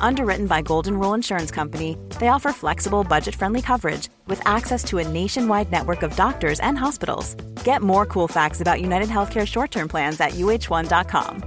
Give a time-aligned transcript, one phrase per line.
[0.00, 4.98] Underwritten by Golden Rule Insurance Company, they offer flexible, budget friendly coverage with access to
[4.98, 7.34] a nationwide network of doctors and hospitals.
[7.64, 11.42] Get more cool facts about United Healthcare short term plans at uh1.com.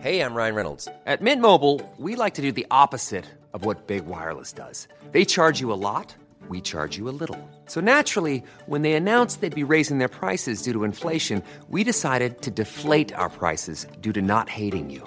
[0.00, 0.88] Hey, I'm Ryan Reynolds.
[1.06, 4.88] At Mint Mobile, we like to do the opposite of what Big Wireless does.
[5.12, 6.14] They charge you a lot
[6.48, 7.38] we charge you a little.
[7.66, 12.42] So naturally, when they announced they'd be raising their prices due to inflation, we decided
[12.42, 15.06] to deflate our prices due to not hating you.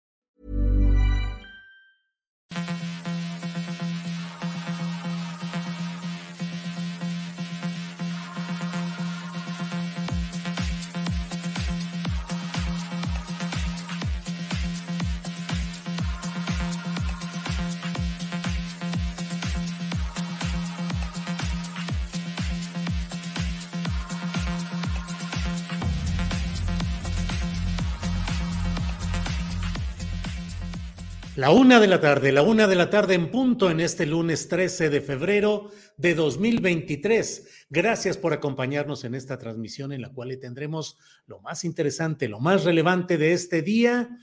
[31.41, 34.47] La una de la tarde, la una de la tarde en punto en este lunes
[34.47, 37.65] 13 de febrero de 2023.
[37.67, 42.63] Gracias por acompañarnos en esta transmisión en la cual tendremos lo más interesante, lo más
[42.63, 44.19] relevante de este día,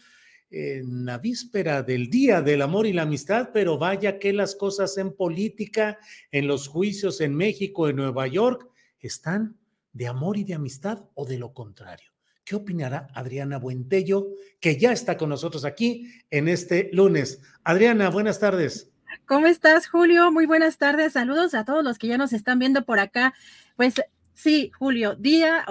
[0.49, 4.97] en la víspera del Día del Amor y la Amistad, pero vaya que las cosas
[4.97, 5.99] en política,
[6.31, 9.59] en los juicios en México, en Nueva York, están
[9.93, 12.08] de amor y de amistad o de lo contrario.
[12.49, 14.29] ¿Qué opinará Adriana Buentello,
[14.59, 17.43] que ya está con nosotros aquí en este lunes?
[17.63, 18.91] Adriana, buenas tardes.
[19.27, 20.33] ¿Cómo estás, Julio?
[20.33, 21.13] Muy buenas tardes.
[21.13, 23.35] Saludos a todos los que ya nos están viendo por acá.
[23.77, 23.97] Pues
[24.33, 25.67] sí, Julio, día,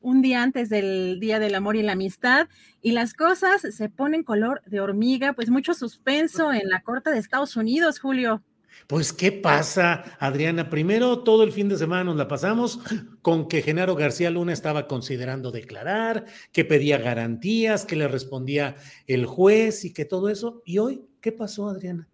[0.00, 2.48] un día antes del Día del Amor y la Amistad,
[2.80, 7.18] y las cosas se ponen color de hormiga, pues mucho suspenso en la Corte de
[7.18, 8.42] Estados Unidos, Julio.
[8.86, 10.70] Pues, ¿qué pasa, Adriana?
[10.70, 12.78] Primero, todo el fin de semana nos la pasamos
[13.22, 18.76] con que Genaro García Luna estaba considerando declarar, que pedía garantías, que le respondía
[19.06, 20.62] el juez y que todo eso.
[20.64, 22.08] ¿Y hoy qué pasó, Adriana?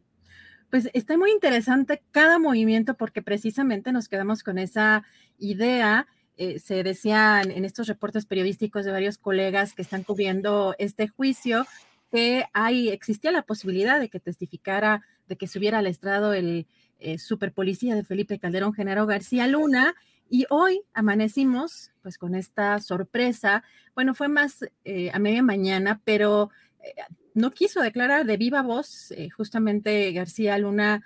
[0.71, 5.05] Pues está muy interesante cada movimiento porque precisamente nos quedamos con esa
[5.39, 6.07] idea.
[6.39, 11.67] Eh, se decían en estos reportes periodísticos de varios colegas que están cubriendo este juicio
[12.11, 16.67] que hay, existía la posibilidad de que testificara de que subiera al estrado el
[17.05, 19.97] eh, superpolicía de Felipe Calderón, Genaro García Luna,
[20.31, 23.65] y hoy amanecimos pues con esta sorpresa.
[23.97, 26.51] Bueno, fue más eh, a media mañana, pero
[26.81, 26.95] eh,
[27.35, 29.13] no quiso declarar de viva voz.
[29.37, 31.05] justamente García Luna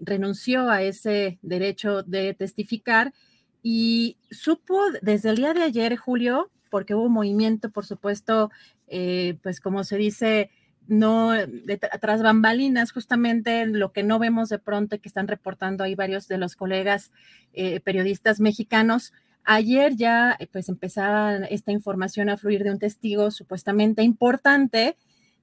[0.00, 3.14] renunció a ese derecho de testificar
[3.62, 8.50] y supo desde el día de ayer, Julio, porque hubo movimiento, por supuesto,
[8.88, 10.50] pues como se dice,
[10.90, 11.32] no,
[12.00, 16.36] tras bambalinas, justamente lo que no vemos de pronto que están reportando ahí varios de
[16.36, 17.12] los colegas
[17.52, 19.12] eh, periodistas mexicanos.
[19.44, 24.96] Ayer ya eh, pues empezaba esta información a fluir de un testigo supuestamente importante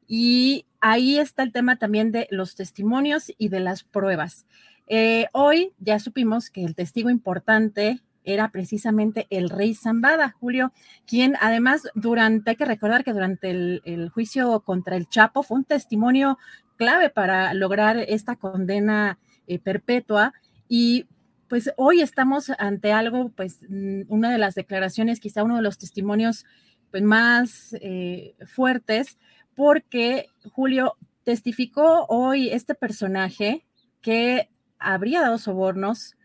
[0.06, 4.46] y ahí está el tema también de los testimonios y de las pruebas.
[4.88, 10.74] Eh, hoy ya supimos que el testigo importante era precisamente el rey Zambada, Julio,
[11.08, 15.64] quien además durante, hay que recordar que durante el, juicio contra el Chapo fue un
[15.64, 16.38] testimonio
[16.76, 19.18] clave para lograr esta condena
[19.48, 20.34] eh, perpetua.
[20.68, 21.06] Y
[21.48, 25.78] pues hoy estamos ante algo, pues mm, una de las declaraciones, quizá uno de los
[25.78, 26.46] testimonios
[26.92, 29.18] pues, más eh, fuertes,
[29.56, 33.66] porque Julio testificó hoy este personaje
[34.02, 34.50] que
[34.80, 36.16] habría dado sobornos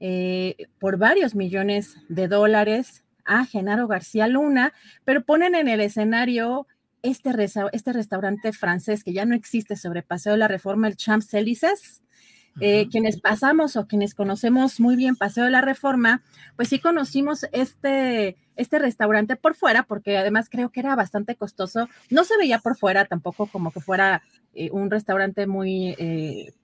[0.00, 4.72] eh, por varios millones de dólares a Genaro García Luna,
[5.04, 6.66] pero ponen en el escenario
[7.02, 7.30] este,
[7.72, 12.02] este restaurante francés que ya no existe sobre Paseo de la Reforma, el Champs-Élysées.
[12.60, 16.22] Eh, quienes pasamos o quienes conocemos muy bien Paseo de la Reforma,
[16.56, 21.88] pues sí conocimos este, este restaurante por fuera, porque además creo que era bastante costoso.
[22.10, 24.22] No se veía por fuera tampoco como que fuera
[24.54, 25.94] eh, un restaurante muy,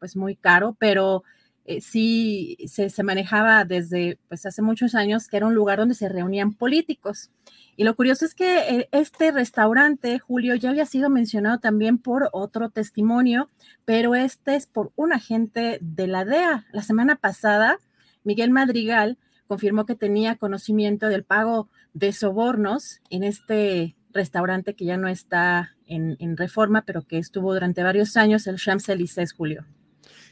[0.01, 1.23] pues muy caro, pero
[1.67, 6.09] eh, sí se, manejaba desde pues hace muchos años que era un lugar donde se
[6.09, 7.31] reunían políticos.
[7.77, 12.29] Y lo curioso es que eh, este restaurante, Julio, ya había sido mencionado también por
[12.33, 13.51] otro testimonio,
[13.85, 16.67] pero este es por un agente de la DEA.
[16.73, 17.79] La semana pasada,
[18.23, 24.97] Miguel Madrigal confirmó que tenía conocimiento del pago de sobornos en este restaurante que ya
[24.97, 29.67] no está en, reforma, pero que estuvo durante varios años, el Champs-Élysées, Julio.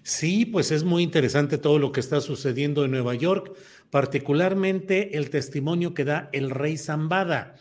[0.02, 3.56] Sí, pues es muy interesante todo lo que está sucediendo en Nueva York
[3.93, 7.56] particularmente el testimonio que da el rey Zambada.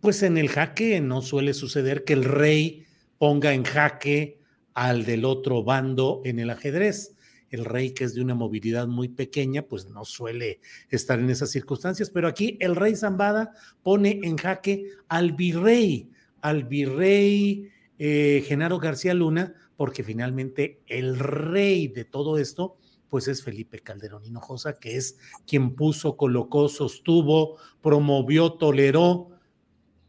[0.00, 2.86] Pues en el jaque no suele suceder que el rey
[3.18, 4.40] ponga en jaque
[4.72, 7.14] al del otro bando en el ajedrez.
[7.50, 11.50] El rey, que es de una movilidad muy pequeña, pues no suele estar en esas
[11.50, 13.52] circunstancias, pero aquí el rey Zambada
[13.82, 16.08] pone en jaque al virrey,
[16.40, 17.68] al virrey
[17.98, 22.76] eh, Genaro García Luna, porque finalmente el rey de todo esto
[23.08, 29.28] pues es Felipe Calderón Hinojosa, que es quien puso, colocó, sostuvo, promovió, toleró,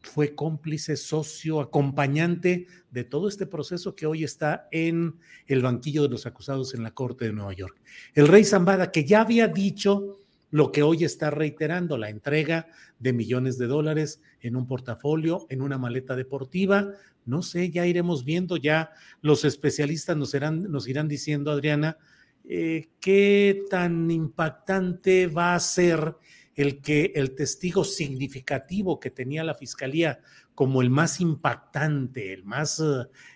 [0.01, 6.09] fue cómplice, socio, acompañante de todo este proceso que hoy está en el banquillo de
[6.09, 7.79] los acusados en la Corte de Nueva York.
[8.13, 10.24] El rey Zambada, que ya había dicho
[10.55, 12.67] lo que hoy está reiterando, la entrega
[12.97, 16.93] de millones de dólares en un portafolio, en una maleta deportiva.
[17.25, 21.97] No sé, ya iremos viendo, ya los especialistas nos, nos irán diciendo, Adriana,
[22.45, 26.15] eh, qué tan impactante va a ser
[26.55, 30.21] el que el testigo significativo que tenía la fiscalía
[30.53, 32.81] como el más impactante, el más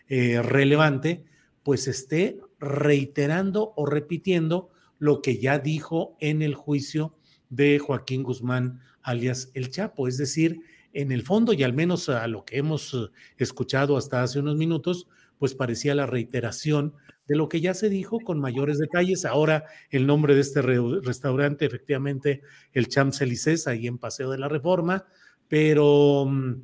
[0.07, 1.25] eh, relevante,
[1.63, 7.15] pues esté reiterando o repitiendo lo que ya dijo en el juicio
[7.49, 10.07] de Joaquín Guzmán, alias El Chapo.
[10.07, 10.61] Es decir,
[10.93, 13.07] en el fondo, y al menos a lo que hemos eh,
[13.37, 15.07] escuchado hasta hace unos minutos,
[15.37, 16.93] pues parecía la reiteración
[17.27, 19.23] de lo que ya se dijo con mayores detalles.
[19.23, 22.41] Ahora el nombre de este restaurante, efectivamente,
[22.73, 25.05] el Champs-Élysées, ahí en Paseo de la Reforma,
[25.47, 26.55] pero mm,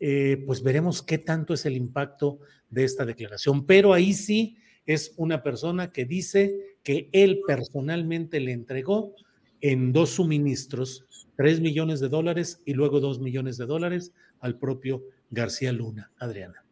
[0.00, 2.40] eh, pues veremos qué tanto es el impacto
[2.70, 3.66] de esta declaración.
[3.66, 4.56] Pero ahí sí
[4.86, 9.14] es una persona que dice que él personalmente le entregó
[9.60, 11.06] en dos suministros
[11.36, 16.10] tres millones de dólares y luego dos millones de dólares al propio García Luna.
[16.18, 16.64] Adriana.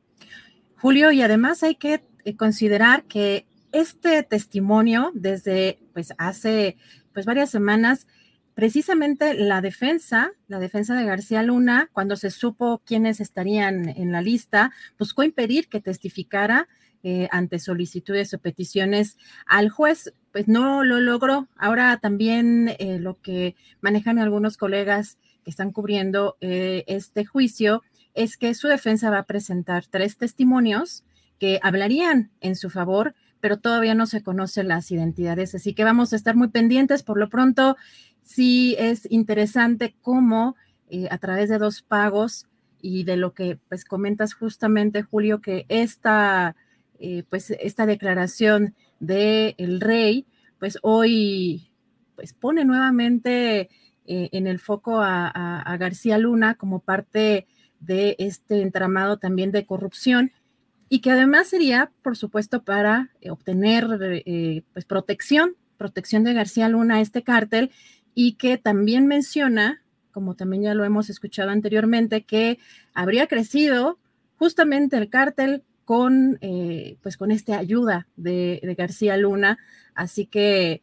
[0.76, 6.76] Julio, y además hay que eh, considerar que este testimonio desde pues hace
[7.12, 8.06] pues varias semanas
[8.54, 14.22] precisamente la defensa, la defensa de García Luna, cuando se supo quiénes estarían en la
[14.22, 16.68] lista, buscó impedir que testificara
[17.04, 19.16] eh, ante solicitudes o peticiones
[19.46, 21.46] al juez, pues no lo logró.
[21.56, 27.82] Ahora también eh, lo que manejan algunos colegas que están cubriendo este juicio
[28.14, 31.04] es que su defensa va a presentar tres testimonios
[31.38, 35.54] que hablarían en su favor, pero todavía no se conocen las identidades.
[35.54, 37.02] Así que vamos a estar muy pendientes.
[37.02, 37.76] Por lo pronto,
[38.22, 40.56] sí es interesante cómo
[40.88, 42.46] eh, a través de dos pagos
[42.80, 46.56] y de lo que pues comentas justamente, Julio, que esta,
[47.06, 50.24] eh, pues, esta declaración del el rey,
[50.58, 51.70] pues hoy
[52.14, 53.68] pues pone nuevamente
[54.06, 57.46] eh, en el foco a García Luna como parte
[57.78, 60.32] de este entramado también de corrupción
[60.88, 64.22] y que además sería, por supuesto, para eh, obtener
[64.72, 67.70] pues protección, protección de García Luna este cártel
[68.14, 72.58] y que también menciona, como también ya lo hemos escuchado anteriormente, que
[72.94, 73.98] habría crecido
[74.38, 79.58] justamente el cártel con, eh, pues con esta ayuda de, García Luna.
[79.94, 80.82] Así que,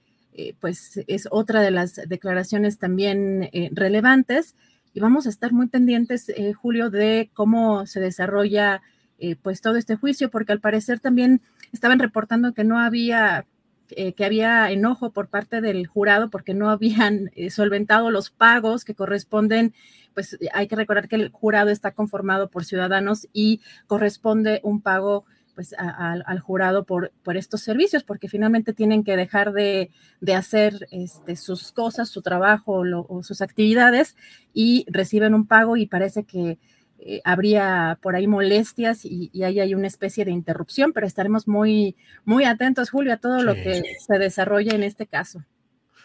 [0.59, 4.55] pues es otra de las declaraciones también relevantes.
[4.93, 8.81] Y vamos a estar muy pendientes, Julio, de cómo se desarrolla
[9.23, 11.41] eh, pues todo este juicio, porque al parecer también
[11.71, 13.45] estaban reportando que no había,
[13.95, 18.85] eh, que había enojo por parte del jurado porque no habían eh, solventado los pagos
[18.85, 19.73] que corresponden,
[20.13, 25.25] pues hay que recordar que el jurado está conformado por ciudadanos y corresponde un pago
[25.55, 29.91] pues al jurado por, por estos servicios, porque finalmente tienen que dejar de,
[30.33, 34.15] hacer este, sus cosas, su trabajo o sus actividades
[34.53, 36.57] y reciben un pago y parece que
[37.03, 41.95] eh, habría por ahí molestias y, ahí hay una especie de interrupción, pero estaremos muy,
[42.25, 45.43] muy atentos, Julio, a todo lo que se desarrolla en este caso.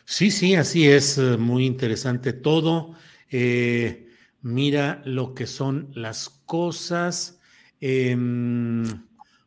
[0.06, 2.94] Sí, sí, así es, eh, muy interesante todo.
[3.30, 4.08] Eh,
[4.40, 7.40] mira lo que son las cosas.
[7.78, 8.84] Em,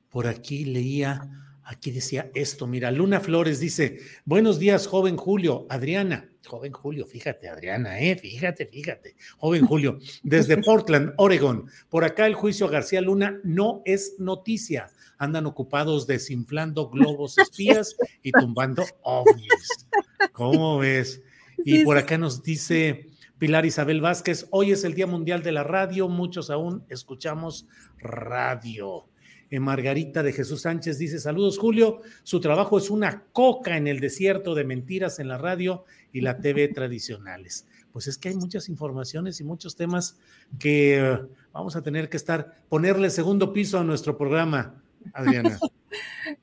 [0.10, 6.28] por aquí leía, aquí decía esto, mira, Luna Flores dice, buenos días, joven Julio, Adriana.
[6.44, 8.16] Joven Julio, fíjate, Adriana, ¿eh?
[8.16, 9.16] Fíjate, fíjate.
[9.38, 11.70] Joven Julio, desde Portland, Oregon.
[11.90, 14.90] Por acá el juicio a García Luna no es noticia.
[15.20, 19.88] Andan ocupados desinflando globos espías y tumbando ovnis.
[20.32, 21.22] ¿Cómo ves?
[21.66, 25.64] Y por acá nos dice Pilar Isabel Vázquez, hoy es el Día Mundial de la
[25.64, 27.68] Radio, muchos aún escuchamos
[28.00, 29.09] radio.
[29.58, 34.53] Margarita de Jesús Sánchez dice, saludos Julio, su trabajo es una coca en el desierto
[34.53, 37.65] de mentiras en la radio y la TV tradicionales.
[37.91, 40.20] Pues es que hay muchas informaciones y muchos temas
[40.60, 41.20] que eh,
[41.51, 44.75] vamos a tener que estar, ponerle segundo piso a nuestro programa,
[45.13, 45.58] Adriana.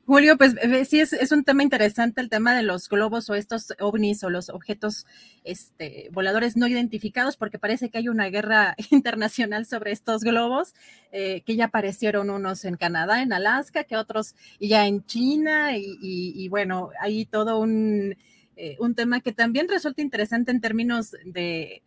[0.04, 3.74] Julio, pues eh, sí es, un tema interesante el tema de los globos o estos
[3.80, 5.06] ovnis o los objetos
[5.44, 10.74] este, voladores no identificados, porque parece que hay una guerra internacional sobre estos globos,
[11.12, 16.48] eh, que ya aparecieron unos en Canadá, en Alaska, que otros ya en China, y,
[16.48, 18.16] bueno, hay todo un,
[18.56, 21.82] eh, un, tema que también resulta interesante en términos de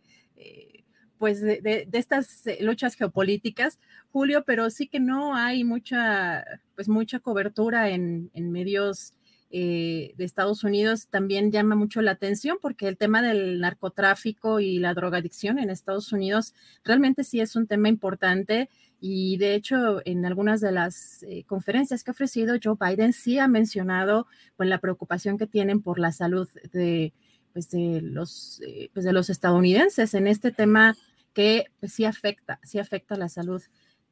[1.20, 3.78] pues de, estas eh, luchas geopolíticas,
[4.10, 9.12] Julio, pero sí que no hay mucha, pues mucha cobertura en, en medios
[9.50, 11.08] eh, de Estados Unidos.
[11.08, 16.10] También llama mucho la atención porque el tema del narcotráfico y la drogadicción en Estados
[16.10, 18.70] Unidos realmente sí es un tema importante.
[18.98, 23.38] Y de hecho, en algunas de las eh, conferencias que ha ofrecido Joe Biden sí
[23.38, 27.12] ha mencionado pues, la preocupación que tienen por la salud de,
[27.52, 28.62] pues, de, los,
[28.94, 30.96] pues, de los estadounidenses en este tema
[31.32, 33.62] que pues, sí afecta, sí afecta la salud.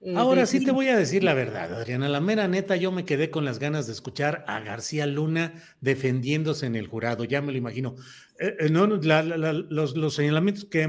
[0.00, 2.08] Eh, Ahora sí te voy a decir la verdad, Adriana.
[2.08, 6.66] La mera neta, yo me quedé con las ganas de escuchar a García Luna defendiéndose
[6.66, 7.96] en el jurado, ya me lo imagino.
[8.38, 10.84] Eh, eh, no, los, señalamientos que,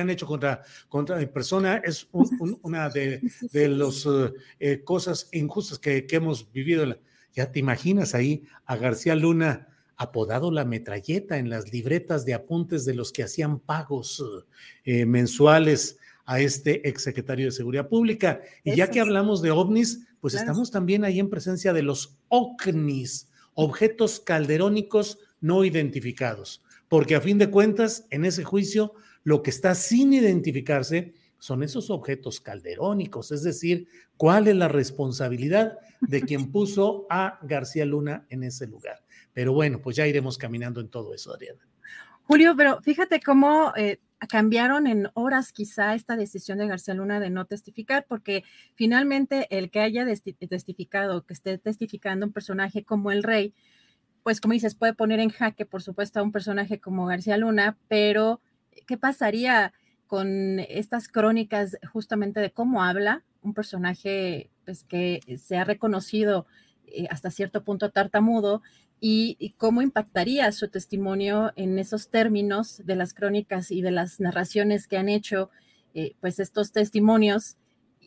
[0.00, 2.08] han hecho contra, contra mi persona es
[2.62, 3.20] una de,
[3.52, 4.08] las
[4.84, 6.86] cosas injustas que, que hemos vivido.
[7.34, 12.84] Ya te imaginas ahí a García Luna apodado la metralleta en las libretas de apuntes
[12.84, 14.22] de los que hacían pagos
[14.84, 18.40] eh, mensuales a este exsecretario de Seguridad Pública.
[18.62, 23.28] Y ya que hablamos de ovnis, pues estamos también ahí en presencia de los OCNIs,
[23.54, 29.74] objetos calderónicos no identificados, porque a fin de cuentas, en ese juicio, lo que está
[29.74, 33.86] sin identificarse son esos objetos calderónicos, es decir,
[34.16, 39.03] cuál es la responsabilidad de quien puso a García Luna en ese lugar.
[39.34, 41.60] Pero bueno, pues ya iremos caminando en todo eso, Adriana.
[42.22, 47.28] Julio, pero fíjate cómo eh, cambiaron en horas quizá esta decisión de García Luna de
[47.28, 53.22] no testificar, porque finalmente el que haya testificado, que esté testificando un personaje como el
[53.22, 53.52] rey,
[54.22, 57.76] pues como dices, puede poner en jaque, por supuesto, a un personaje como García Luna,
[57.88, 58.40] pero
[58.86, 59.74] ¿qué pasaría
[60.06, 66.46] con estas crónicas justamente de cómo habla un personaje pues, que se ha reconocido
[66.86, 68.62] eh, hasta cierto punto tartamudo
[69.06, 74.88] y, cómo impactaría su testimonio en esos términos de las crónicas y de las narraciones
[74.88, 75.50] que han hecho,
[75.92, 77.58] eh, pues estos testimonios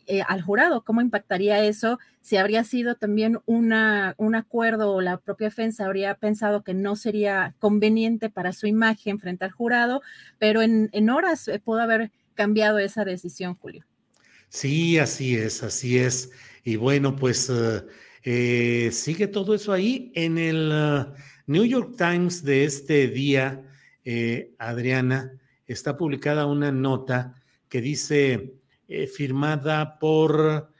[0.08, 5.18] eh, al jurado, cómo impactaría eso, si habría sido también una, un acuerdo o la
[5.18, 10.02] propia defensa habría pensado que no sería conveniente para su imagen frente al jurado,
[10.40, 13.84] pero en, horas eh, pudo haber cambiado esa decisión, Julio.
[14.48, 16.32] Sí, así es, así es.
[16.64, 17.52] Y bueno, pues...
[18.30, 21.14] Eh, sigue todo eso ahí en el uh,
[21.46, 23.64] New York Times de este día,
[24.04, 25.32] eh, Adriana,
[25.66, 30.70] está publicada una nota que dice, eh, firmada por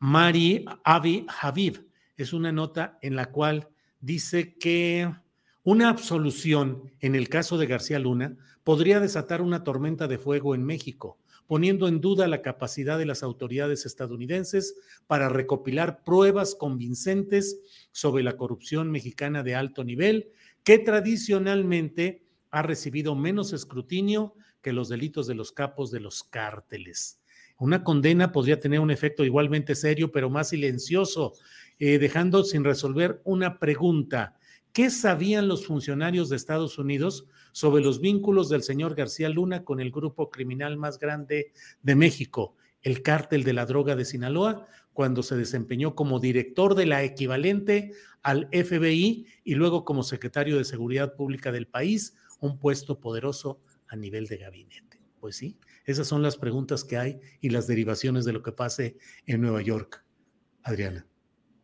[0.00, 1.86] Mari Avi Habib,
[2.16, 3.68] es una nota en la cual
[4.00, 5.08] dice que
[5.62, 10.64] una absolución en el caso de García Luna podría desatar una tormenta de fuego en
[10.64, 11.19] México
[11.50, 14.76] poniendo en duda la capacidad de las autoridades estadounidenses
[15.08, 17.58] para recopilar pruebas convincentes
[17.90, 20.30] sobre la corrupción mexicana de alto nivel,
[20.62, 27.20] que tradicionalmente ha recibido menos escrutinio que los delitos de los capos de los cárteles.
[27.58, 31.32] Una condena podría tener un efecto igualmente serio, pero más silencioso,
[31.80, 34.38] eh, dejando sin resolver una pregunta.
[34.72, 39.80] ¿Qué sabían los funcionarios de Estados Unidos sobre los vínculos del señor García Luna con
[39.80, 45.22] el grupo criminal más grande de México, el cártel de la droga de Sinaloa, cuando
[45.22, 51.14] se desempeñó como director de la equivalente al FBI y luego como secretario de Seguridad
[51.14, 55.00] Pública del país, un puesto poderoso a nivel de gabinete.
[55.18, 58.96] Pues sí, esas son las preguntas que hay y las derivaciones de lo que pase
[59.26, 60.04] en Nueva York.
[60.62, 61.09] Adriana.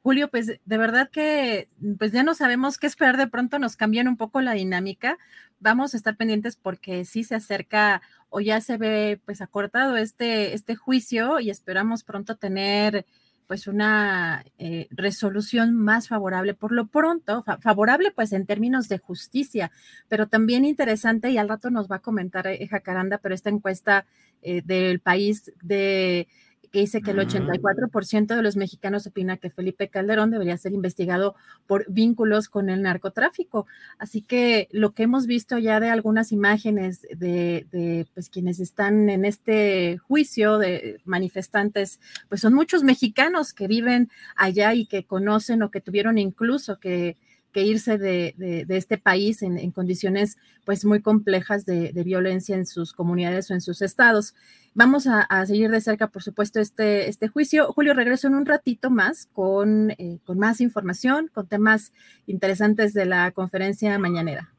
[0.06, 4.06] Julio, pues de verdad que pues ya no sabemos qué esperar, de pronto nos cambian
[4.06, 5.18] un poco la dinámica.
[5.58, 10.54] Vamos a estar pendientes porque sí se acerca o ya se ve pues acortado este,
[10.54, 13.04] este juicio y esperamos pronto tener
[13.48, 16.54] pues una eh, resolución más favorable.
[16.54, 19.72] Por lo pronto, favorable pues en términos de justicia,
[20.06, 24.06] pero también interesante y al rato nos va a comentar eh, Jacaranda, pero esta encuesta
[24.40, 26.28] eh, del país de
[26.72, 31.34] que dice que el 84% de los mexicanos opina que Felipe Calderón debería ser investigado
[31.66, 33.66] por vínculos con el narcotráfico.
[33.98, 39.10] Así que lo que hemos visto ya de algunas imágenes de, de pues, quienes están
[39.10, 45.62] en este juicio de manifestantes, pues son muchos mexicanos que viven allá y que conocen
[45.62, 47.16] o que tuvieron incluso que
[47.56, 50.36] que irse de, este país en, condiciones
[50.66, 54.34] pues muy complejas de, violencia en sus comunidades o en sus estados.
[54.74, 57.72] Vamos a, seguir de cerca, por supuesto, este, este juicio.
[57.72, 61.94] Julio, regreso en un ratito más con, eh, con más información, con temas
[62.26, 64.50] interesantes de la conferencia mañanera.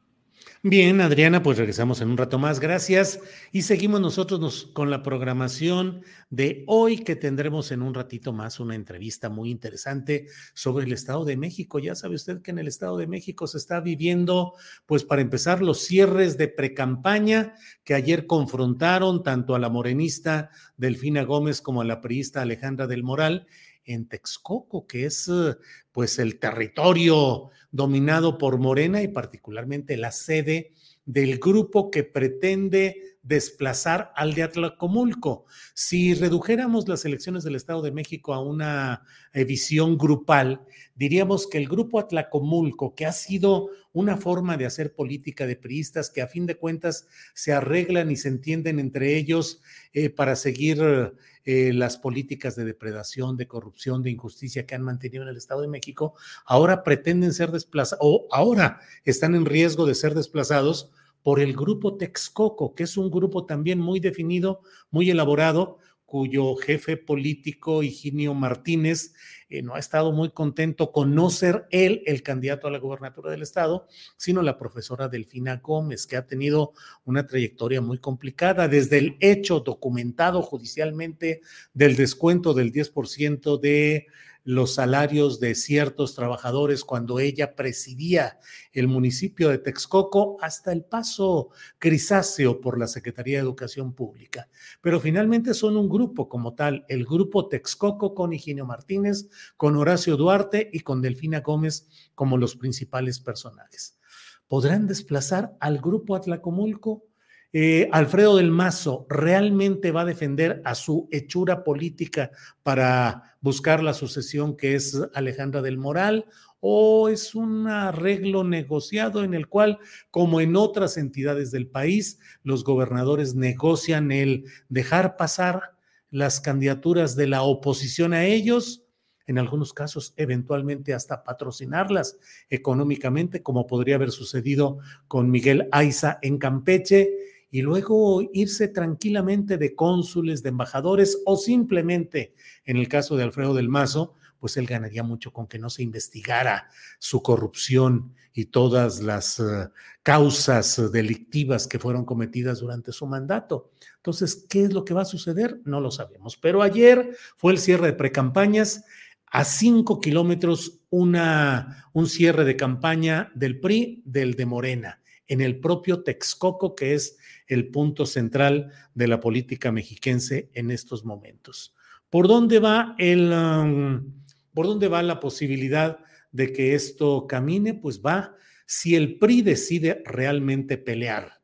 [0.62, 2.58] Bien, Adriana, pues regresamos en un rato más.
[2.58, 3.20] Gracias.
[3.52, 8.74] Y seguimos nosotros con la programación de hoy, que tendremos en un ratito más una
[8.74, 11.78] entrevista muy interesante sobre el Estado de México.
[11.78, 15.62] Ya sabe usted que en el Estado de México se está viviendo, pues para empezar,
[15.62, 21.84] los cierres de precampaña que ayer confrontaron tanto a la morenista Delfina Gómez como a
[21.84, 23.46] la priista Alejandra del Moral
[23.88, 25.56] en Texcoco, que es eh,
[25.92, 30.72] pues el territorio dominado por Morena y particularmente la sede
[31.04, 35.44] del grupo que pretende desplazar al de Atlacomulco.
[35.74, 39.02] Si redujéramos las elecciones del Estado de México a una
[39.34, 40.62] eh, visión grupal,
[40.94, 46.08] diríamos que el grupo Atlacomulco, que ha sido una forma de hacer política de priistas
[46.08, 49.60] que a fin de cuentas se arreglan y se entienden entre ellos
[49.92, 51.12] eh, para seguir
[51.44, 55.60] eh, las políticas de depredación, de corrupción, de injusticia que han mantenido en el Estado
[55.60, 56.14] de México,
[56.46, 60.90] ahora pretenden ser desplazados o ahora están en riesgo de ser desplazados
[61.22, 64.60] por el grupo Texcoco, que es un grupo también muy definido,
[64.90, 69.12] muy elaborado, cuyo jefe político, Higinio Martínez,
[69.50, 73.30] eh, no ha estado muy contento con no ser él el candidato a la gobernatura
[73.30, 76.72] del estado, sino la profesora Delfina Gómez, que ha tenido
[77.04, 81.42] una trayectoria muy complicada, desde el hecho documentado judicialmente
[81.74, 84.06] del descuento del 10% de
[84.48, 88.38] los salarios de ciertos trabajadores cuando ella presidía
[88.72, 94.48] el municipio de Texcoco hasta el paso grisáceo por la Secretaría de Educación Pública.
[94.80, 99.28] Pero finalmente son un grupo como tal, el grupo Texcoco con Higinio Martínez,
[99.58, 103.98] con Horacio Duarte y con Delfina Gómez como los principales personajes.
[104.46, 107.04] ¿Podrán desplazar al grupo Atlacomulco?
[107.52, 112.30] Eh, Alfredo del Mazo realmente va a defender a su hechura política
[112.62, 116.26] para buscar la sucesión que es Alejandra del Moral
[116.60, 119.78] o es un arreglo negociado en el cual,
[120.10, 125.74] como en otras entidades del país, los gobernadores negocian el dejar pasar
[126.10, 128.84] las candidaturas de la oposición a ellos,
[129.26, 132.18] en algunos casos eventualmente hasta patrocinarlas
[132.50, 137.10] económicamente, como podría haber sucedido con Miguel Aiza en Campeche
[137.50, 142.34] y luego irse tranquilamente de cónsules, de embajadores o simplemente,
[142.64, 145.82] en el caso de Alfredo del Mazo, pues él ganaría mucho con que no se
[145.82, 149.68] investigara su corrupción y todas las eh,
[150.02, 153.70] causas delictivas que fueron cometidas durante su mandato.
[153.96, 155.60] Entonces, ¿qué es lo que va a suceder?
[155.64, 156.36] No lo sabemos.
[156.36, 158.84] Pero ayer fue el cierre de precampañas.
[159.30, 164.97] A cinco kilómetros, una, un cierre de campaña del PRI, del de Morena,
[165.28, 171.04] en el propio Texcoco, que es el punto central de la política mexiquense en estos
[171.04, 171.74] momentos.
[172.10, 174.12] ¿Por dónde va el, um,
[174.54, 175.98] por dónde va la posibilidad
[176.32, 177.74] de que esto camine?
[177.74, 178.34] Pues va
[178.66, 181.37] si el PRI decide realmente pelear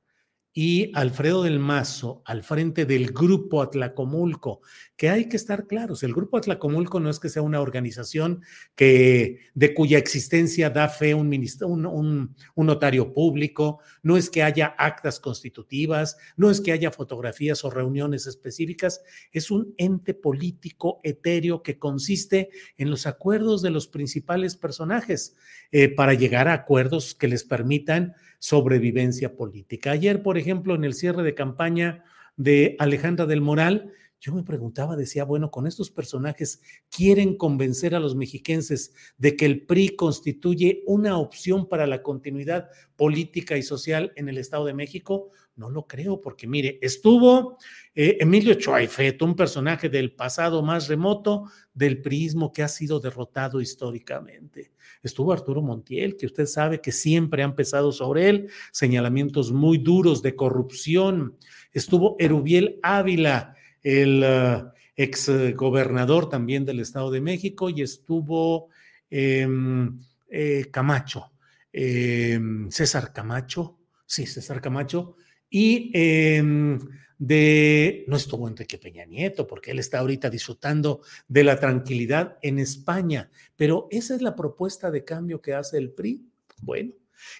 [0.56, 4.60] y Alfredo del Mazo al frente del Grupo Atlacomulco,
[4.96, 8.42] que hay que estar claros, el Grupo Atlacomulco no es que sea una organización
[8.76, 14.76] que, de cuya existencia da fe un, un, un, notario público, no es que haya
[14.78, 21.64] actas constitutivas, no es que haya fotografías o reuniones específicas, es un ente político etéreo
[21.64, 25.34] que consiste en los acuerdos de los principales personajes
[25.72, 29.92] eh, para llegar a acuerdos que les permitan sobrevivencia política.
[29.92, 32.04] Ayer, por ejemplo, en el cierre de campaña
[32.36, 33.92] de Alejandra del Moral,
[34.24, 39.44] yo me preguntaba, decía, bueno, con estos personajes quieren convencer a los mexiquenses de que
[39.44, 44.72] el PRI constituye una opción para la continuidad política y social en el Estado de
[44.72, 45.28] México.
[45.56, 47.58] No lo creo, porque mire, estuvo
[47.94, 53.60] eh, Emilio Choaifet, un personaje del pasado más remoto del priismo que ha sido derrotado
[53.60, 54.72] históricamente.
[55.02, 60.22] Estuvo Arturo Montiel, que usted sabe que siempre han pesado sobre él señalamientos muy duros
[60.22, 61.36] de corrupción.
[61.74, 63.53] Estuvo Erubiel Ávila,
[63.84, 68.70] el uh, ex gobernador también del Estado de México, y estuvo
[69.10, 69.96] em,
[70.28, 71.32] eh, Camacho,
[71.72, 75.16] em, César Camacho, sí, César Camacho,
[75.50, 76.78] y em,
[77.18, 82.58] de, no estuvo Enrique Peña Nieto, porque él está ahorita disfrutando de la tranquilidad en
[82.58, 86.26] España, pero esa es la propuesta de cambio que hace el PRI.
[86.60, 86.92] Bueno,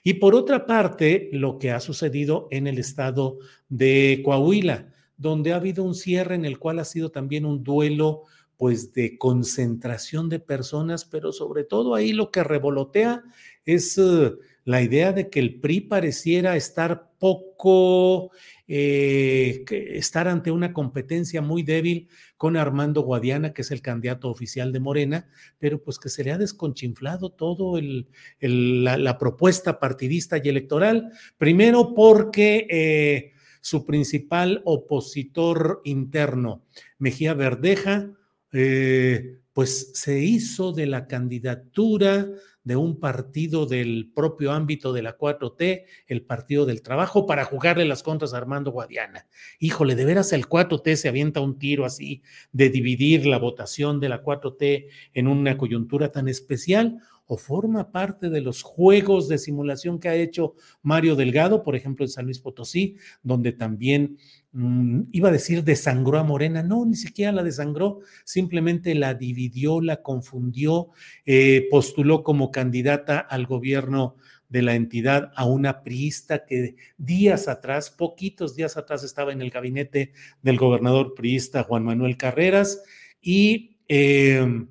[0.02, 5.57] y por otra parte, lo que ha sucedido en el estado de Coahuila, donde ha
[5.57, 8.24] habido un cierre en el cual ha sido también un duelo
[8.57, 13.24] pues de concentración de personas, pero sobre todo ahí lo que revolotea
[13.64, 14.33] es eh,
[14.64, 18.31] la idea de que el PRI pareciera estar poco,
[18.68, 24.72] eh, estar ante una competencia muy débil con Armando Guadiana, que es el candidato oficial
[24.72, 28.09] de Morena, pero pues que se le ha desconchinflado todo el,
[28.40, 33.34] la, propuesta partidista y electoral, primero porque eh,
[33.64, 36.66] su principal opositor interno,
[36.98, 38.11] Mejía Verdeja,
[38.53, 42.29] eh, pues se hizo de la candidatura
[42.62, 47.87] de un partido del propio ámbito de la 4T, el Partido del Trabajo, para jugarle
[47.87, 49.27] las contras a Armando Guadiana.
[49.59, 52.22] Híjole, de veras el 4T se avienta un tiro así
[52.53, 58.30] de dividir la votación de la 4T en una coyuntura tan especial o forma parte
[58.30, 62.38] de los juegos de simulación que ha hecho Mario Delgado, por ejemplo, en San Luis
[62.38, 64.18] Potosí, donde también
[64.56, 69.80] Mm, iba a decir desangró a Morena, no, ni siquiera la desangró, simplemente la dividió,
[69.80, 70.90] la confundió,
[71.26, 74.14] eh, postuló como candidata al gobierno
[74.48, 79.50] de la entidad a una priista que días atrás, poquitos días atrás, estaba en el
[79.50, 82.80] gabinete del gobernador priista Juan Manuel Carreras
[83.20, 83.78] y...
[83.88, 84.66] Eh,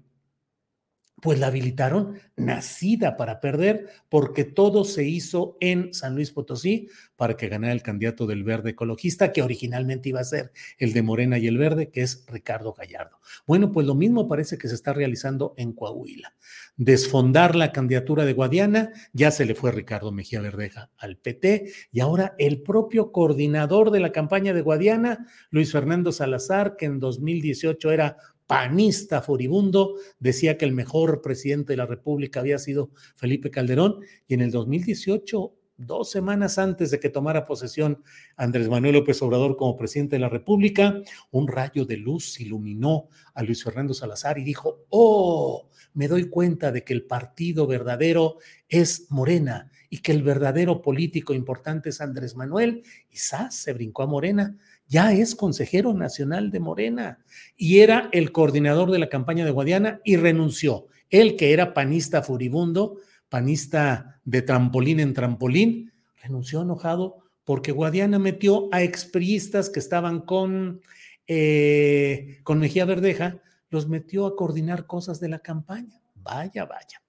[1.23, 7.37] pues la habilitaron nacida para perder, porque todo se hizo en San Luis Potosí para
[7.37, 11.37] que ganara el candidato del verde ecologista, que originalmente iba a ser el de Morena
[11.37, 13.19] y el verde, que es Ricardo Gallardo.
[13.47, 16.35] Bueno, pues lo mismo parece que se está realizando en Coahuila.
[16.75, 22.01] Desfondar la candidatura de Guadiana, ya se le fue Ricardo Mejía Verdeja al PT, y
[22.01, 27.91] ahora el propio coordinador de la campaña de Guadiana, Luis Fernando Salazar, que en 2018
[27.91, 33.99] era panista furibundo, decía que el mejor presidente de la República había sido Felipe Calderón
[34.27, 38.03] y en el 2018 dos semanas antes de que tomara posesión
[38.37, 41.01] Andrés Manuel López Obrador como presidente de la República,
[41.31, 46.71] un rayo de luz iluminó a Luis Fernando Salazar y dijo, oh, me doy cuenta
[46.71, 52.35] de que el partido verdadero es Morena y que el verdadero político importante es Andrés
[52.35, 52.83] Manuel.
[53.11, 57.19] Y se brincó a Morena ya es consejero nacional de Morena
[57.55, 60.87] y era el coordinador de la campaña de Guadiana y renunció.
[61.09, 62.97] Él que era panista furibundo,
[63.29, 65.91] panista de trampolín en trampolín,
[66.21, 70.81] renunció enojado porque Guadiana metió a expriistas que estaban con,
[71.27, 75.99] eh, con Mejía Verdeja, los metió a coordinar cosas de la campaña.
[76.15, 77.01] Vaya, vaya.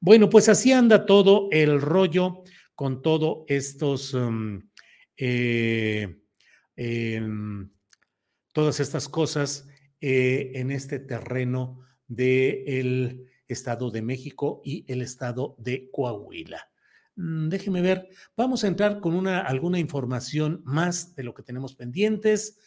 [0.00, 2.42] Bueno, pues así anda todo el rollo
[2.74, 4.14] con todos estos...
[4.14, 4.62] Um,
[5.16, 6.21] eh,
[6.76, 7.70] Em,
[8.52, 9.68] todas estas cosas
[10.00, 16.68] eh, en este terreno del Estado de México y el Estado de Coahuila.
[17.16, 21.74] Mm, déjeme ver, vamos a entrar con una, alguna información más de lo que tenemos
[21.74, 22.58] pendientes.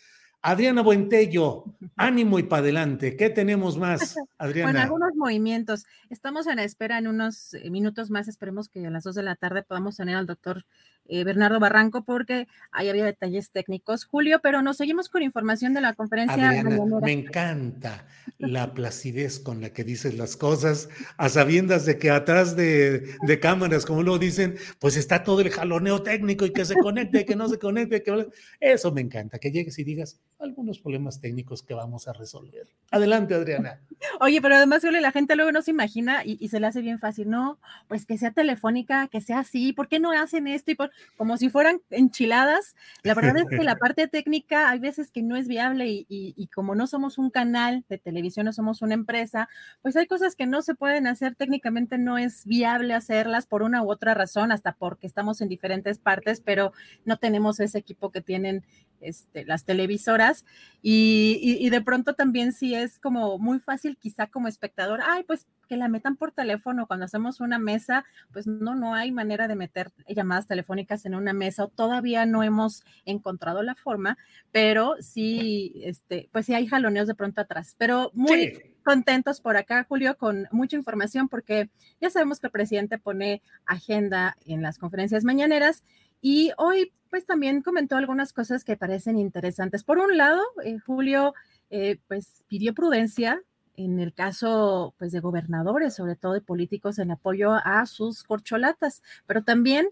[0.41, 1.65] Adriana Buentello,
[1.95, 3.15] ánimo y para adelante.
[3.15, 4.71] ¿Qué tenemos más, Adriana?
[4.71, 5.85] Bueno, algunos movimientos.
[6.09, 8.27] Estamos en espera en unos eh, minutos más.
[8.27, 10.63] Esperemos que a las dos de la tarde podamos tener al doctor
[11.07, 14.05] eh, Bernardo Barranco, porque ahí había detalles técnicos.
[14.05, 16.63] Julio, pero nos seguimos con información de la conferencia.
[17.01, 18.05] me encanta
[18.37, 23.85] la placidez con la que dices las cosas, a sabiendas de que atrás de, cámaras,
[23.85, 27.47] como lo dicen, pues está todo el jaloneo técnico y que se conecte, que no
[27.49, 28.27] se conecte, que
[28.59, 32.67] eso me encanta, que llegues y digas algunos problemas técnicos que vamos a resolver.
[32.91, 33.79] Adelante, Adriana.
[34.21, 36.99] Oye, pero además, Julio, la gente luego no se imagina y, se le hace bien
[36.99, 40.71] fácil, no, pues que sea telefónica, que sea así, ¿por qué no hacen esto?
[40.71, 42.75] Y por, como si fueran enchiladas.
[43.03, 46.75] La verdad es que la parte técnica hay veces que no es viable y, como
[46.75, 49.49] no somos un canal de televisión, no somos una empresa,
[49.81, 53.83] pues hay cosas que no se pueden hacer técnicamente, no es viable hacerlas por una
[53.83, 56.71] u otra razón, hasta porque estamos en diferentes partes, pero
[57.05, 58.63] no tenemos ese equipo que tienen
[59.07, 60.45] este, las televisoras
[60.81, 65.47] y, y, de pronto también sí es como muy fácil quizá como espectador, ay, pues
[65.67, 69.55] que la metan por teléfono cuando hacemos una mesa, pues no, no hay manera de
[69.55, 74.17] meter llamadas telefónicas en una mesa o todavía no hemos encontrado la forma,
[74.51, 79.83] pero sí, este, pues sí hay jaloneos de pronto atrás, pero muy contentos por acá,
[79.89, 85.23] Julio, con mucha información porque ya sabemos que el presidente pone agenda en las conferencias
[85.23, 85.83] mañaneras
[86.27, 89.83] y hoy pues también comentó algunas cosas que parecen interesantes.
[89.83, 91.35] Por un lado, eh, Julio
[91.69, 93.43] eh, pues pidió prudencia
[93.75, 99.03] en el caso pues de gobernadores, sobre todo de políticos en apoyo a sus corcholatas,
[99.27, 99.89] pero también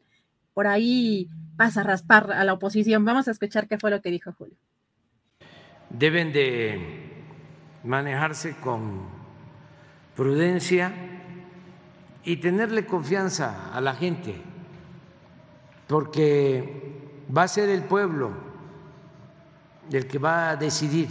[0.55, 3.05] por ahí pasa a raspar a la oposición.
[3.05, 4.57] Vamos a escuchar qué fue lo que dijo Julio.
[5.91, 7.13] deben de
[7.83, 9.05] manejarse con
[10.15, 10.91] prudencia
[12.23, 14.41] y tenerle confianza a la gente,
[15.93, 18.31] porque va a ser el pueblo
[19.91, 21.07] el que va a decidir.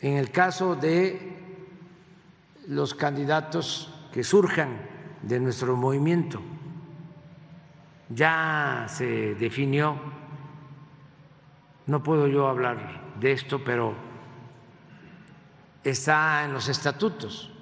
[0.00, 1.38] En el caso de
[2.66, 4.78] los candidatos que surjan
[5.22, 6.42] de nuestro movimiento,
[8.08, 9.94] ya se definió,
[11.86, 13.94] no puedo yo hablar de esto, pero
[15.84, 17.52] está en los estatutos.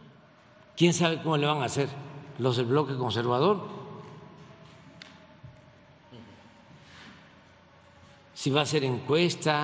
[0.79, 1.91] ¿Quién sabe cómo le van a hacer
[2.39, 3.80] los del bloque conservador?
[8.41, 9.55] Si va a ser encuesta,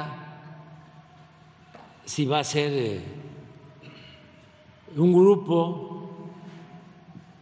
[2.05, 3.01] si va a ser eh,
[4.97, 6.11] un grupo,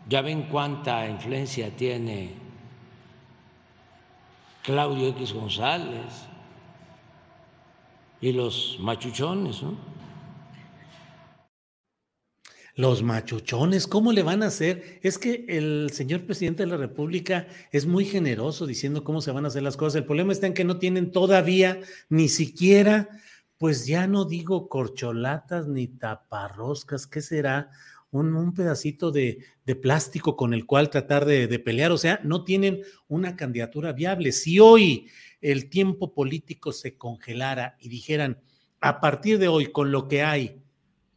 [0.08, 2.34] ya ven cuánta influencia tiene
[4.62, 6.28] Claudio X González
[8.20, 9.74] y los machuchones, ¿no?
[12.76, 14.98] Los machuchones, ¿cómo le van a hacer?
[15.02, 19.44] Es que el señor presidente de la República es muy generoso diciendo cómo se van
[19.44, 19.98] a hacer las cosas.
[19.98, 23.10] El problema está en que no tienen todavía ni siquiera,
[23.58, 27.70] pues ya no digo corcholatas ni taparroscas, ¿qué será?
[28.10, 29.38] Un, pedacito de,
[29.80, 31.92] plástico con el cual tratar de, de pelear.
[31.92, 34.32] O sea, no tienen una candidatura viable.
[34.32, 35.08] Si hoy
[35.40, 38.40] el tiempo político se congelara y dijeran,
[38.80, 40.63] a partir de hoy, con lo que hay,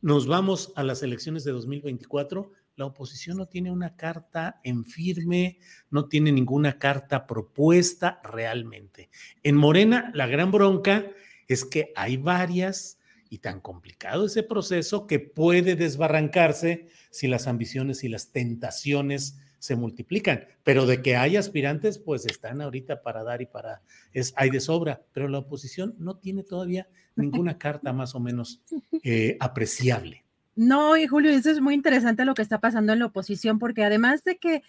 [0.01, 5.57] nos vamos a las elecciones de 2024, la oposición no tiene una carta en firme,
[5.89, 9.09] no tiene ninguna carta propuesta realmente.
[9.41, 11.07] En Morena, la gran bronca
[11.47, 18.03] es que hay varias y tan complicado ese proceso que puede desbarrancarse si las ambiciones
[18.03, 23.41] y las tentaciones se multiplican, pero de que hay aspirantes, pues están ahorita para dar
[23.41, 23.81] y para,
[24.13, 28.61] es, hay de sobra, pero la oposición no tiene todavía ninguna carta más o menos
[29.03, 30.23] eh, apreciable.
[30.55, 33.83] No, y Julio, eso es muy interesante lo que está pasando en la oposición, porque
[33.83, 34.63] además de que,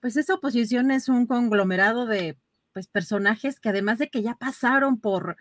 [0.00, 2.36] pues esa oposición es un conglomerado de,
[2.72, 5.36] pues, personajes que además de que ya pasaron por,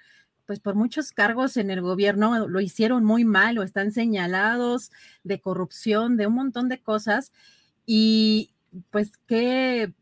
[0.45, 4.91] pues por muchos cargos en el gobierno, lo hicieron muy mal o están señalados
[5.23, 7.31] de corrupción, de un montón de cosas.
[7.85, 8.51] Y,
[8.91, 9.93] pues, ¿qué,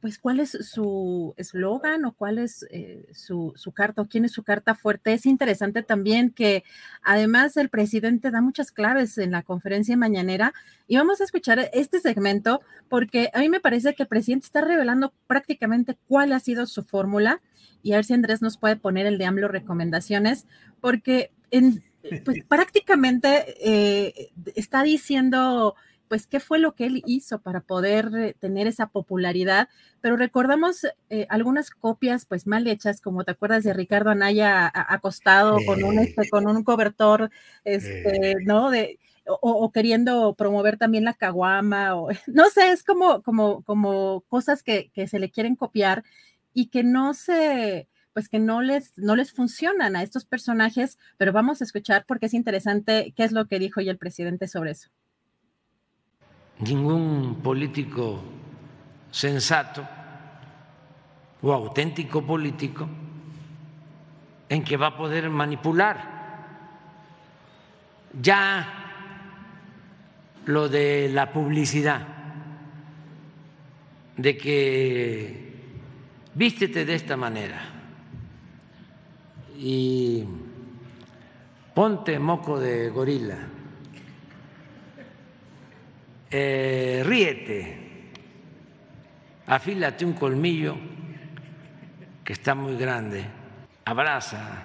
[0.00, 4.32] pues, cuál es su eslogan o cuál es eh, su, su, carta o quién es
[4.32, 5.12] su carta fuerte?
[5.12, 6.62] Es interesante también que
[7.02, 10.52] además el presidente da muchas claves en la conferencia mañanera
[10.86, 14.60] y vamos a escuchar este segmento porque a mí me parece que el presidente está
[14.60, 17.40] revelando prácticamente cuál ha sido su fórmula
[17.82, 20.46] y a ver si Andrés nos puede poner el de AMLO recomendaciones
[20.80, 21.82] porque en,
[22.24, 25.76] pues, prácticamente eh, está diciendo
[26.08, 29.68] pues qué fue lo que él hizo para poder eh, tener esa popularidad,
[30.00, 35.58] pero recordamos eh, algunas copias pues mal hechas, como te acuerdas de Ricardo Anaya acostado
[35.66, 37.30] con un este, con un cobertor,
[37.64, 38.70] este, ¿no?
[38.70, 44.62] De, o, queriendo promover también la caguama, o no sé, es como, como, como cosas
[44.62, 46.04] que, que se le quieren copiar
[46.52, 51.32] y que no se, pues que no les, no les funcionan a estos personajes, pero
[51.32, 54.72] vamos a escuchar porque es interesante qué es lo que dijo hoy el presidente sobre
[54.72, 54.90] eso
[56.60, 58.22] ningún político
[59.10, 59.86] sensato
[61.42, 62.88] o auténtico político
[64.48, 66.14] en que va a poder manipular.
[68.14, 68.66] Ya
[70.46, 72.06] lo de la publicidad,
[74.16, 75.54] de que
[76.34, 77.60] vístete de esta manera
[79.58, 80.24] y
[81.74, 83.53] ponte moco de gorila
[86.36, 88.10] eh, ríete,
[89.46, 90.76] afílate un colmillo
[92.24, 93.24] que está muy grande,
[93.84, 94.64] abraza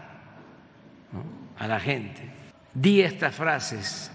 [1.60, 2.28] a la gente,
[2.74, 4.12] di estas frases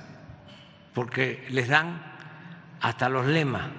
[0.95, 2.03] porque les dan
[2.81, 3.71] hasta los lemas.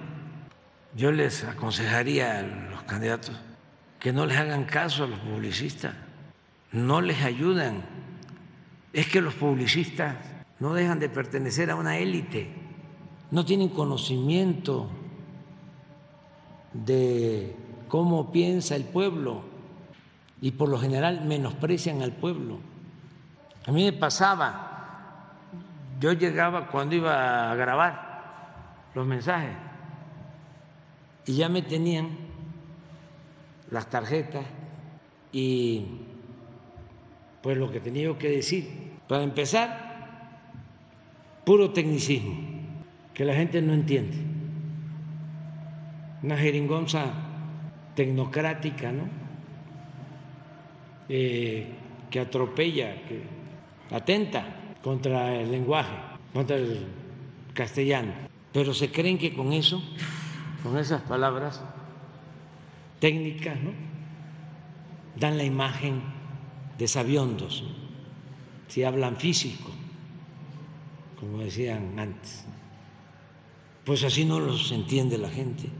[0.94, 3.38] Yo les aconsejaría a los candidatos
[4.00, 5.92] que no les hagan caso a los publicistas,
[6.72, 7.84] no les ayudan.
[8.94, 10.16] Es que los publicistas
[10.60, 12.64] no dejan de pertenecer a una élite
[13.30, 14.88] no tienen conocimiento
[16.72, 17.56] de
[17.88, 19.42] cómo piensa el pueblo
[20.40, 22.58] y por lo general menosprecian al pueblo.
[23.66, 25.32] A mí me pasaba,
[25.98, 29.56] yo llegaba cuando iba a grabar los mensajes
[31.24, 32.10] y ya me tenían
[33.70, 34.44] las tarjetas
[35.32, 35.84] y
[37.42, 38.94] pues lo que tenía que decir.
[39.08, 40.38] Para empezar,
[41.44, 42.55] puro tecnicismo
[43.16, 44.18] que la gente no entiende.
[46.22, 47.06] Una jeringonza
[47.94, 49.08] tecnocrática, ¿no?
[51.08, 51.66] Eh,
[52.10, 53.22] que atropella, que
[53.90, 54.44] atenta
[54.82, 55.96] contra el lenguaje,
[56.34, 56.88] contra el
[57.54, 58.12] castellano,
[58.52, 59.82] pero se creen que con eso,
[60.62, 61.64] con esas palabras
[63.00, 63.70] técnicas, ¿no?
[65.18, 66.02] dan la imagen
[66.76, 67.64] de sabiondos,
[68.68, 69.70] si hablan físico,
[71.18, 72.44] como decían antes.
[73.86, 75.70] Pues así no los entiende la gente.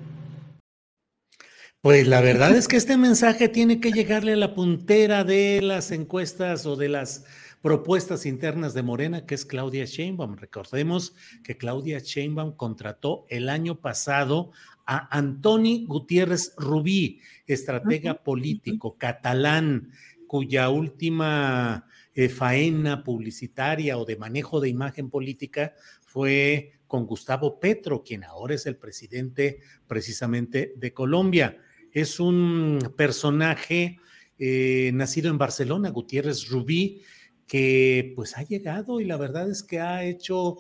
[1.80, 5.90] Pues la verdad es que este mensaje tiene que llegarle a la puntera de las
[5.90, 7.24] encuestas o de las
[7.62, 10.36] propuestas internas de Morena, que es Claudia Sheinbaum.
[10.36, 14.52] Recordemos que Claudia Sheinbaum contrató el año pasado
[14.86, 19.90] a Antoni Gutiérrez Rubí, estratega político catalán,
[20.28, 28.02] cuya última eh, faena publicitaria o de manejo de imagen política fue con Gustavo Petro,
[28.02, 31.58] quien ahora es el presidente precisamente de Colombia.
[31.92, 33.98] Es un personaje
[34.38, 37.02] eh, nacido en Barcelona, Gutiérrez Rubí,
[37.46, 40.58] que pues ha llegado y la verdad es que ha hecho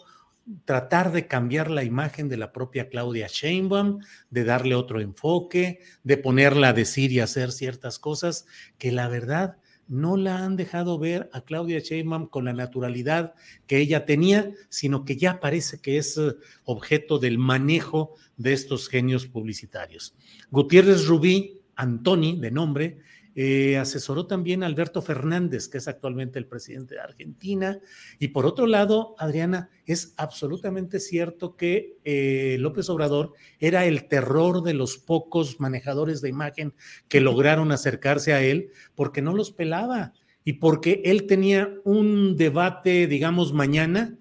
[0.64, 6.16] tratar de cambiar la imagen de la propia Claudia Sheinbaum, de darle otro enfoque, de
[6.16, 8.46] ponerla a decir y hacer ciertas cosas
[8.78, 13.34] que la verdad no la han dejado ver a Claudia Sheinbaum con la naturalidad
[13.66, 18.88] que ella tenía, sino que ya parece que es eh, objeto del manejo de estos
[18.88, 20.14] genios publicitarios.
[20.50, 22.98] Gutiérrez Rubí, Antoni, de nombre,
[23.38, 27.78] eh, asesoró también a Alberto Fernández, que es actualmente el presidente de Argentina.
[28.18, 34.62] Y por otro lado, Adriana, es absolutamente cierto que eh, López Obrador era el terror
[34.62, 36.72] de los pocos manejadores de imagen
[37.08, 43.06] que lograron acercarse a él porque no los pelaba y porque él tenía un debate,
[43.06, 44.16] digamos, mañana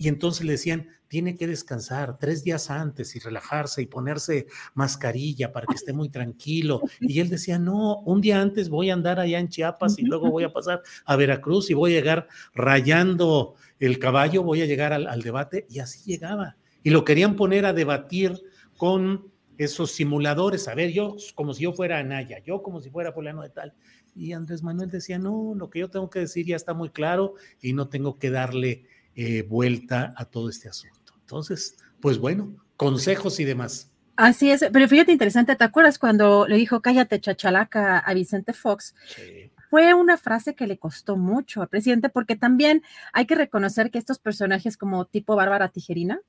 [0.00, 5.52] y entonces le decían, tiene que descansar tres días antes y relajarse y ponerse mascarilla
[5.52, 6.80] para que esté muy tranquilo.
[7.00, 10.30] Y él decía, no, un día antes voy a andar allá en Chiapas y luego
[10.30, 14.94] voy a pasar a Veracruz y voy a llegar rayando el caballo, voy a llegar
[14.94, 16.56] al, debate y así llegaba.
[16.82, 18.40] Y lo querían poner a debatir
[18.78, 23.12] con esos simuladores, a ver, yo como si yo fuera Anaya, yo como si fuera
[23.12, 23.74] fulano de tal.
[24.16, 27.34] Y Andrés Manuel decía, no, lo que yo tengo que decir ya está muy claro
[27.60, 31.14] y no tengo que darle eh, vuelta a todo este asunto.
[31.20, 33.90] Entonces, pues bueno, consejos y demás.
[34.16, 38.94] Así es, pero fíjate interesante, ¿te acuerdas cuando le dijo cállate chachalaca a Vicente Fox?
[39.16, 39.50] Sí.
[39.70, 43.98] Fue una frase que le costó mucho al presidente porque también hay que reconocer que
[43.98, 46.20] estos personajes como tipo Bárbara Tijerina,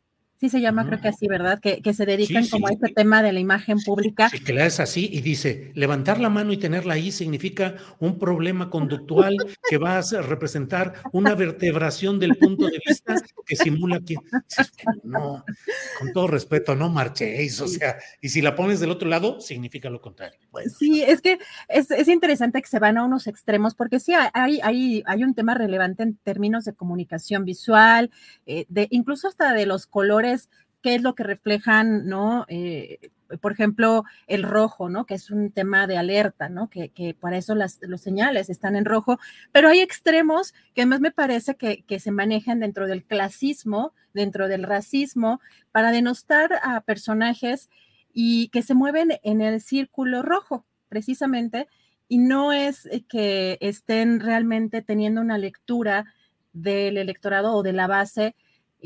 [0.42, 1.60] Sí se llama, creo que así, ¿verdad?
[1.60, 4.28] Que, que se dedican como a este tema de la imagen pública.
[4.28, 8.18] Sí, que la es así y dice, levantar la mano y tenerla ahí significa un
[8.18, 9.38] problema conductual
[9.70, 14.16] que va a representar una vertebración del punto de vista que simula que,
[15.04, 15.46] no,
[16.00, 19.92] con todo respeto, no marchéis, o sea, y si la pones del otro lado, significa
[19.92, 20.40] lo contrario.
[20.80, 24.60] Sí, es que es, es, interesante que se van a unos extremos, porque sí, hay,
[24.64, 28.10] hay, hay un tema relevante en términos de comunicación visual,
[28.48, 30.31] eh, de, incluso hasta de los colores
[30.82, 32.46] qué es lo que reflejan, ¿no?
[32.48, 35.06] Eh, por ejemplo, el rojo, ¿no?
[35.06, 36.70] Que es un tema de alerta, ¿no?
[36.70, 39.20] Que, para eso las, los señales están en rojo,
[39.52, 44.48] pero hay extremos que más me parece que, que, se manejan dentro del clasismo, dentro
[44.48, 45.40] del racismo,
[45.72, 47.70] para denostar a personajes
[48.14, 51.68] y que se mueven en el círculo rojo, precisamente,
[52.10, 56.14] y no es que estén realmente teniendo una lectura
[56.52, 58.36] del electorado o de la base,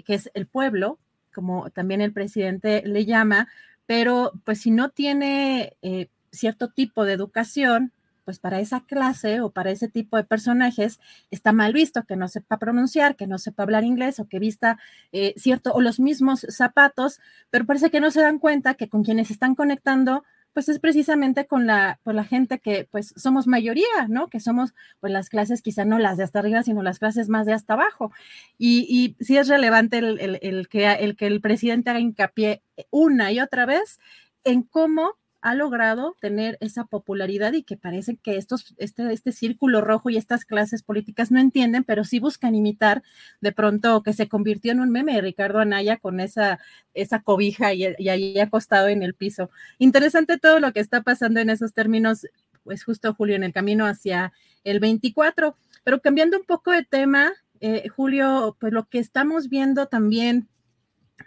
[0.05, 0.99] que es el pueblo,
[1.35, 3.49] como también el presidente le llama,
[3.85, 7.91] pero pues si no tiene eh, cierto tipo de educación,
[8.23, 12.29] pues para esa clase o para ese tipo de personajes está mal visto que no
[12.29, 14.79] sepa pronunciar, que no sepa hablar inglés o que vista
[15.11, 17.19] eh, cierto o los mismos zapatos,
[17.51, 20.23] pero parece que no se dan cuenta que con quienes están conectando
[20.55, 24.29] pues es precisamente con la, la gente que pues somos mayoría, ¿no?
[24.29, 27.45] Que somos pues las clases quizá no las de hasta arriba, sino las clases más
[27.45, 28.13] de hasta abajo.
[28.57, 33.33] Y, y sí es relevante el, el, que, el que el presidente haga hincapié una
[33.33, 33.99] y otra vez
[34.45, 39.79] en cómo ha logrado tener esa popularidad y que parece que estos, este, este círculo
[39.79, 43.03] rojo y estas clases políticas no entienden, pero sí buscan imitar
[43.41, 46.57] de pronto que se convirtió en un meme de Ricardo Anaya con esa,
[46.95, 49.51] esa cobija y, ahí acostado en el piso.
[49.77, 52.25] Interesante todo lo que está pasando en esos términos,
[52.63, 55.55] pues justo Julio, en el camino hacia el 24.
[55.83, 60.47] Pero cambiando un poco de tema, eh, Julio, pues lo que estamos viendo también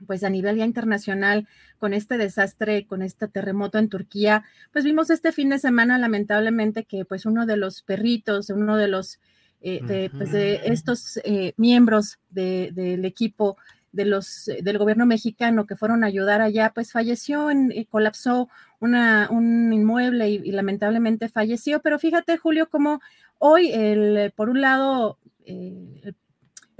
[0.06, 1.46] pues a nivel ya internacional,
[1.78, 6.84] con este desastre, con este terremoto en Turquía, pues vimos este fin de semana lamentablemente
[6.84, 9.20] que pues uno de los perritos, uno de los,
[9.60, 13.56] eh, de, pues, de estos eh, miembros del equipo
[13.92, 18.48] de los, del gobierno mexicano que fueron a ayudar allá, pues falleció, en, eh, colapsó
[18.80, 21.80] una, un inmueble y, lamentablemente falleció.
[21.80, 23.00] Pero fíjate, Julio, como
[23.38, 26.14] Hoy, el, por un lado, eh, el,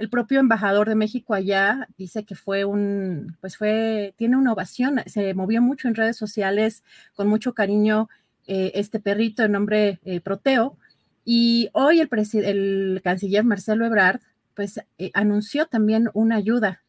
[0.07, 5.33] propio embajador de México allá dice que fue un, pues fue, tiene una ovación, se
[5.33, 6.83] movió mucho en redes sociales
[7.15, 8.07] con mucho cariño
[8.47, 10.77] eh, este perrito de nombre eh, Proteo.
[11.25, 14.21] Y hoy el, el canciller Marcelo Ebrard,
[14.53, 14.79] pues
[15.13, 16.81] anunció también una ayuda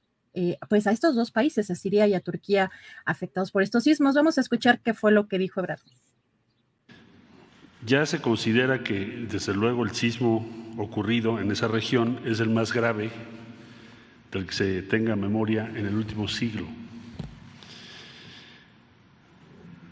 [0.68, 2.70] pues a estos dos países, a Siria y a Turquía,
[3.04, 4.14] afectados por estos sismos.
[4.14, 5.80] Vamos a escuchar qué fue lo que dijo Ebrard.
[7.86, 12.72] Ya se considera que, desde luego, el sismo ocurrido en esa región es el más
[12.72, 13.10] grave
[14.30, 16.66] del que se tenga memoria en el último siglo.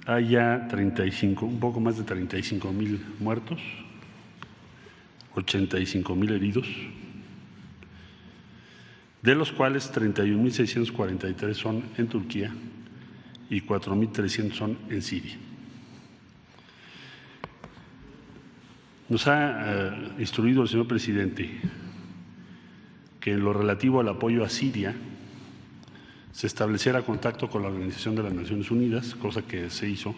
[0.07, 3.61] Hay ya 35, un poco más de 35 mil muertos,
[5.35, 6.67] 85 mil heridos,
[9.23, 12.55] de los cuales 31.643 son en Turquía
[13.51, 15.37] y 4.300 son en Siria.
[19.09, 21.51] Nos ha eh, instruido el señor presidente
[23.21, 24.95] que en lo relativo al apoyo a Siria
[26.33, 30.15] se estableciera contacto con la Organización de las Naciones Unidas, cosa que se hizo,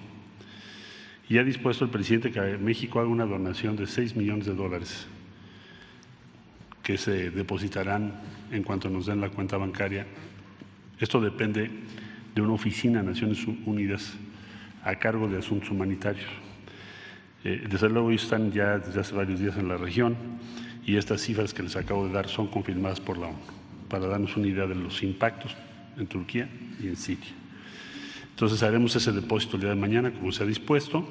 [1.29, 5.07] y ha dispuesto el presidente que México haga una donación de 6 millones de dólares
[6.83, 8.21] que se depositarán
[8.51, 10.07] en cuanto nos den la cuenta bancaria.
[10.99, 11.71] Esto depende
[12.35, 14.15] de una oficina de Naciones Unidas
[14.83, 16.50] a cargo de asuntos humanitarios.
[17.45, 20.17] Eh, desde luego están ya desde hace varios días en la región
[20.85, 23.39] y estas cifras que les acabo de dar son confirmadas por la ONU
[23.89, 25.57] para darnos una idea de los impactos
[25.97, 26.49] en Turquía
[26.81, 27.33] y en Siria.
[28.31, 31.07] Entonces haremos ese depósito el día de mañana como se ha dispuesto.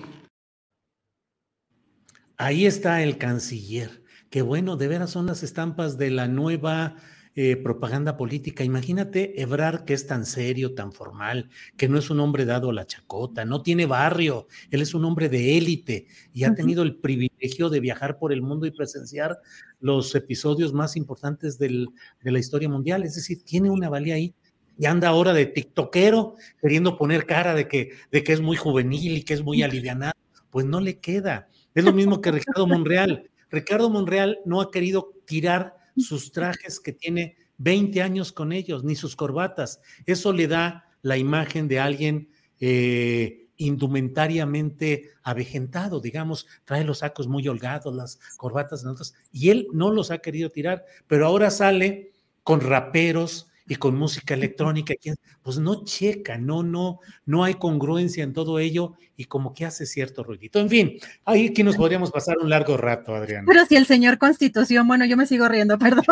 [2.38, 4.04] Ahí está el canciller.
[4.30, 6.96] Qué bueno, de veras son las estampas de la nueva
[7.36, 8.64] eh, propaganda política.
[8.64, 12.74] Imagínate Ebrar, que es tan serio, tan formal, que no es un hombre dado a
[12.74, 16.96] la chacota, no tiene barrio, él es un hombre de élite y ha tenido el
[16.98, 19.38] privilegio de viajar por el mundo y presenciar
[19.80, 21.88] los episodios más importantes de
[22.24, 23.04] la historia mundial.
[23.04, 24.34] Es decir, tiene una valía ahí
[24.80, 29.18] y anda ahora de tiktokero queriendo poner cara de que, de que es muy juvenil
[29.18, 30.14] y que es muy alivianado.
[30.50, 31.50] Pues no le queda.
[31.76, 33.30] Es lo mismo que Ricardo Monreal.
[33.52, 38.96] Ricardo Monreal no ha querido tirar sus trajes que tiene 20 años con ellos, ni
[38.96, 39.82] sus corbatas.
[40.06, 42.30] Eso le da la imagen de alguien
[42.60, 48.86] eh, indumentariamente avejentado, digamos, trae los sacos muy holgados, las corbatas,
[49.32, 52.14] y él no los ha querido tirar, pero ahora sale
[52.44, 54.96] con raperos y con música electrónica,
[55.44, 59.86] pues no checa, no, no, no hay congruencia en todo ello y como que hace
[59.86, 60.60] cierto ruidito.
[60.60, 63.46] En fin, ahí aquí nos podríamos pasar un largo rato, Adriana.
[63.48, 66.04] Pero si el señor Constitución, bueno, yo me sigo riendo, perdón.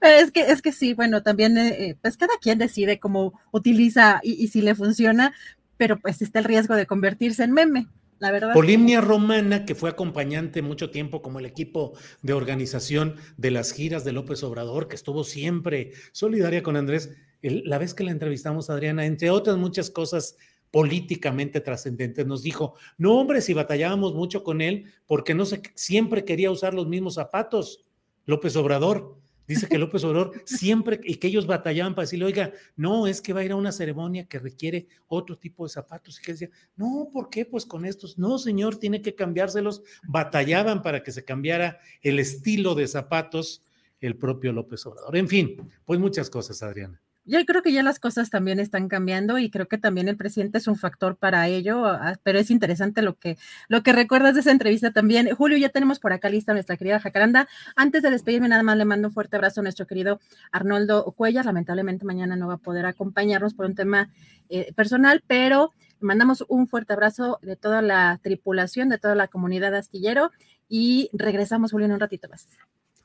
[0.00, 4.18] es que, es que sí, bueno, también, eh, eh, pues cada quien decide cómo utiliza
[4.24, 5.32] y, y si le funciona,
[5.76, 7.86] pero pues está el riesgo de convertirse en meme
[8.18, 8.52] la verdad.
[8.52, 11.92] Polimnia Romana, que fue acompañante mucho tiempo como el equipo
[12.22, 17.10] de organización de las giras de López Obrador, que estuvo siempre solidaria con Andrés.
[17.42, 20.36] la vez que la entrevistamos, Adriana, entre otras muchas cosas
[20.70, 26.24] políticamente trascendentes, nos dijo, no hombre, si batallábamos mucho con él, porque no sé, siempre
[26.24, 27.84] quería usar los mismos zapatos,
[28.26, 29.23] López Obrador.
[29.46, 33.32] Dice que López Obrador siempre, y que ellos batallaban para decirle, oiga, no, es que
[33.32, 36.18] va a ir a una ceremonia que requiere otro tipo de zapatos.
[36.18, 37.44] Y que decía, no, ¿por qué?
[37.44, 38.18] Pues con estos.
[38.18, 39.82] No, señor, tiene que cambiárselos.
[40.08, 43.62] Batallaban para que se cambiara el estilo de zapatos
[44.00, 45.16] el propio López Obrador.
[45.16, 47.00] En fin, pues muchas cosas, Adriana.
[47.26, 50.58] Yo creo que ya las cosas también están cambiando y creo que también el presidente
[50.58, 54.40] es un factor para ello, ah, pero es interesante lo que, lo que recuerdas de
[54.40, 55.34] esa entrevista también.
[55.34, 57.48] Julio, ya tenemos por acá lista nuestra querida Jacaranda.
[57.76, 60.20] Antes de despedirme, nada más le mando un fuerte abrazo a nuestro querido
[60.52, 61.46] Arnoldo Cuellas.
[61.46, 64.10] Lamentablemente mañana no va a poder acompañarnos por un tema
[64.50, 69.74] eh, personal, pero mandamos un fuerte abrazo de toda la tripulación, de toda la comunidad
[69.74, 70.30] astillero
[70.68, 72.48] y regresamos, Julio, en un ratito más.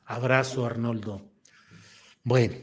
[0.04, 1.22] Abrazo, Arnoldo.
[2.22, 2.54] Bueno,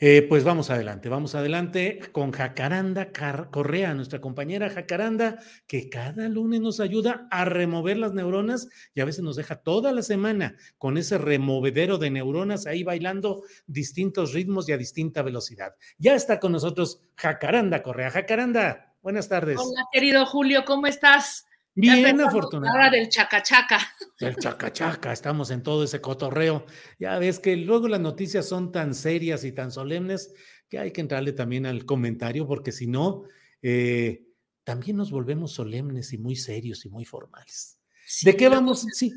[0.00, 3.12] eh, pues vamos adelante, vamos adelante con Jacaranda
[3.50, 9.04] Correa, nuestra compañera Jacaranda, que cada lunes nos ayuda a remover las neuronas y a
[9.04, 14.68] veces nos deja toda la semana con ese removedero de neuronas ahí bailando distintos ritmos
[14.68, 15.74] y a distinta velocidad.
[15.98, 18.10] Ya está con nosotros Jacaranda Correa.
[18.10, 19.58] Jacaranda, buenas tardes.
[19.58, 21.46] Hola, querido Julio, ¿cómo estás?
[21.74, 22.84] Bien, afortunadamente.
[22.84, 23.78] Ahora del chacachaca.
[24.18, 26.66] Del chacachaca, estamos en todo ese cotorreo.
[26.98, 30.32] Ya ves que luego las noticias son tan serias y tan solemnes
[30.68, 33.24] que hay que entrarle también al comentario, porque si no,
[33.62, 34.24] eh,
[34.64, 37.78] también nos volvemos solemnes y muy serios y muy formales.
[38.22, 38.86] ¿De qué vamos?
[38.92, 39.12] Sí.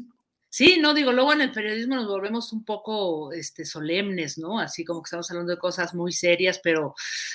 [0.56, 4.60] Sí, no digo, luego en el periodismo nos volvemos un poco este, solemnes, ¿no?
[4.60, 6.94] Así como que estamos hablando de cosas muy serias, pero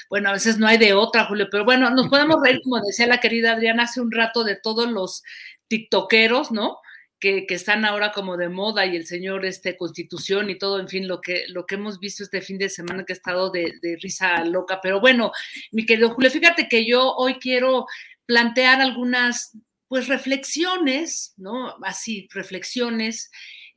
[0.08, 3.08] bueno, a veces no hay de otra, Julio, pero bueno, nos podemos reír, como decía
[3.08, 5.24] la querida Adriana hace un rato, de todos los
[5.66, 6.78] tiktokeros, ¿no?
[7.18, 11.08] que, están ahora como de moda y el señor este, Constitución y todo, en fin,
[11.08, 13.96] lo que, lo que hemos visto este fin de semana que ha estado de, de
[14.00, 14.78] risa loca.
[14.80, 15.32] Pero bueno,
[15.72, 17.86] mi querido Julio, fíjate que yo hoy quiero
[18.26, 19.58] plantear algunas
[19.88, 21.74] pues reflexiones, ¿no?
[21.82, 23.30] Así, reflexiones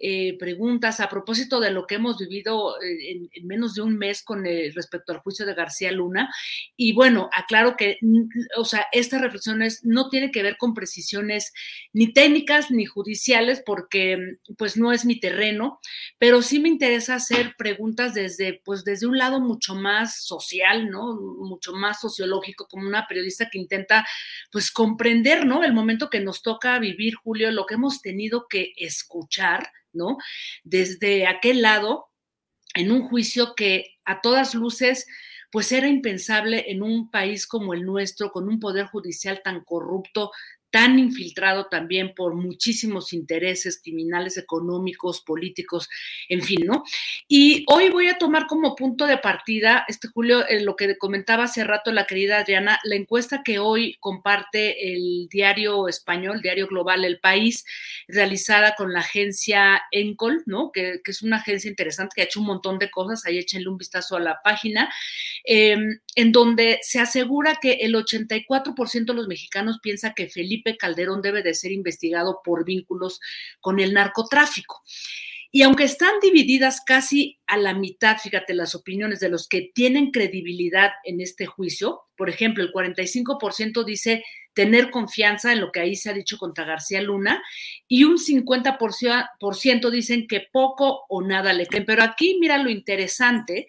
[0.03, 4.23] eh, preguntas a propósito de lo que hemos vivido eh, en, menos de un mes
[4.23, 6.33] con eh, respecto al juicio de García Luna.
[6.75, 7.99] Y bueno, aclaro que,
[8.57, 11.53] o sea, estas reflexiones no tienen que ver con precisiones
[11.93, 15.79] ni técnicas ni judiciales, porque pues no es mi terreno,
[16.17, 21.15] pero sí me interesa hacer preguntas desde, pues desde un lado mucho más social, ¿no?
[21.15, 24.07] Mucho más sociológico, como una periodista que intenta,
[24.51, 25.63] pues, comprender, ¿no?
[25.63, 30.17] El momento que nos toca vivir, Julio, lo que hemos tenido que escuchar ¿no?
[30.63, 32.09] Desde aquel lado,
[32.73, 35.05] en un juicio que a todas luces
[35.51, 40.31] pues era impensable en un país como el nuestro, con un poder judicial tan corrupto,
[40.71, 45.89] tan infiltrado también por muchísimos intereses criminales, económicos, políticos,
[46.29, 46.83] en fin, ¿no?
[47.27, 51.43] Y hoy voy a tomar como punto de partida, este Julio, en lo que comentaba
[51.43, 57.03] hace rato la querida Adriana, la encuesta que hoy comparte el diario español, diario global
[57.03, 57.65] El País,
[58.07, 60.71] realizada con la agencia Encol, ¿no?
[60.71, 63.77] Que, es una agencia interesante que ha hecho un montón de cosas, ahí échenle un
[63.77, 64.89] vistazo a la página,
[65.43, 71.21] em, en donde se asegura que el 84% de los mexicanos piensa que Felipe Calderón
[71.21, 73.19] debe de ser investigado por vínculos
[73.59, 74.81] con el narcotráfico.
[75.53, 80.11] Y aunque están divididas casi a la mitad, fíjate, las opiniones de los que tienen
[80.11, 85.95] credibilidad en este juicio, por ejemplo, el 45% dice tener confianza en lo que ahí
[85.97, 87.43] se ha dicho contra García Luna
[87.85, 91.85] y un 50% dicen que poco o nada le creen.
[91.85, 93.67] Pero aquí, mira, lo interesante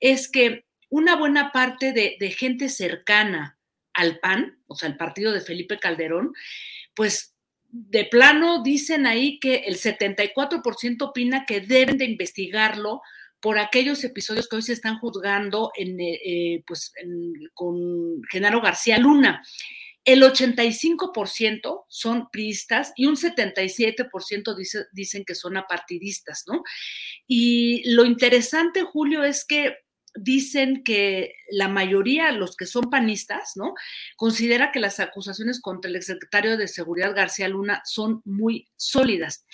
[0.00, 3.58] es que una buena parte de, de gente cercana
[3.94, 6.32] al PAN, o sea, el partido de Felipe Calderón,
[6.94, 7.34] pues
[7.70, 13.02] de plano dicen ahí que el 74% opina que deben de investigarlo
[13.40, 16.92] por aquellos episodios que hoy se están juzgando en, eh, eh, pues,
[17.52, 19.42] con Genaro García Luna.
[20.04, 24.54] El 85% son priistas y un 77%
[24.92, 26.62] dicen que son apartidistas, ¿no?
[27.26, 29.74] Y lo interesante, Julio, es que
[30.14, 33.74] dicen que la mayoría, los que son panistas, ¿no?
[34.16, 39.44] Considera que las acusaciones contra el exsecretario de Seguridad García Luna son muy sólidas.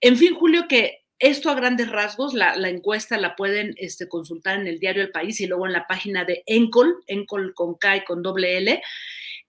[0.00, 4.66] En fin, Julio, que esto a grandes rasgos, la, encuesta la pueden este, consultar en
[4.66, 8.04] el diario El País y luego en la página de Encol, Encol con K y
[8.04, 8.82] con doble L.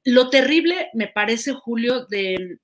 [0.05, 2.59] Lo terrible, me parece, Julio, de,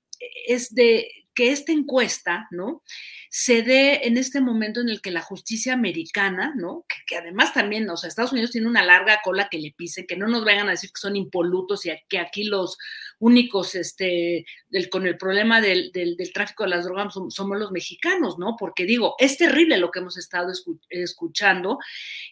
[0.46, 2.82] es de que esta encuesta, ¿no?
[3.28, 6.86] Se dé en este momento en el que la justicia americana, ¿no?
[7.06, 10.16] Que, además también, o sea, Estados Unidos tiene una larga cola que le pisen, que
[10.16, 12.78] no nos vayan a decir que son impolutos y que aquí los
[13.18, 14.46] únicos, este,
[14.90, 15.92] con el problema del,
[16.32, 18.56] tráfico de las drogas somos los mexicanos, ¿no?
[18.58, 20.52] Porque digo, es terrible lo que hemos estado
[20.90, 21.78] escuchando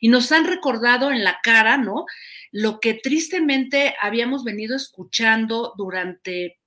[0.00, 2.04] y nos han recordado en la cara, ¿no?
[2.52, 6.61] Lo que tristemente habíamos venido escuchando durante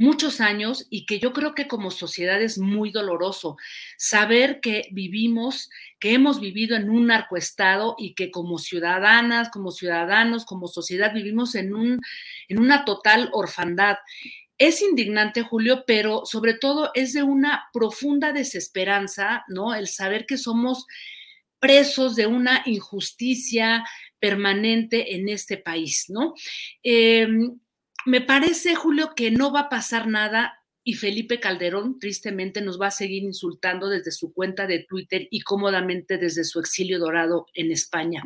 [0.00, 3.58] muchos años y que yo creo que como sociedad es muy doloroso
[3.98, 5.68] saber que vivimos,
[6.00, 11.54] que hemos vivido en un narcoestado y que como ciudadanas, como ciudadanos, como sociedad vivimos
[11.54, 12.00] en, un,
[12.48, 13.98] en una total orfandad.
[14.56, 19.74] Es indignante, Julio, pero sobre todo es de una profunda desesperanza, ¿no?
[19.74, 20.86] El saber que somos
[21.58, 23.84] presos de una injusticia
[24.18, 26.32] permanente en este país, ¿no?
[26.82, 27.28] Eh,
[28.06, 32.86] me parece, Julio, que no va a pasar nada y Felipe Calderón tristemente nos va
[32.86, 37.70] a seguir insultando desde su cuenta de Twitter y cómodamente desde su exilio dorado en
[37.70, 38.22] España.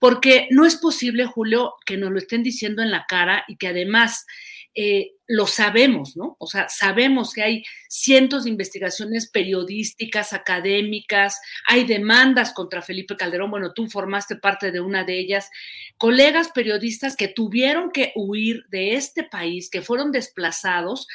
[0.00, 3.68] Porque no es posible, Julio, que nos lo estén diciendo en la cara y que
[3.68, 4.26] además
[4.74, 6.36] eh, lo sabemos, ¿no?
[6.38, 13.50] O sea, sabemos que hay cientos de investigaciones periodísticas, académicas, hay demandas contra Felipe Calderón,
[13.50, 15.50] bueno, tú formaste parte de una de ellas,
[15.96, 21.06] colegas periodistas que tuvieron que huir de este país, que fueron desplazados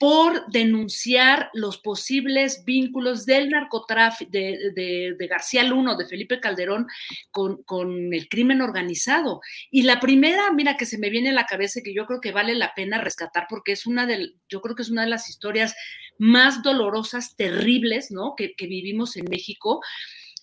[0.00, 6.86] por denunciar los posibles vínculos del narcotráfico de, García Luno, de Felipe Calderón,
[7.30, 9.42] con, el crimen organizado.
[9.70, 12.22] Y la primera, mira, que se me viene a la cabeza y que yo creo
[12.22, 15.10] que vale la pena rescatar porque es una de, yo creo que es una de
[15.10, 15.76] las historias
[16.16, 18.34] más dolorosas, terribles, ¿no?
[18.36, 19.82] Que vivimos en México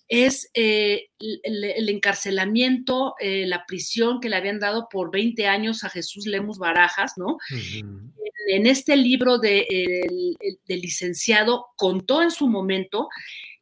[0.08, 5.90] es eh, el, encarcelamiento, eh, la prisión que le habían dado por 20 años a
[5.90, 7.38] Jesús Lemus Barajas, ¿no?
[8.48, 10.36] en, este libro del
[10.66, 13.08] licenciado contó en su momento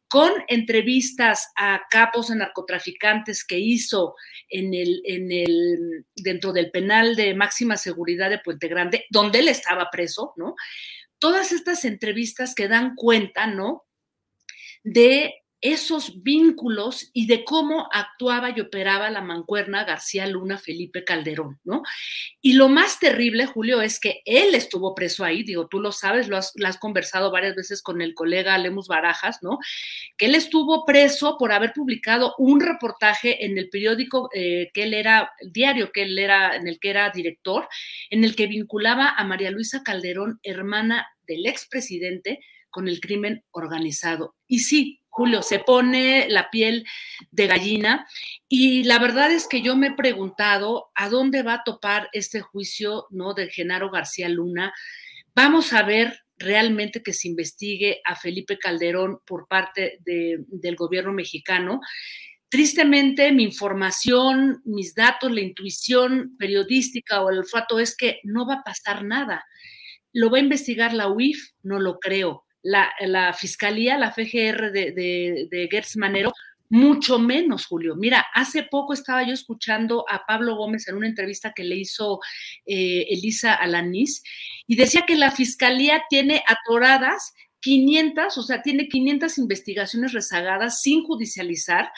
[0.08, 4.14] con entrevistas a capos de narcotraficantes que hizo
[4.48, 9.48] en el, en el, dentro del penal de máxima seguridad de Puente Grande, donde él
[9.48, 10.54] estaba preso, ¿no?
[11.18, 13.84] todas estas entrevistas que dan cuenta, ¿no?
[14.82, 21.58] De esos vínculos y de cómo actuaba y operaba la mancuerna García Luna Felipe Calderón,
[21.64, 21.82] ¿no?
[22.42, 26.28] Y lo más terrible, Julio, es que él estuvo preso ahí, digo, tú lo sabes,
[26.28, 29.58] lo has, conversado varias veces con el colega Lemus Barajas, ¿no?
[30.18, 34.94] Que él estuvo preso por haber publicado un reportaje en el periódico eh, que él
[34.94, 37.66] era, el diario que él era, en el que era director,
[38.10, 42.40] en el que vinculaba a María Luisa Calderón, hermana del expresidente,
[42.76, 44.34] con el crimen organizado.
[44.46, 46.84] Y sí, Julio, se pone la piel
[47.30, 48.06] de gallina
[48.50, 52.42] y la verdad es que yo me he preguntado a dónde va a topar este
[52.42, 53.32] juicio ¿no?
[53.32, 54.74] de Genaro García Luna.
[55.34, 61.80] Vamos a ver realmente que se investigue a Felipe Calderón por parte del gobierno mexicano.
[62.50, 68.56] Tristemente, mi información, mis datos, la intuición periodística o el olfato es que no va
[68.56, 69.46] a pasar nada.
[70.12, 71.52] ¿Lo va a investigar la UIF?
[71.62, 76.32] No lo creo la, fiscalía, la FGR de, de, Gertz Manero,
[76.68, 77.94] mucho menos, Julio.
[77.94, 82.18] Mira, hace poco estaba yo escuchando a Pablo Gómez en una entrevista que le hizo
[82.66, 84.22] eh, Elisa Alanis
[84.66, 91.04] y decía que la fiscalía tiene atoradas 500, o sea, tiene 500 investigaciones rezagadas sin
[91.04, 91.90] judicializar.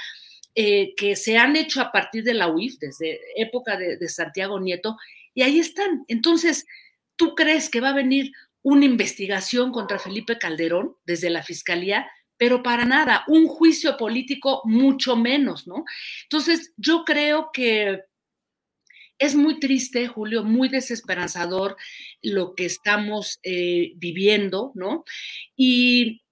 [0.61, 4.97] Eh, que se han hecho a partir de la UIF, desde época de Santiago Nieto,
[5.33, 6.05] y ahí están.
[6.09, 6.66] Entonces,
[7.14, 8.33] ¿tú crees que va a venir
[8.63, 15.17] una investigación contra Felipe Calderón desde la Fiscalía, pero para nada, un juicio político mucho
[15.17, 15.85] menos, ¿no?
[16.25, 18.03] Entonces, yo creo que
[19.19, 21.77] es muy triste, Julio, muy desesperanzador
[22.23, 25.05] lo que estamos eh, viviendo, ¿no?
[25.57, 26.23] Y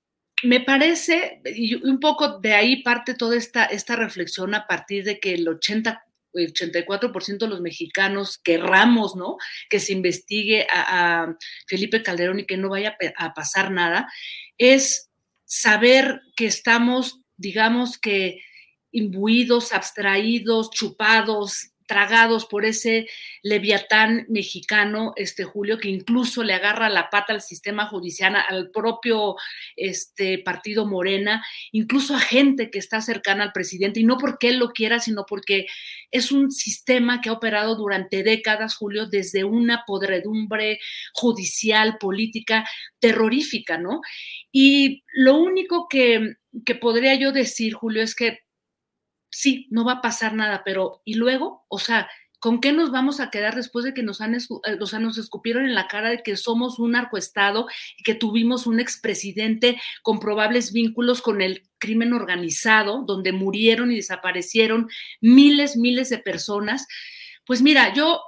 [0.42, 5.18] me parece, y un poco de ahí parte toda esta, esta reflexión a partir de
[5.18, 6.05] que el 80
[6.36, 9.36] 84% de los mexicanos querramos, ¿no?
[9.68, 11.34] Que se investigue a,
[11.66, 14.08] Felipe Calderón y que no vaya a pasar nada,
[14.58, 15.10] es
[15.44, 18.40] saber que estamos, digamos que
[18.92, 23.08] imbuidos, abstraídos, chupados, tragados por ese
[23.42, 29.36] leviatán mexicano, este Julio, que incluso le agarra la pata al sistema judicial, al propio
[29.76, 34.58] este, partido Morena, incluso a gente que está cercana al presidente, y no porque él
[34.58, 35.66] lo quiera, sino porque
[36.10, 40.78] es un sistema que ha operado durante décadas, Julio, desde una podredumbre
[41.12, 42.68] judicial, política,
[42.98, 44.00] terrorífica, ¿no?
[44.50, 48.45] Y lo único que, que podría yo decir, Julio, es que
[49.30, 51.64] sí, no va a pasar nada, pero ¿y luego?
[51.68, 52.08] O sea,
[52.38, 54.36] ¿con qué nos vamos a quedar después de que nos han,
[54.80, 57.66] o sea, nos escupieron en la cara de que somos un narcoestado
[57.98, 63.96] y que tuvimos un expresidente con probables vínculos con el crimen organizado, donde murieron y
[63.96, 64.88] desaparecieron
[65.20, 66.86] miles, miles de personas?
[67.44, 68.20] Pues mira, yo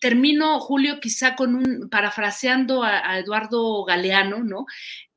[0.00, 4.66] termino, Julio, quizá con un, parafraseando a, Eduardo Galeano, ¿no?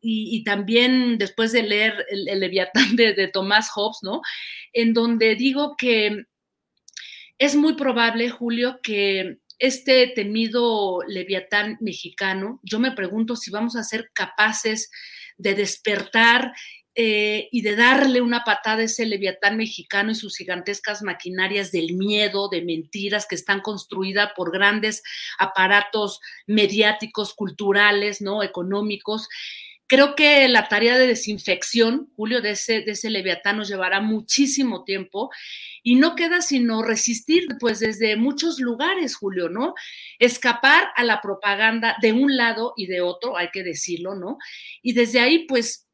[0.03, 4.21] Y, también después de leer el, Leviatán de, de Tomás Hobbes, ¿no?
[4.73, 6.25] En donde digo que
[7.37, 13.83] es muy probable, Julio, que este temido Leviatán mexicano, yo me pregunto si vamos a
[13.83, 14.89] ser capaces
[15.37, 16.53] de despertar
[16.93, 21.93] eh, y de darle una patada a ese leviatán mexicano y sus gigantescas maquinarias del
[21.93, 25.01] miedo, de mentiras que están construidas por grandes
[25.39, 28.43] aparatos mediáticos, culturales, ¿no?
[28.43, 29.29] económicos.
[29.91, 34.85] Creo que la tarea de desinfección, Julio, de ese, de ese leviatán nos llevará muchísimo
[34.85, 35.31] tiempo
[35.83, 39.73] y no queda sino resistir, pues desde muchos lugares, Julio, ¿no?
[40.17, 44.37] Escapar a la propaganda de un lado y de otro, hay que decirlo, ¿no?
[44.81, 45.89] Y desde ahí, pues,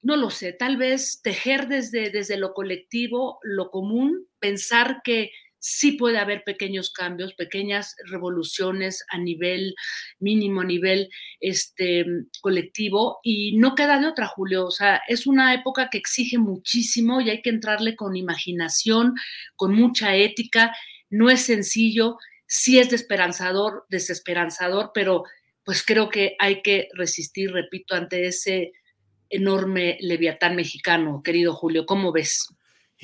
[0.00, 5.30] no lo sé, tal vez tejer desde, desde lo colectivo, lo común, pensar que
[5.62, 9.76] sí puede haber pequeños cambios, pequeñas revoluciones a nivel
[10.18, 11.08] mínimo, a nivel
[11.38, 12.04] este,
[12.40, 14.66] colectivo, y no queda de otra, Julio.
[14.66, 19.14] O sea, es una época que exige muchísimo y hay que entrarle con imaginación,
[19.54, 20.74] con mucha ética.
[21.10, 25.22] No es sencillo, sí es desesperanzador, desesperanzador, pero
[25.64, 28.72] pues creo que hay que resistir, repito, ante ese
[29.30, 31.86] enorme leviatán mexicano, querido Julio.
[31.86, 32.48] ¿Cómo ves?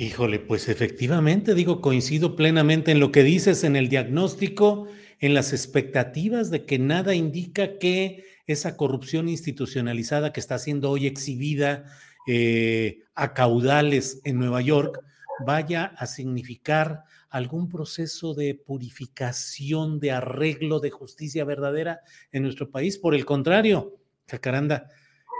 [0.00, 4.86] Híjole, pues efectivamente, digo, coincido plenamente en lo que dices, en el diagnóstico,
[5.18, 11.08] en las expectativas de que nada indica que esa corrupción institucionalizada que está siendo hoy
[11.08, 11.86] exhibida
[12.28, 15.00] eh, a caudales en Nueva York
[15.44, 22.98] vaya a significar algún proceso de purificación, de arreglo, de justicia verdadera en nuestro país.
[22.98, 23.96] Por el contrario,
[24.28, 24.90] Jacaranda,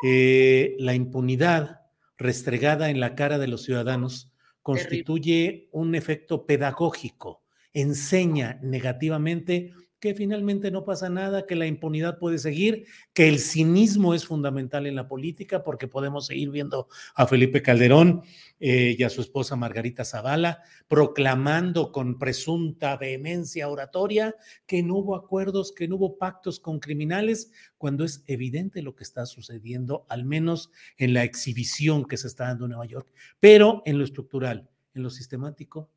[0.05, 1.83] eh, la impunidad
[2.17, 4.33] restregada en la cara de los ciudadanos
[4.69, 7.43] constituye un efecto pedagógico,
[7.73, 14.15] enseña negativamente que finalmente no pasa nada, que la impunidad puede seguir, que el cinismo
[14.15, 18.23] es fundamental en la política porque podemos seguir viendo a Felipe Calderón
[18.61, 24.35] eh, y a su esposa Margarita Zavala proclamando con presunta vehemencia oratoria
[24.67, 29.05] que no hubo acuerdos, que no hubo pactos con criminales, cuando es evidente lo que
[29.05, 33.13] está sucediendo, al menos en la exhibición que se está dando en Nueva York.
[33.41, 35.91] Pero en lo estructural, en lo sistemático,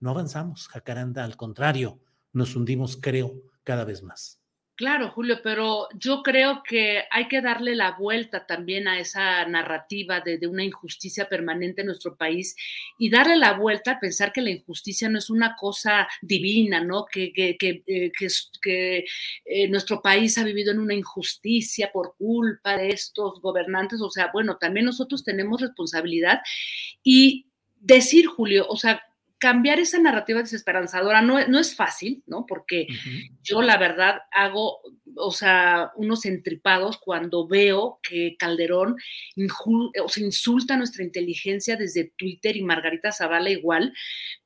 [0.00, 2.00] no avanzamos, Jacaranda, al contrario
[2.32, 4.42] nos hundimos, creo, cada vez más.
[4.74, 10.20] Claro, Julio, pero yo creo que hay que darle la vuelta también a esa narrativa
[10.20, 12.56] de, una injusticia permanente en nuestro país
[12.98, 17.04] y darle la vuelta a pensar que la injusticia no es una cosa divina, ¿no?
[17.04, 19.04] Que, que, que, eh,
[19.44, 24.00] eh, nuestro país ha vivido en una injusticia por culpa de estos gobernantes.
[24.00, 26.40] O sea, bueno, también nosotros tenemos responsabilidad
[27.04, 27.46] y
[27.78, 29.02] decir, Julio, o sea,
[29.42, 32.46] cambiar esa narrativa desesperanzadora no, no es fácil, ¿no?
[32.46, 32.86] Porque
[33.42, 34.78] yo la verdad hago,
[35.16, 38.94] o sea, unos entripados cuando veo que Calderón
[40.00, 43.92] o sea, insulta nuestra inteligencia desde Twitter y Margarita Zavala igual,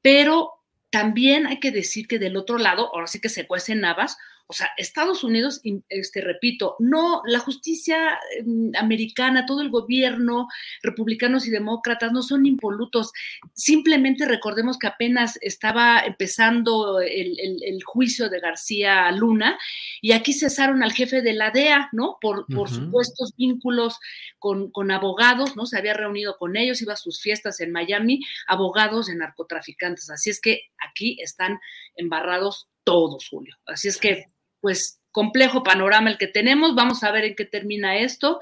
[0.01, 0.53] pero
[0.89, 4.17] también hay que decir que del otro lado, ahora sí que se cuecen navas,
[4.49, 10.47] o sea, Estados Unidos, este, repito, no, la justicia em, americana, todo el gobierno,
[10.83, 13.11] republicanos y demócratas, no son impolutos.
[13.55, 17.37] Simplemente recordemos que apenas estaba empezando el,
[17.85, 19.59] juicio de García Luna
[20.01, 22.19] y aquí cesaron al jefe de la DEA, ¿no?
[22.21, 23.99] Por, por supuestos vínculos
[24.39, 25.67] con, con, abogados, ¿no?
[25.67, 30.09] Se había reunido con ellos, iba a sus fiestas en Miami, abogados de narcotraficantes.
[30.11, 31.59] Así es que aquí están
[31.97, 33.57] embarrados todos, Julio.
[33.67, 34.27] Así es que
[34.67, 36.75] pues complejo panorama el que tenemos.
[36.75, 38.41] Vamos a ver en qué termina esto.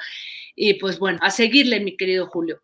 [0.56, 2.62] Y pues bueno, a seguirle, mi querido Julio.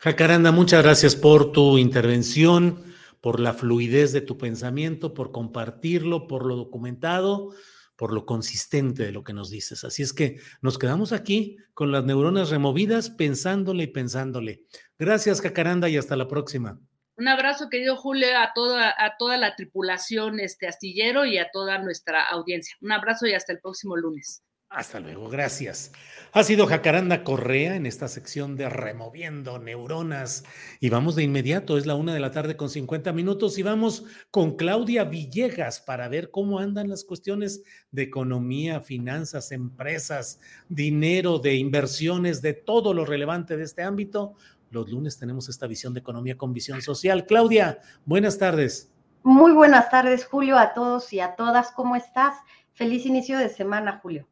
[0.00, 2.82] Jacaranda, muchas gracias por tu intervención,
[3.20, 7.54] por la fluidez de tu pensamiento, por compartirlo, por lo documentado,
[7.94, 9.84] por lo consistente de lo que nos dices.
[9.84, 14.64] Así es que nos quedamos aquí con las neuronas removidas, pensándole y pensándole.
[14.98, 16.80] Gracias, Jacaranda, y hasta la próxima.
[17.18, 21.78] Un abrazo, querido Julio, a toda, a toda la tripulación este astillero y a toda
[21.78, 22.76] nuestra audiencia.
[22.80, 24.44] Un abrazo y hasta el próximo lunes.
[24.70, 25.92] Hasta luego, gracias.
[26.32, 30.44] Ha sido Jacaranda Correa en esta sección de Removiendo Neuronas.
[30.78, 34.04] Y vamos de inmediato, es la una de la tarde con 50 minutos y vamos
[34.30, 40.38] con Claudia Villegas para ver cómo andan las cuestiones de economía, finanzas, empresas,
[40.68, 44.34] dinero, de inversiones, de todo lo relevante de este ámbito.
[44.70, 47.26] Los lunes tenemos esta visión de economía con visión social.
[47.26, 48.92] Claudia, buenas tardes.
[49.22, 51.72] Muy buenas tardes, Julio, a todos y a todas.
[51.72, 52.36] ¿Cómo estás?
[52.72, 54.26] Feliz inicio de semana, Julio.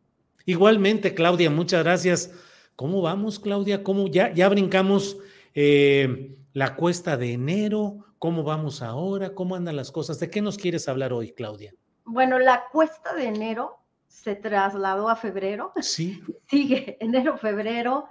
[0.45, 2.33] Igualmente, Claudia, muchas gracias.
[2.77, 3.83] ¿Cómo vamos, Claudia?
[3.83, 5.17] ¿Cómo ya, ya brincamos
[5.55, 8.05] eh, la cuesta de enero?
[8.19, 9.35] ¿Cómo vamos ahora?
[9.35, 10.21] ¿Cómo andan las cosas?
[10.21, 11.75] ¿De qué nos quieres hablar hoy, Claudia?
[12.05, 15.73] Bueno, la cuesta de enero se trasladó a febrero.
[15.81, 16.23] Sí.
[16.49, 18.09] Sigue enero, febrero.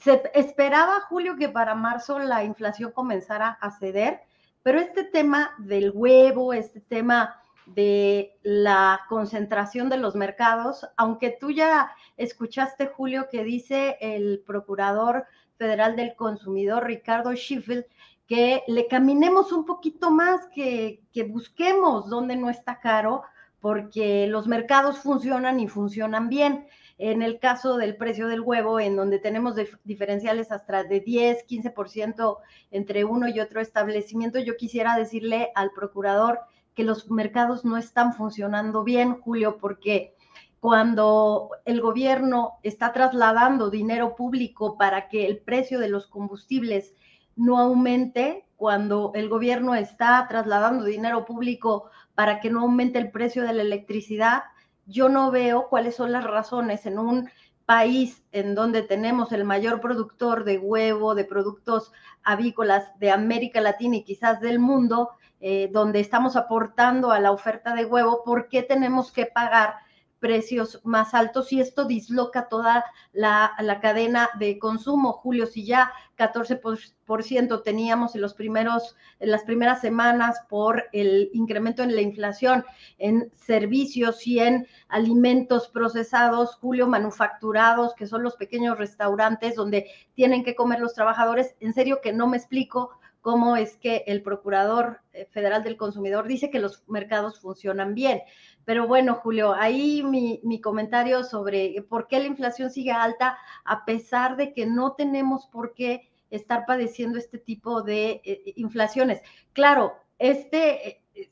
[0.00, 4.20] Se esperaba, Julio, que para marzo la inflación comenzara a ceder,
[4.62, 11.50] pero este tema del huevo, este tema de la concentración de los mercados, aunque tú
[11.50, 15.26] ya escuchaste, Julio, que dice el procurador
[15.56, 17.86] federal del consumidor, Ricardo Schiffel,
[18.26, 23.22] que le caminemos un poquito más, que, que busquemos donde no está caro,
[23.60, 26.66] porque los mercados funcionan y funcionan bien.
[26.98, 32.38] En el caso del precio del huevo, en donde tenemos diferenciales hasta de 10, 15%
[32.72, 36.40] entre uno y otro establecimiento, yo quisiera decirle al procurador
[36.74, 40.14] que los mercados no están funcionando bien, Julio, porque
[40.60, 46.94] cuando el gobierno está trasladando dinero público para que el precio de los combustibles
[47.36, 53.44] no aumente, cuando el gobierno está trasladando dinero público para que no aumente el precio
[53.44, 54.42] de la electricidad,
[54.88, 57.30] yo no veo cuáles son las razones en un
[57.66, 61.92] país en donde tenemos el mayor productor de huevo, de productos
[62.24, 65.10] avícolas de América Latina y quizás del mundo,
[65.40, 69.74] eh, donde estamos aportando a la oferta de huevo, ¿por qué tenemos que pagar
[70.20, 75.12] precios más altos y esto disloca toda la, cadena de consumo.
[75.12, 81.82] Julio, si ya 14% teníamos en, los primeros, en las primeras semanas por el incremento
[81.82, 82.64] en la inflación
[82.98, 90.44] en servicios y en alimentos procesados, Julio, manufacturados, que son los pequeños restaurantes donde tienen
[90.44, 92.90] que comer los trabajadores, en serio que no me explico
[93.28, 98.22] cómo es que el Procurador eh, Federal del Consumidor dice que los mercados funcionan bien.
[98.64, 104.38] Pero bueno, Julio, ahí mi, comentario sobre por qué la inflación sigue alta a pesar
[104.38, 109.20] de que no tenemos por qué estar padeciendo este tipo de eh, inflaciones.
[109.52, 111.30] Claro, este, eh,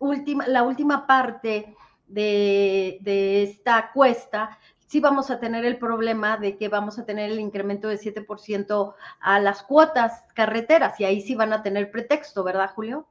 [0.00, 1.76] última, la última parte
[2.08, 7.30] de, de esta cuesta, sí vamos a tener el problema de que vamos a tener
[7.30, 12.44] el incremento de 7% a las cuotas carreteras y ahí sí van a tener pretexto,
[12.44, 13.06] ¿verdad, Julio?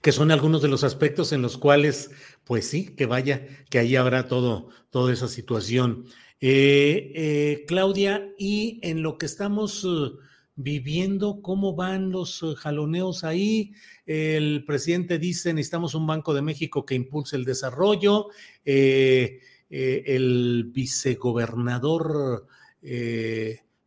[0.00, 2.12] Que son algunos de los aspectos en los cuales,
[2.44, 6.04] pues sí, que vaya, que ahí habrá todo, toda esa situación.
[6.40, 10.20] Eh, eh, Claudia, y en lo que estamos uh,
[10.60, 13.72] viviendo, ¿cómo van los uh, jaloneos ahí?
[14.04, 18.26] El presidente dice, necesitamos un Banco de México que impulse el desarrollo.
[18.64, 19.40] Eh,
[19.70, 22.46] el vicegobernador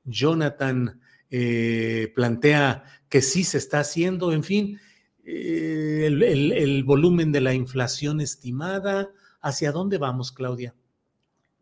[0.06, 1.02] Jonathan
[2.14, 4.80] plantea que sí se está haciendo, en fin,
[5.26, 9.10] el volumen de la inflación estimada.
[9.42, 10.76] ¿Hacia dónde vamos, Claudia?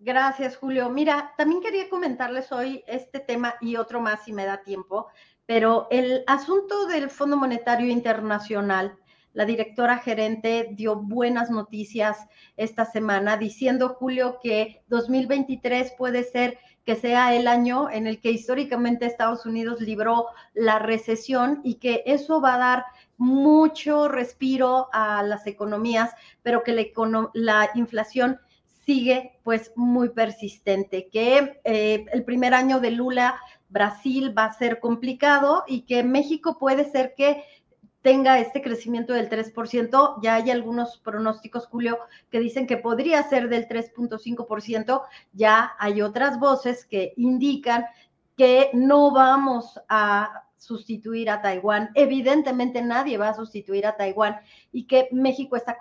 [0.01, 0.89] Gracias, Julio.
[0.89, 5.07] Mira, también quería comentarles hoy este tema y otro más si me da tiempo,
[5.45, 8.97] pero el asunto del Fondo Monetario Internacional,
[9.33, 12.17] la directora gerente dio buenas noticias
[12.55, 18.31] esta semana diciendo, Julio, que 2023 puede ser que sea el año en el que
[18.31, 22.85] históricamente Estados Unidos libró la recesión y que eso va a dar
[23.17, 26.85] mucho respiro a las economías, pero que la,
[27.33, 28.39] la inflación
[28.89, 34.79] sigue pues muy persistente, que eh, el primer año de Lula Brasil va a ser
[34.79, 37.43] complicado y que México puede ser que
[38.01, 40.15] tenga este crecimiento del 3%.
[40.23, 41.99] Ya hay algunos pronósticos, Julio,
[42.31, 45.03] que dicen que podría ser del 3.5%.
[45.33, 47.85] Ya hay otras voces que indican
[48.35, 51.91] que no vamos a sustituir a Taiwán.
[51.93, 54.39] Evidentemente nadie va a sustituir a Taiwán
[54.71, 55.77] y que México está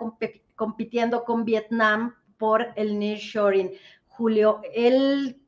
[0.55, 3.73] compitiendo con Vietnam por el nearshoring.
[4.07, 5.39] Julio, el,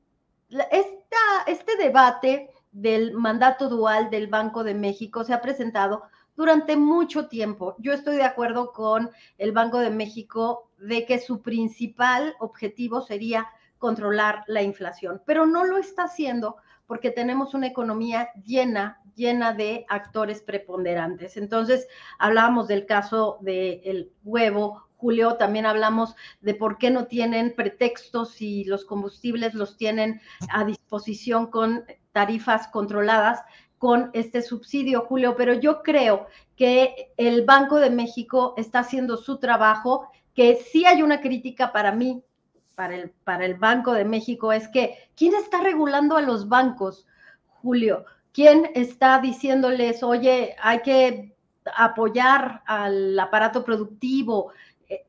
[1.47, 6.03] este debate del mandato dual del Banco de México se ha presentado
[6.35, 7.75] durante mucho tiempo.
[7.79, 13.47] Yo estoy de acuerdo con el Banco de México de que su principal objetivo sería
[13.77, 19.85] controlar la inflación, pero no lo está haciendo porque tenemos una economía llena, llena de
[19.87, 21.37] actores preponderantes.
[21.37, 21.87] Entonces,
[22.19, 28.63] hablábamos del caso del huevo Julio, también hablamos de por qué no tienen pretextos si
[28.65, 30.21] los combustibles los tienen
[30.53, 33.41] a disposición con tarifas controladas
[33.79, 39.39] con este subsidio, Julio, pero yo creo que el Banco de México está haciendo su
[39.39, 42.23] trabajo, que sí hay una crítica para mí,
[42.75, 47.07] para el, para el Banco de México, es que ¿quién está regulando a los bancos,
[47.47, 48.05] Julio?
[48.31, 51.35] ¿Quién está diciéndoles, oye, hay que
[51.75, 54.51] apoyar al aparato productivo?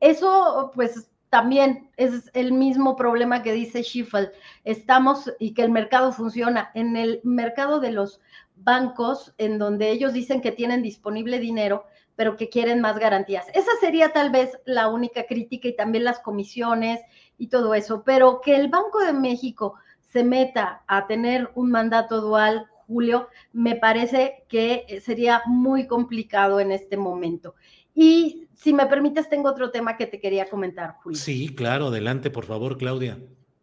[0.00, 4.32] Eso, pues, también es el mismo problema que dice Schiffel.
[4.64, 6.70] Estamos y que el mercado funciona.
[6.74, 8.20] En el mercado de los
[8.54, 13.46] bancos, en donde ellos dicen que tienen disponible dinero, pero que quieren más garantías.
[13.54, 17.00] Esa sería tal vez la única crítica y también las comisiones
[17.38, 18.02] y todo eso.
[18.04, 19.74] Pero que el Banco de México
[20.12, 26.72] se meta a tener un mandato dual, Julio, me parece que sería muy complicado en
[26.72, 27.54] este momento.
[27.94, 31.18] Y si me permites, tengo otro tema que te quería comentar, Julio.
[31.18, 33.18] Sí, claro, adelante, por favor, Claudia.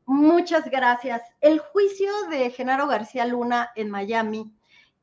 [0.05, 1.21] Muchas gracias.
[1.39, 4.51] El juicio de Genaro García Luna en Miami,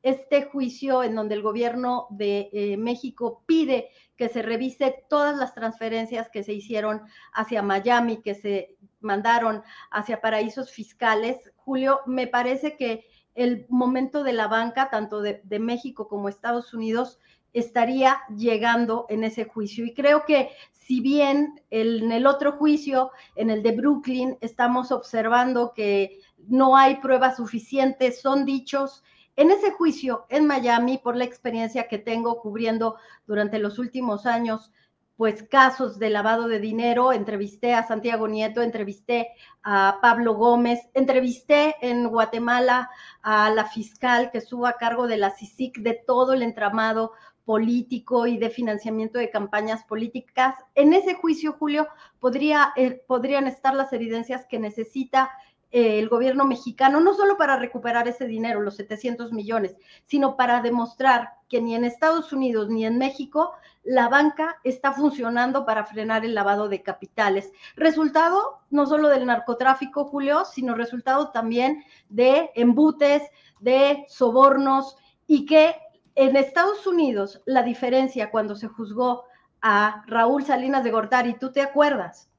[0.03, 5.53] este juicio en donde el gobierno de eh, México pide que se revise todas las
[5.53, 7.01] transferencias que se hicieron
[7.33, 11.51] hacia Miami, que se mandaron hacia paraísos fiscales.
[11.55, 16.73] Julio, me parece que el momento de la banca, tanto de, de México como Estados
[16.73, 17.19] Unidos,
[17.59, 19.85] estaría llegando en ese juicio.
[19.85, 25.73] Y creo que si bien en el otro juicio, en el de Brooklyn, estamos observando
[25.73, 29.03] que no hay pruebas suficientes, son dichos.
[29.35, 32.95] En ese juicio en Miami, por la experiencia que tengo cubriendo
[33.25, 34.71] durante los últimos años,
[35.17, 39.29] pues casos de lavado de dinero, entrevisté a Santiago Nieto, entrevisté
[39.63, 42.89] a Pablo Gómez, entrevisté en Guatemala
[43.23, 47.13] a la fiscal que estuvo a cargo de la CICIC de todo el entramado
[47.47, 50.55] político y de financiamiento de campañas políticas.
[50.75, 51.87] En ese juicio, Julio,
[52.19, 55.31] podría, eh, podrían estar las evidencias que necesita
[55.71, 59.77] eh, el gobierno mexicano, no solo para recuperar ese dinero, los 700 millones,
[60.07, 65.65] sino para demostrar que ni en Estados Unidos ni en México la banca está funcionando
[65.65, 67.53] para frenar el lavado de capitales.
[67.77, 73.23] Resultado no solo del narcotráfico, Julio, sino resultado también de embutes,
[73.61, 75.75] de sobornos y que
[76.17, 79.25] en Estados Unidos, la diferencia cuando se juzgó
[79.61, 82.29] a Raúl Salinas de Gortari, tú te acuerdas,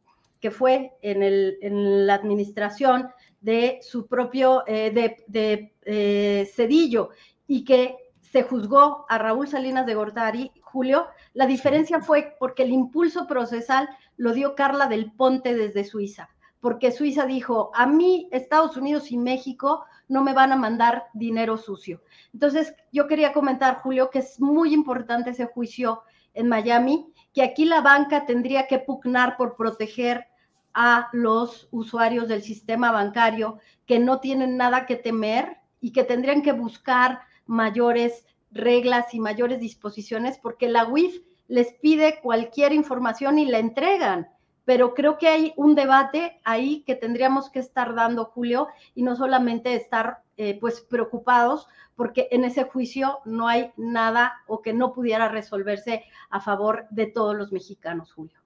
[0.41, 3.09] que fue en, el, en la administración
[3.41, 4.91] de su propio, eh,
[5.29, 7.11] de, eh, Cedillo,
[7.47, 12.73] y que se juzgó a Raúl Salinas de Gortari, Julio, La diferencia fue porque el
[12.73, 16.29] impulso procesal lo dio Carla del Ponte desde Suiza,
[16.61, 21.57] porque Suiza dijo, a mí Estados Unidos y México no me van a mandar dinero
[21.57, 22.03] sucio.
[22.33, 26.03] Entonces, yo quería comentar, Julio, que es muy importante ese juicio
[26.35, 30.27] en Miami, que aquí la banca tendría que pugnar por proteger
[30.75, 36.43] a los usuarios del sistema bancario que no tienen nada que temer y que tendrían
[36.43, 43.47] que buscar mayores reglas y mayores disposiciones porque la UIF les pide cualquier información y
[43.47, 44.29] la entregan.
[44.69, 49.17] Pero creo que hay un debate ahí que tendríamos que estar dando, Julio, y no
[49.17, 54.93] solamente estar eh, pues preocupados porque en ese juicio no hay nada o que no
[54.93, 58.39] pudiera resolverse a favor de todos los mexicanos, Julio.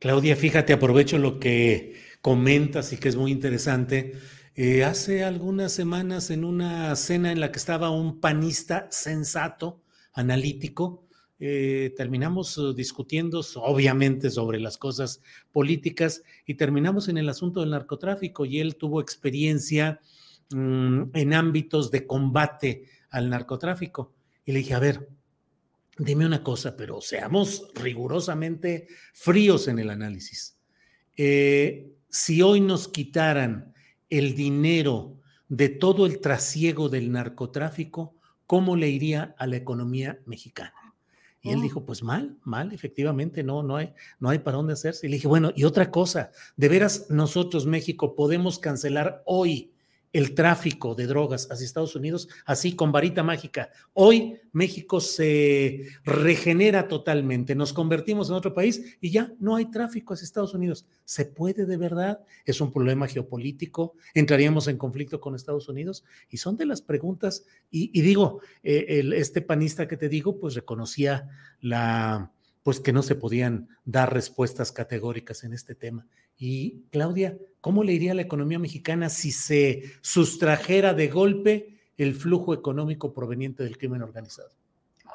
[0.00, 4.14] Claudia, fíjate, aprovecho lo que comentas y que es muy interesante.
[4.56, 9.80] Eh, hace algunas semanas en una cena en la que estaba un panista sensato,
[10.12, 11.05] analítico,
[11.38, 15.20] eh, terminamos uh, discutiendo obviamente sobre las cosas
[15.52, 20.00] políticas y terminamos en el asunto del narcotráfico y él tuvo experiencia
[20.50, 24.14] mm, en ámbitos de combate al narcotráfico.
[24.46, 25.08] Y le dije, a ver,
[25.98, 30.56] dime una cosa, pero seamos rigurosamente fríos en el análisis.
[31.16, 33.74] Eh, si hoy nos quitaran
[34.08, 35.18] el dinero
[35.48, 38.16] de todo el trasiego del narcotráfico,
[38.46, 40.85] ¿cómo le iría a la economía mexicana?
[41.46, 41.62] Y él oh.
[41.62, 45.06] dijo, pues mal, mal, efectivamente, no, no hay, no hay para dónde hacerse.
[45.06, 49.72] Y le dije, bueno, y otra cosa, de veras nosotros, México, podemos cancelar hoy
[50.16, 53.68] el tráfico de drogas hacia Estados Unidos, así con varita mágica.
[53.92, 60.14] Hoy México se regenera totalmente, nos convertimos en otro país y ya no hay tráfico
[60.14, 60.86] hacia Estados Unidos.
[61.04, 62.20] ¿Se puede de verdad?
[62.46, 63.94] ¿Es un problema geopolítico?
[64.14, 66.02] ¿Entraríamos en conflicto con Estados Unidos?
[66.30, 71.28] Y son de las preguntas, y, digo, eh, este panista que te digo, pues reconocía
[71.60, 76.04] la pues que no se podían dar respuestas categóricas en este tema.
[76.38, 82.14] Y Claudia, ¿cómo le iría a la economía mexicana si se sustrajera de golpe el
[82.14, 84.50] flujo económico proveniente del crimen organizado?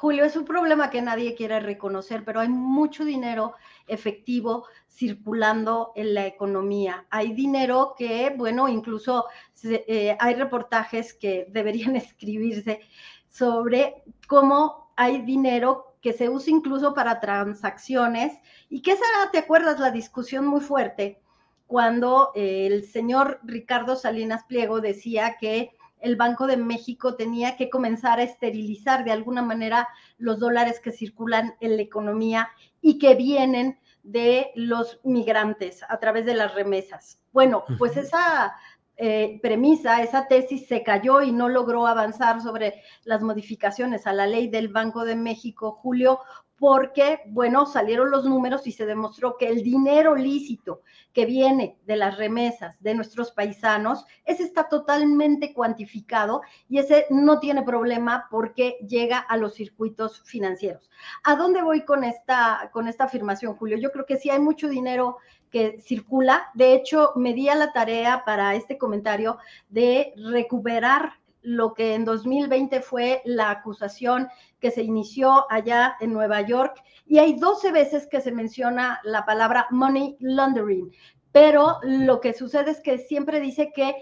[0.02, 3.54] Julio, es un problema que nadie quiere reconocer, pero hay mucho dinero
[3.86, 7.06] efectivo circulando en la economía.
[7.08, 9.26] Hay dinero que, bueno, incluso
[9.62, 12.80] eh, hay reportajes que deberían escribirse
[13.28, 18.38] sobre cómo hay dinero que se usa incluso para transacciones
[18.68, 19.80] y que esa, ¿te acuerdas?
[19.80, 21.20] La discusión muy fuerte
[21.66, 27.70] cuando eh, el señor Ricardo Salinas Pliego decía que el Banco de México tenía que
[27.70, 29.88] comenzar a esterilizar de alguna manera
[30.18, 32.50] los dólares que circulan en la economía
[32.80, 37.20] y que vienen de los migrantes a través de las remesas.
[37.32, 38.52] Bueno, pues esa
[38.96, 44.26] eh, premisa, esa tesis se cayó y no logró avanzar sobre las modificaciones a la
[44.26, 46.20] ley del Banco de México, Julio,
[46.62, 50.82] porque, bueno, salieron los números y se demostró que el dinero lícito
[51.12, 57.40] que viene de las remesas de nuestros paisanos, ese está totalmente cuantificado y ese no
[57.40, 60.88] tiene problema porque llega a los circuitos financieros.
[61.24, 63.76] ¿A dónde voy con esta, con esta afirmación, Julio?
[63.76, 65.16] Yo creo que sí hay mucho dinero
[65.50, 66.48] que circula.
[66.54, 69.36] De hecho, me di a la tarea para este comentario
[69.68, 74.28] de recuperar lo que en 2020 fue la acusación
[74.60, 76.82] que se inició allá en Nueva York.
[77.06, 80.90] Y hay 12 veces que se menciona la palabra money laundering
[81.32, 83.96] pero lo que sucede es que siempre dice que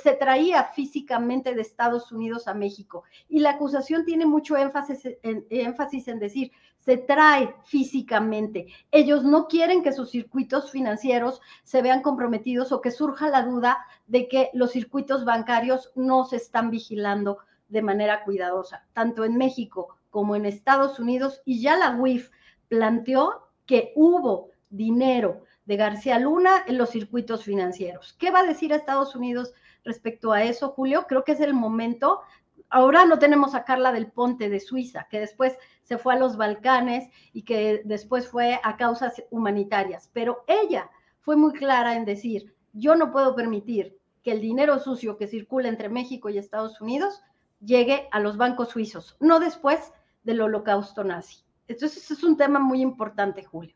[0.00, 5.44] se traía físicamente de Estados Unidos a México y la acusación tiene mucho énfasis en,
[5.50, 6.52] énfasis en decir,
[6.88, 8.68] se trae físicamente.
[8.90, 13.84] Ellos no quieren que sus circuitos financieros se vean comprometidos o que surja la duda
[14.06, 19.98] de que los circuitos bancarios no se están vigilando de manera cuidadosa, tanto en México
[20.08, 22.30] como en Estados Unidos, y ya la UIF
[22.68, 28.16] planteó que hubo dinero de García Luna en los circuitos financieros.
[28.18, 29.52] ¿Qué va a decir Estados Unidos
[29.84, 31.04] respecto a eso, Julio?
[31.06, 32.22] Creo que es el momento.
[32.70, 35.54] Ahora no tenemos a Carla del Ponte de Suiza, que después
[35.88, 41.34] se fue a los Balcanes y que después fue a causas humanitarias, pero ella fue
[41.34, 45.88] muy clara en decir, yo no puedo permitir que el dinero sucio que circula entre
[45.88, 47.22] México y Estados Unidos
[47.60, 49.78] llegue a los bancos suizos, no después
[50.24, 51.38] del holocausto nazi.
[51.66, 53.74] Entonces, es un tema muy importante, Julio.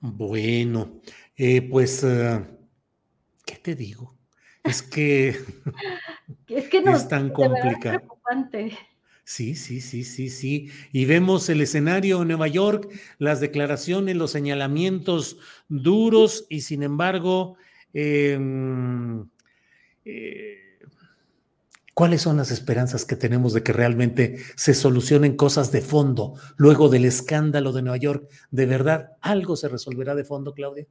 [0.00, 1.00] Bueno,
[1.36, 2.44] eh, pues, ah,
[3.44, 4.16] ¿qué te digo?
[4.64, 5.28] Es que,
[6.48, 8.02] es, que no, es tan complicado.
[9.28, 10.70] Sí, sí, sí, sí, sí.
[10.92, 17.56] Y vemos el escenario en Nueva York, las declaraciones, los señalamientos duros y sin embargo,
[17.92, 19.28] em,
[20.04, 20.62] eh,
[21.92, 26.90] ¿Cuáles son las esperanzas que tenemos de que realmente se solucionen cosas de fondo luego
[26.90, 28.28] del escándalo de Nueva York?
[28.50, 30.86] ¿De verdad algo se resolverá de fondo, Claudia?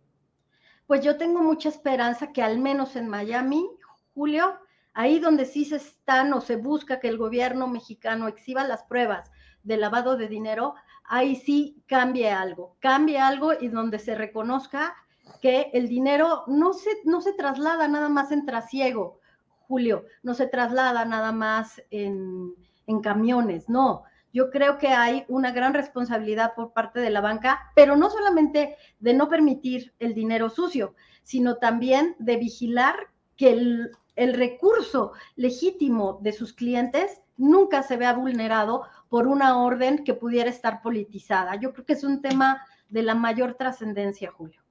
[0.88, 3.70] Pues yo tengo mucha esperanza que al menos en Miami,
[4.16, 4.56] Julio,
[4.96, 9.30] ahí donde sí se están o se busca que el gobierno mexicano exhiba las pruebas
[9.62, 10.74] de lavado de dinero,
[11.04, 14.96] ahí sí cambie algo, cambie algo y donde se reconozca
[15.42, 19.20] que el dinero no se, no se traslada nada más en trasiego,
[19.68, 22.54] Julio, no se traslada nada más en,
[22.88, 24.04] en camiones, no.
[24.32, 28.78] Yo creo que hay una gran responsabilidad por parte de la banca, pero no solamente
[29.00, 32.96] de no permitir el dinero sucio, sino también de vigilar
[33.36, 40.04] que el, el recurso legítimo de sus clientes nunca se vea vulnerado por una orden
[40.04, 41.60] que pudiera estar politizada.
[41.60, 44.62] Yo creo que es un tema de la mayor trascendencia, Julio.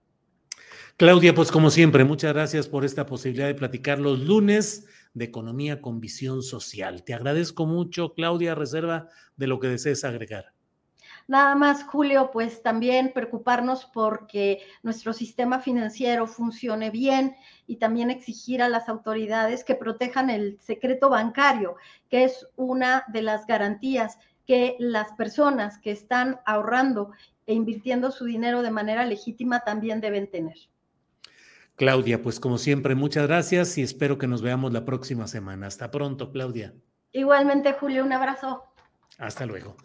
[0.96, 5.80] Claudia, pues como siempre, muchas gracias por esta posibilidad de platicar los lunes de economía
[5.80, 7.02] con visión social.
[7.04, 10.52] Te agradezco mucho, Claudia, reserva de lo que desees agregar.
[11.26, 17.34] Nada más, Julio, pues también preocuparnos porque nuestro sistema financiero funcione bien
[17.66, 21.76] y también exigir a las autoridades que protejan el secreto bancario,
[22.10, 27.12] que es una de las garantías que las personas que están ahorrando
[27.46, 30.56] e invirtiendo su dinero de manera legítima también deben tener.
[31.76, 35.66] Claudia, pues como siempre, muchas gracias y espero que nos veamos la próxima semana.
[35.66, 36.74] Hasta pronto, Claudia.
[37.12, 38.64] Igualmente, Julio, un abrazo.
[39.18, 39.76] Hasta luego.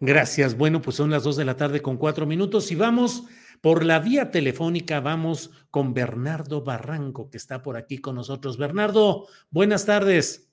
[0.00, 0.56] Gracias.
[0.58, 3.26] Bueno, pues son las dos de la tarde con cuatro minutos y vamos
[3.62, 8.58] por la vía telefónica, vamos con Bernardo Barranco, que está por aquí con nosotros.
[8.58, 10.52] Bernardo, buenas tardes.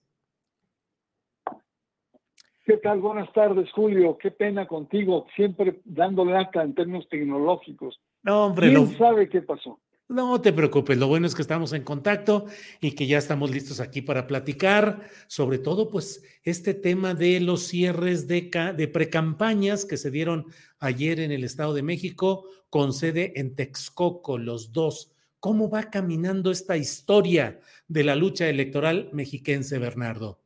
[2.66, 3.00] ¿Qué tal?
[3.02, 4.18] Buenas tardes, Julio.
[4.18, 8.00] Qué pena contigo, siempre dándole acá en términos tecnológicos.
[8.24, 9.80] No, hombre, ¿Quién sabe qué pasó?
[10.14, 12.45] No te preocupes, lo bueno es que estamos en contacto
[12.80, 17.64] y que ya estamos listos aquí para platicar, sobre todo pues este tema de los
[17.64, 20.45] cierres de, precampañas que se dieron
[20.80, 25.11] ayer en el Estado de México con sede en Texcoco, los dos.
[25.39, 30.41] ¿Cómo va caminando esta historia de la lucha electoral mexiquense, Bernardo?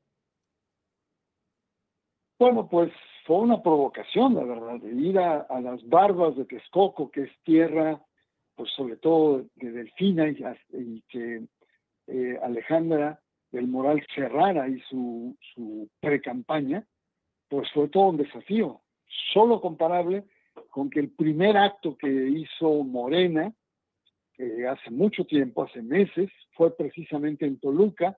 [2.39, 2.89] Bueno, pues
[3.25, 7.31] fue una provocación, la verdad, de ir a, a las barbas de Texcoco, que es
[7.43, 8.01] tierra
[8.57, 11.43] pues sobre todo de Delfina y, que
[12.07, 15.37] eh, Alejandra del Moral cerrara y su,
[16.01, 16.85] pre-campaña,
[17.47, 18.81] pues fue todo un desafío,
[19.31, 20.25] solo comparable
[20.71, 23.53] con que el primer acto que hizo Morena,
[24.69, 28.17] hace mucho tiempo, hace meses, fue precisamente en Toluca,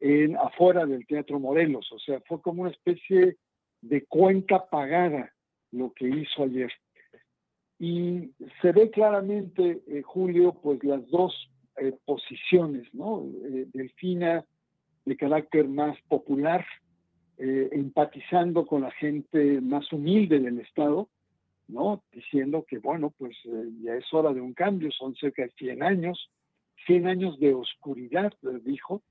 [0.00, 3.36] en afuera del Teatro Morelos, o sea, fue como una especie
[3.80, 5.32] de cuenta pagada
[5.70, 6.72] lo que hizo ayer.
[7.78, 8.30] Y
[8.62, 11.34] se ve claramente, eh, Julio, pues las dos
[11.76, 13.24] eh, posiciones, ¿no?
[13.44, 14.44] Eh, Delfina
[15.04, 16.64] de carácter más popular,
[17.38, 21.10] empatizando con la gente más humilde del Estado,
[21.68, 22.02] ¿no?
[22.10, 23.36] Diciendo que, bueno, pues
[23.82, 26.30] ya es hora de un cambio, son cerca de 100 años,
[26.86, 28.32] 100 años de oscuridad,
[28.64, 29.02] dijo,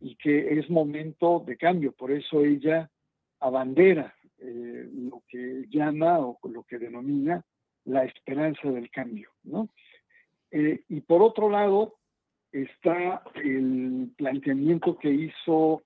[0.00, 1.90] y que es momento de cambio.
[1.90, 2.88] Por eso ella
[3.40, 7.44] abandera lo que llama o lo que denomina
[7.86, 9.68] la esperanza del cambio, ¿no?
[10.50, 11.94] Eh, y por otro lado
[12.52, 15.82] está el planteamiento que hizo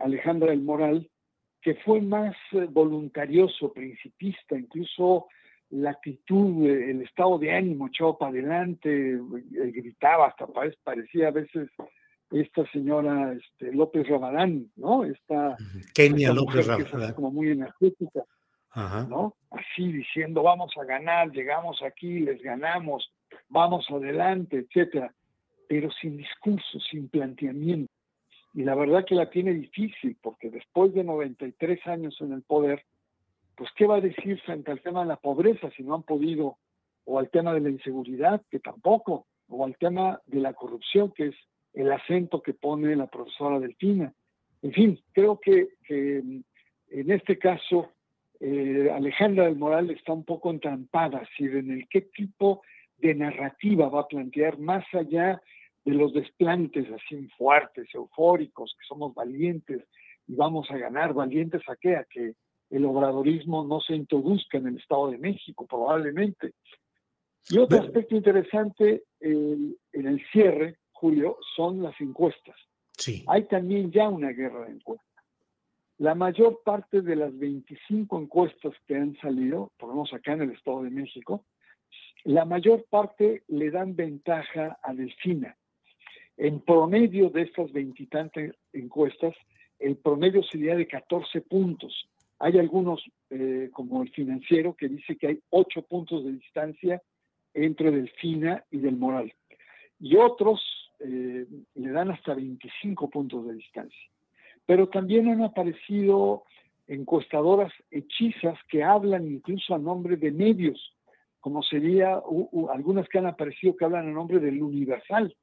[0.00, 1.08] Alejandra del Moral,
[1.60, 5.26] que fue más eh, voluntarioso, principista, incluso
[5.70, 9.20] la actitud, el estado de ánimo echado para adelante, eh,
[9.52, 10.46] gritaba, hasta
[10.82, 11.68] parecía a veces
[12.30, 15.04] esta señora este, López Rabadán, ¿no?
[15.04, 15.56] Esta,
[15.94, 17.14] Kenia López Rabadán.
[17.14, 18.24] Como muy energética.
[18.74, 19.34] ¿No?
[19.50, 23.12] Así diciendo, vamos a ganar, llegamos aquí, les ganamos,
[23.48, 25.12] vamos adelante, etcétera,
[25.68, 27.92] pero sin discurso, sin planteamiento.
[28.54, 32.84] Y la verdad que la tiene difícil, porque después de 93 años en el poder,
[33.56, 36.58] pues ¿qué va a decir frente al tema de la pobreza si no han podido,
[37.04, 41.28] o al tema de la inseguridad, que tampoco, o al tema de la corrupción, que
[41.28, 41.34] es
[41.74, 44.12] el acento que pone la profesora Delfina.
[44.62, 47.90] En fin, creo que, que en este caso
[48.40, 52.62] eh, Alejandra del Moral está un poco entrampada, si en el qué tipo
[52.96, 55.40] de narrativa va a plantear más allá
[55.84, 59.86] de los desplantes así fuertes, eufóricos, que somos valientes
[60.26, 62.34] y vamos a ganar, valientes a qué, a que
[62.70, 66.52] el obradorismo no se introduzca en el Estado de México, probablemente.
[67.48, 72.56] Y otro aspecto interesante en el cierre, Julio, son las encuestas.
[72.96, 73.24] Sí.
[73.26, 75.09] Hay también ya una guerra de encuestas.
[76.00, 80.40] La mayor parte de las 25 encuestas que han salido, por lo menos acá en
[80.40, 81.44] el Estado de México,
[82.24, 85.58] la mayor parte le dan ventaja a Delfina.
[86.38, 89.34] En promedio de estas veintitantas encuestas,
[89.78, 92.08] el promedio sería de 14 puntos.
[92.38, 97.02] Hay algunos, eh, como el financiero, que dice que hay 8 puntos de distancia
[97.52, 99.34] entre Delfina y del Moral.
[99.98, 100.62] Y otros
[101.00, 101.44] eh,
[101.74, 104.10] le dan hasta 25 puntos de distancia.
[104.70, 106.44] Pero también han aparecido
[106.86, 110.94] encuestadoras hechizas que hablan incluso a nombre de medios,
[111.40, 112.22] como sería
[112.72, 115.36] algunas que han aparecido que hablan a nombre del Universal,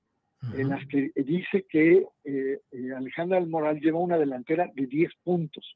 [0.56, 5.12] en las que dice que eh, eh, Alejandra del Moral lleva una delantera de 10
[5.26, 5.76] puntos.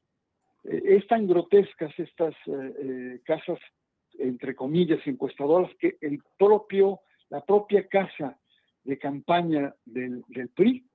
[0.64, 2.34] Eh, es tan grotescas estas
[3.24, 3.58] casas,
[4.18, 8.34] entre comillas, encuestadoras, que el propio, la propia casa
[8.82, 10.86] de campaña del, del PRI,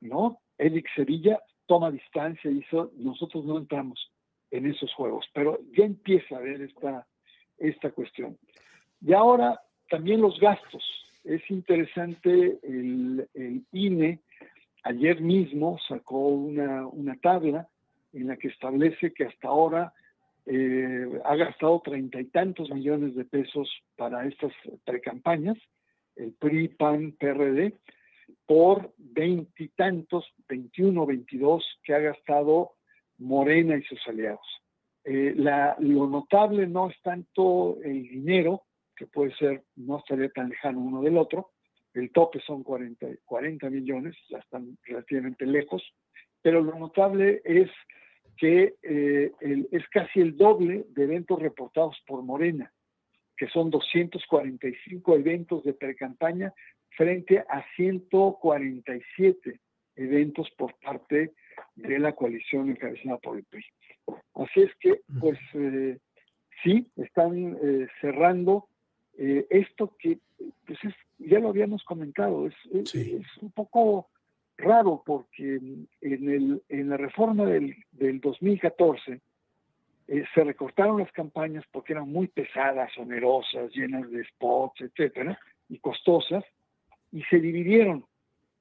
[0.00, 0.40] ¿no?
[0.56, 4.10] Eric Sevilla toma distancia y eso, nosotros no entramos
[4.50, 7.06] en esos juegos, pero ya empieza a ver esta,
[7.58, 8.36] esta cuestión.
[9.00, 10.84] Y ahora también los gastos.
[11.24, 14.20] Es interesante, el, el INE
[14.84, 17.68] ayer mismo sacó una, una, tabla
[18.12, 19.92] en la que establece que hasta ahora
[20.46, 24.52] eh, ha gastado treinta y tantos millones de pesos para estas
[24.84, 25.58] precampañas,
[26.16, 27.74] el PRI, PAN, PRD,
[28.46, 32.72] por veintitantos, veintiuno, veintidós que ha gastado
[33.18, 34.46] Morena y sus aliados.
[35.04, 38.62] Eh, lo notable no es tanto el dinero,
[38.96, 41.50] que puede ser, no estaría tan lejano uno del otro,
[41.94, 45.82] el tope son 40, 40 millones, ya están relativamente lejos,
[46.42, 47.70] pero lo notable es
[48.36, 52.72] que eh, es casi el doble de eventos reportados por Morena,
[53.36, 56.52] que son 245 eventos de precampaña
[56.96, 59.60] frente a 147
[59.96, 61.32] eventos por parte
[61.74, 63.64] de la coalición encabezada por el PRI.
[64.34, 65.98] Así es que, pues eh,
[66.62, 68.68] sí, están eh, cerrando
[69.18, 70.18] eh, esto que,
[70.66, 70.78] pues
[71.18, 74.08] ya lo habíamos comentado, es, es, un poco
[74.56, 79.20] raro porque en, el, en la reforma del, del 2014
[80.06, 85.38] se recortaron las campañas porque eran muy pesadas, onerosas, llenas de spots, etcétera,
[85.68, 86.44] y costosas,
[87.12, 88.04] y se dividieron.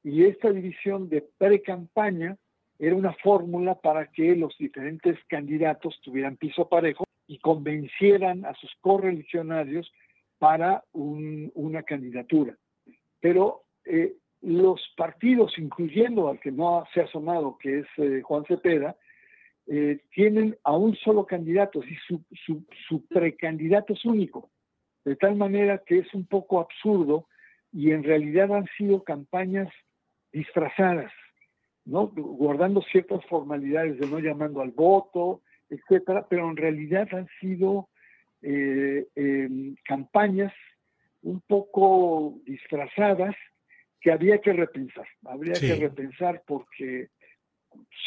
[0.03, 2.38] Y esta división de pre-campaña
[2.80, 8.74] era una fórmula para que los diferentes candidatos tuvieran piso parejo y convencieran a sus
[8.82, 9.91] correligionarios
[10.38, 12.56] para una candidatura.
[13.19, 18.45] Pero eh, los partidos, incluyendo al que no se ha asomado, que es eh, Juan
[18.45, 18.95] Cepeda,
[19.65, 22.24] eh, tienen a un solo candidato y su,
[22.88, 24.49] su, precandidato es único,
[25.03, 27.28] de tal manera que es un poco absurdo
[27.77, 29.69] y en realidad han sido campañas
[30.33, 31.11] disfrazadas,
[31.85, 32.07] ¿no?
[32.07, 37.89] guardando ciertas formalidades de no llamando al voto, etcétera, pero en realidad han sido
[38.41, 40.51] eh, em, campañas
[41.21, 43.35] un poco disfrazadas
[44.01, 47.09] que había que repensar, habría que repensar porque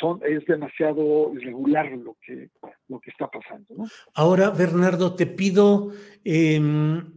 [0.01, 2.51] son, es demasiado irregular lo que,
[2.89, 3.67] lo que está pasando.
[3.77, 3.85] ¿no?
[4.15, 5.93] Ahora, Bernardo, te pido
[6.25, 7.13] em,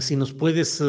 [0.00, 0.82] si nos puedes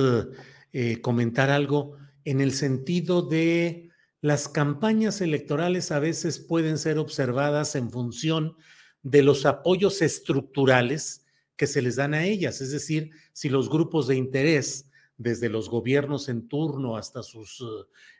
[0.77, 1.95] eh, comentar algo
[2.26, 8.57] en el sentido de las campañas electorales a veces pueden ser observadas en función
[9.02, 11.26] de los apoyos estructurales
[11.56, 15.69] que se les dan a ellas, es decir, si los grupos de interés, desde los
[15.69, 17.64] gobiernos en turno hasta sus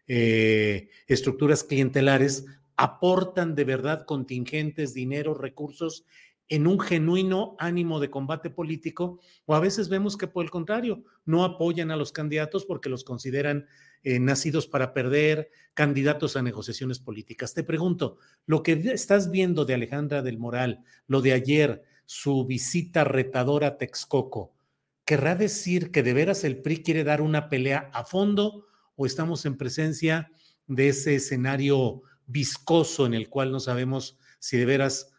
[0.08, 2.46] eh, estructuras clientelares,
[2.78, 6.06] aportan de verdad contingentes, dinero, recursos
[6.50, 11.04] en un genuino ánimo de combate político, o a veces vemos que por el contrario,
[11.26, 13.68] no apoyan a los candidatos porque los consideran
[14.04, 17.54] eh, nacidos para perder, candidatos a negociaciones políticas.
[17.56, 23.04] Te pregunto, lo que estás viendo de Alejandra del Moral, lo de ayer, su visita
[23.04, 24.54] retadora a Texcoco,
[25.06, 29.46] ¿querrá decir que de veras el PRI quiere dar una pelea a fondo o estamos
[29.46, 30.30] en presencia
[30.68, 35.15] de ese escenario viscoso en el cual no sabemos si de veras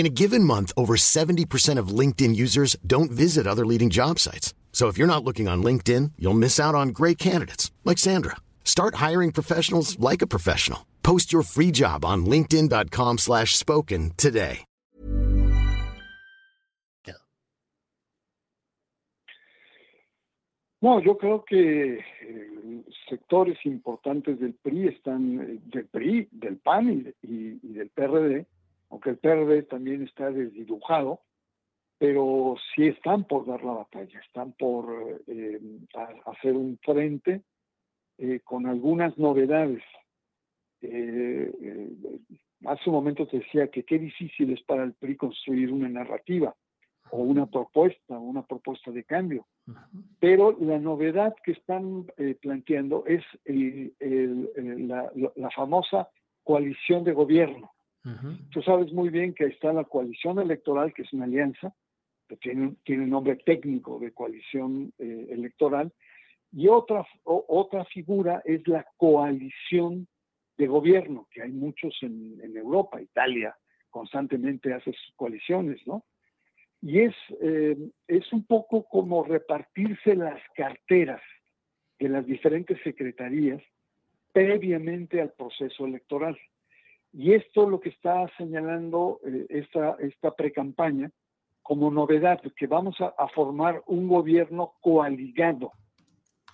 [0.00, 4.54] In a given month, over 70% of LinkedIn users don't visit other leading job sites.
[4.72, 8.36] So if you're not looking on LinkedIn, you'll miss out on great candidates like Sandra.
[8.64, 10.86] Start hiring professionals like a professional.
[11.02, 14.64] Post your free job on linkedin.com slash spoken today.
[20.82, 27.28] No, yo creo que eh, sectores importantes del PRI están del PRI, del PAN y,
[27.28, 28.46] y, y del PRD
[28.90, 31.20] aunque el PRD también está desdibujado,
[31.98, 35.60] pero sí están por dar la batalla, están por eh,
[36.26, 37.42] hacer un frente
[38.18, 39.82] eh, con algunas novedades.
[40.82, 41.88] Eh,
[42.66, 46.54] hace un momento te decía que qué difícil es para el PRI construir una narrativa
[47.10, 49.46] o una propuesta, una propuesta de cambio.
[50.18, 52.06] Pero la novedad que están
[52.40, 56.08] planteando es la, la famosa
[56.44, 57.72] coalición de gobierno.
[58.50, 61.74] Tú sabes muy bien que está la coalición electoral, que es una alianza,
[62.28, 65.92] que tiene, tiene nombre técnico de coalición eh, electoral,
[66.52, 70.08] y otra, otra figura es la coalición
[70.56, 73.56] de gobierno, que hay muchos en, Europa, Italia
[73.88, 76.04] constantemente hace sus coaliciones, ¿no?
[76.82, 81.20] Y es, eh, es un poco como repartirse las carteras
[81.98, 83.62] de las diferentes secretarías
[84.32, 86.38] previamente al proceso electoral.
[87.12, 91.10] Y esto lo que está señalando eh, esta, esta pre-campaña
[91.62, 95.72] como novedad, que vamos a, formar un gobierno coaligado.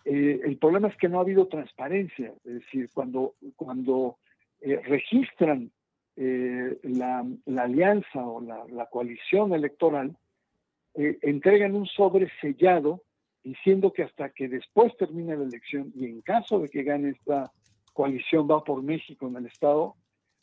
[0.05, 4.19] Eh, el problema es que no ha habido transparencia, es decir, cuando, cuando
[4.61, 5.70] eh, registran
[6.16, 7.24] la,
[7.57, 10.16] alianza o la, la coalición electoral,
[10.95, 13.03] entregan un sobre sellado
[13.45, 17.53] diciendo que hasta que después termine la elección y en caso de que gane esta
[17.93, 19.95] coalición va por México en el Estado,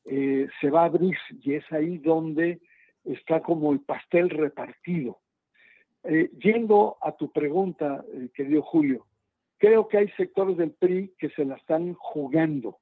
[0.06, 2.60] eh, se va a abrir y es ahí donde
[3.06, 5.20] está como el pastel repartido.
[6.04, 9.08] Eh, yendo a tu pregunta, eh, querido Julio,
[9.58, 12.80] creo que hay sectores del PRI que se la están jugando,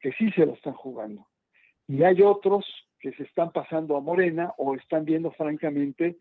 [0.00, 1.26] que sí se la están jugando.
[1.86, 2.64] Y hay otros
[2.98, 6.16] que se están pasando a Morena o están viendo francamente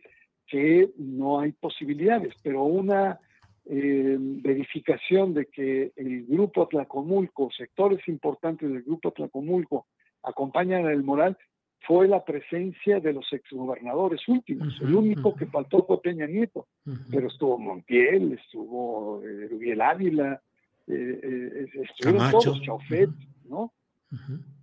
[0.47, 3.19] que no hay posibilidades, pero una
[3.63, 9.85] verificación de que el grupo Tlacomulco, sectores importantes del grupo Tlacomulco,
[10.23, 11.37] acompañan el moral
[11.81, 14.79] fue la presencia de los exgobernadores últimos.
[14.81, 16.67] el único que faltó fue Peña Nieto,
[17.09, 20.41] pero estuvo Montiel, estuvo eh, Ávila,
[20.87, 23.09] eh, eh, estuvieron todos, Chaufet,
[23.45, 23.73] ¿no?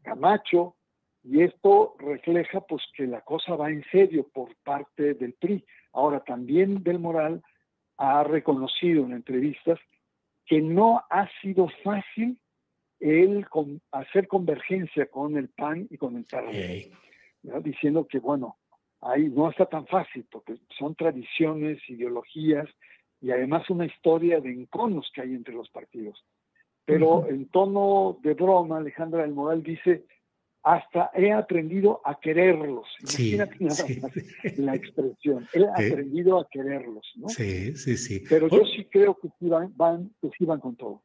[0.03, 0.77] Camacho,
[1.25, 5.65] y esto refleja pues que la cosa va en serio por parte del PRI.
[5.93, 7.43] Ahora también Del Moral
[7.97, 9.79] ha reconocido en entrevistas
[10.47, 12.41] que no ha sido fácil
[13.01, 13.47] el
[13.93, 16.91] hacer convergencia con el PAN y con el PRD,
[17.63, 18.57] diciendo que, bueno,
[19.01, 22.69] ahí no está tan fácil, porque son tradiciones, ideologías
[23.21, 26.25] y además una historia de enconos que hay entre los partidos.
[26.85, 30.07] Pero en tono de broma, Alejandra del Moral dice,
[30.63, 32.87] hasta he aprendido a quererlos.
[33.03, 33.57] Imagínate
[34.57, 35.47] la expresión.
[35.53, 37.29] He aprendido a quererlos, ¿no?
[37.29, 38.25] Sí, sí, sí.
[38.29, 41.03] Pero yo sí creo que van, que sí van con todo.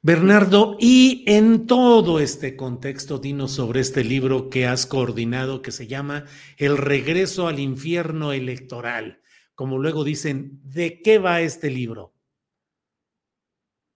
[0.00, 5.88] Bernardo, y en todo este contexto, dinos sobre este libro que has coordinado que se
[5.88, 6.24] llama
[6.56, 9.20] El regreso al infierno electoral.
[9.56, 12.12] Como luego dicen, ¿de qué va este libro?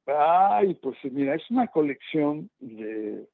[0.06, 3.28] Ay, pues mira, es una colección de,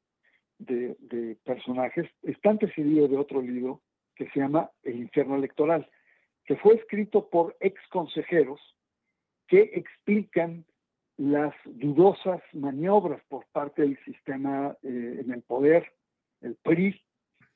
[0.59, 2.07] de, personajes.
[2.23, 3.81] Está antecedido de otro libro
[4.15, 5.89] que se llama El infierno electoral,
[6.45, 8.61] que fue escrito por ex consejeros
[9.47, 10.67] que explican
[11.19, 15.93] las dudosas maniobras por parte del sistema eh, en el poder,
[16.41, 17.01] el PRI,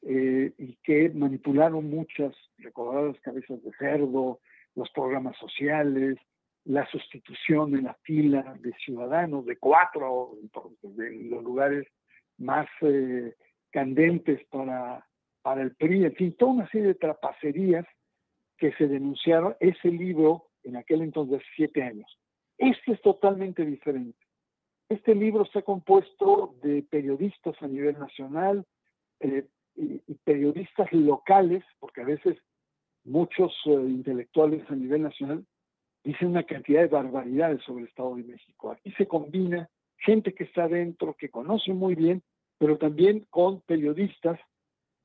[0.03, 4.41] eh, y que manipularon muchas recordadas cabezas de cerdo,
[4.75, 6.19] los programas sociales,
[6.65, 10.33] la sustitución en la fila de ciudadanos, de cuatro,
[10.83, 11.87] de los lugares
[12.39, 13.37] más eh,
[13.71, 15.07] candentes para,
[15.41, 17.87] para el PRI, en fin, toda una serie de trapacerías
[18.59, 19.55] que se denunciaron.
[19.61, 22.19] Ese libro, en aquel entonces, siete años,
[22.63, 24.19] este es totalmente diferente.
[24.89, 28.65] Este libro está compuesto de periodistas a nivel nacional
[29.19, 32.39] eh, y, periodistas locales, porque a veces
[33.05, 35.45] muchos eh, intelectuales a nivel nacional
[36.05, 38.71] dicen una cantidad de barbaridades sobre el Estado de México.
[38.71, 42.23] Aquí se combina gente que está dentro, que conoce muy bien,
[42.59, 44.39] pero también con periodistas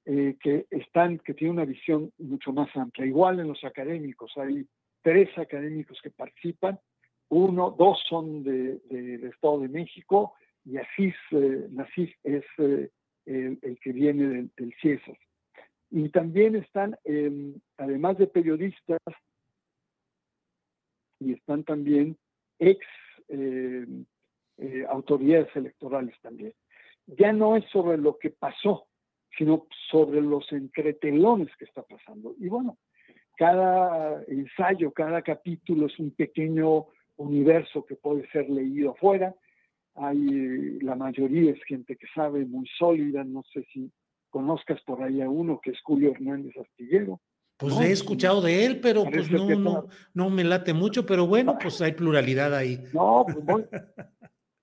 [0.06, 3.08] eh, que están, que tienen una visión mucho más amplia.
[3.08, 4.68] Igual en los académicos, hay
[5.02, 6.80] tres académicos que participan
[7.30, 10.34] uno, dos son del de, Estado de México
[10.66, 11.70] y Asís, eh,
[12.24, 12.90] es eh,
[13.26, 15.18] el, que viene del, del CIESAS.
[15.90, 19.00] Y también están, em, además de periodistas,
[21.20, 22.18] y están también
[22.60, 22.86] ex
[23.30, 24.06] em,
[24.58, 26.54] eh, autoridades electorales también.
[27.08, 28.88] Ya no es sobre lo que pasó,
[29.38, 32.36] sino sobre los entretelones que está pasando.
[32.40, 32.78] Y bueno,
[33.38, 36.88] cada ensayo, cada capítulo es un pequeño
[37.18, 39.36] universo que puede ser leído afuera.
[39.96, 43.92] Hay, la mayoría es gente que sabe, muy sólida, no sé si
[44.30, 47.20] conozcas por ahí a uno que es Julio Hernández Astillero.
[47.58, 51.58] Pues he escuchado de él, pero pues no, no, no, me late mucho, pero bueno,
[51.60, 52.80] pues hay pluralidad ahí.
[52.94, 53.66] No, pues muy,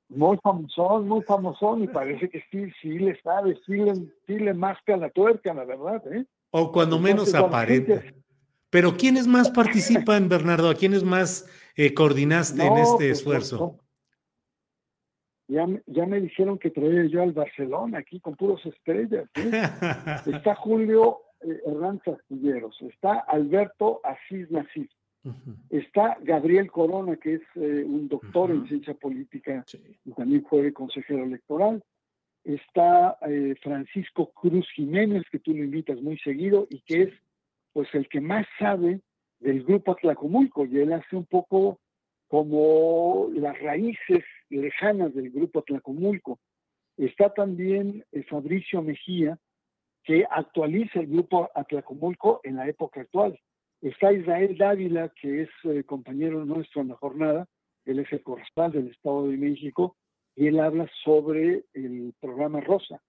[0.08, 3.94] muy famosón, muy famosón, y parece que sí, sí le sabe, sí le,
[4.26, 6.24] sí le masca la tuerca, la verdad, ¿eh?
[6.50, 8.00] O cuando menos aparenta.
[8.74, 10.68] Pero ¿quiénes más participan, Bernardo?
[10.68, 13.78] ¿A quiénes más eh, coordinaste en este pues, esfuerzo?
[15.46, 19.30] Ya, ya me dijeron que traía yo al Barcelona aquí con puros estrellas.
[19.36, 19.50] ¿eh?
[20.26, 24.90] está Julio eh, Hernán Castilleros, está Alberto Asís Nasif,
[25.70, 29.64] está Gabriel Corona, que es eh, un doctor en ciencia política
[30.04, 31.80] y también fue consejero electoral.
[32.42, 33.16] Está
[33.62, 37.14] Francisco Cruz Jiménez, que tú lo invitas muy seguido y que es
[37.74, 39.00] pues el que más sabe
[39.40, 41.80] del grupo Atlacomulco y él hace un poco
[42.28, 46.38] como las raíces lejanas del grupo Atlacomulco.
[46.96, 49.38] Está también eh, Fabricio Mejía,
[50.04, 53.38] que actualiza el grupo Atlacomulco en la época actual.
[53.82, 57.46] Está Israel Dávila, que es eh, compañero nuestro en la jornada,
[57.84, 59.96] él es el corresponsal del Estado de México,
[60.36, 63.00] y él habla sobre el programa Rosa.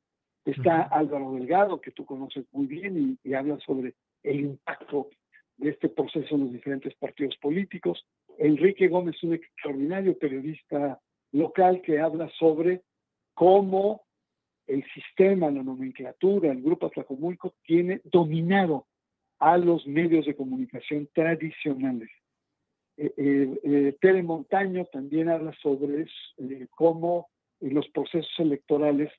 [0.43, 3.95] Está Álvaro Delgado, que tú conoces muy bien, y habla sobre
[4.25, 5.09] el impacto
[5.57, 8.05] de este proceso en los diferentes partidos políticos.
[8.37, 10.99] Enrique Gómez, un extraordinario periodista
[11.31, 12.81] local que habla sobre
[13.33, 14.03] cómo
[14.67, 18.87] el sistema, la nomenclatura, el grupo Atlacomulco tiene dominado
[19.39, 22.09] a los medios de comunicación tradicionales.
[22.97, 26.07] Eh, eh, eh Tere Montaño también habla sobre
[26.37, 27.29] eh, cómo
[27.59, 29.11] en los procesos electorales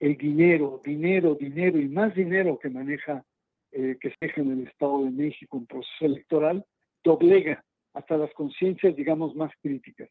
[0.00, 3.24] el dinero, dinero, dinero y más dinero que maneja
[3.72, 6.64] eh, que se deja en el Estado de México en proceso electoral
[7.04, 7.64] doblega
[7.94, 10.08] hasta las conciencias, digamos, más críticas.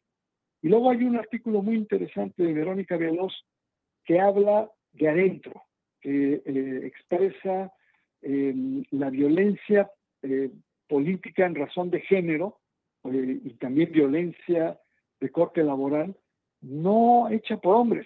[0.61, 3.34] Y luego hay un artículo muy interesante de Verónica Veloz
[4.03, 5.64] que habla de adentro,
[6.02, 7.72] que eh, expresa
[8.22, 9.90] em, la violencia
[10.22, 10.52] eh,
[10.88, 12.60] política en razón de género
[13.03, 14.77] y también violencia
[15.22, 16.15] de corte laboral,
[16.61, 18.06] no hecha por hombres,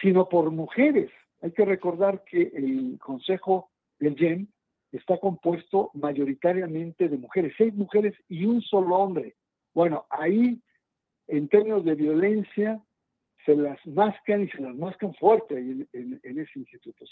[0.00, 1.10] sino por mujeres.
[1.42, 4.48] Hay que recordar que el Consejo del GEM
[4.96, 9.34] está compuesto mayoritariamente de mujeres, seis mujeres y un solo hombre.
[9.74, 10.60] Bueno, ahí,
[11.26, 12.80] en términos de violencia,
[13.44, 15.88] se las mascan y se las mascan fuerte en,
[16.22, 17.04] ese instituto.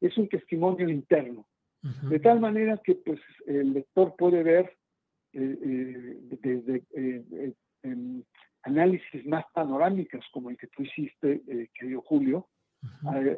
[0.00, 1.46] es, un testimonio interno.
[2.10, 4.76] De tal manera que pues, el lector puede ver
[5.32, 7.52] eh, eh, desde eh,
[8.62, 11.42] análisis más panorámicos como el que tú hiciste,
[11.74, 12.48] querido Julio.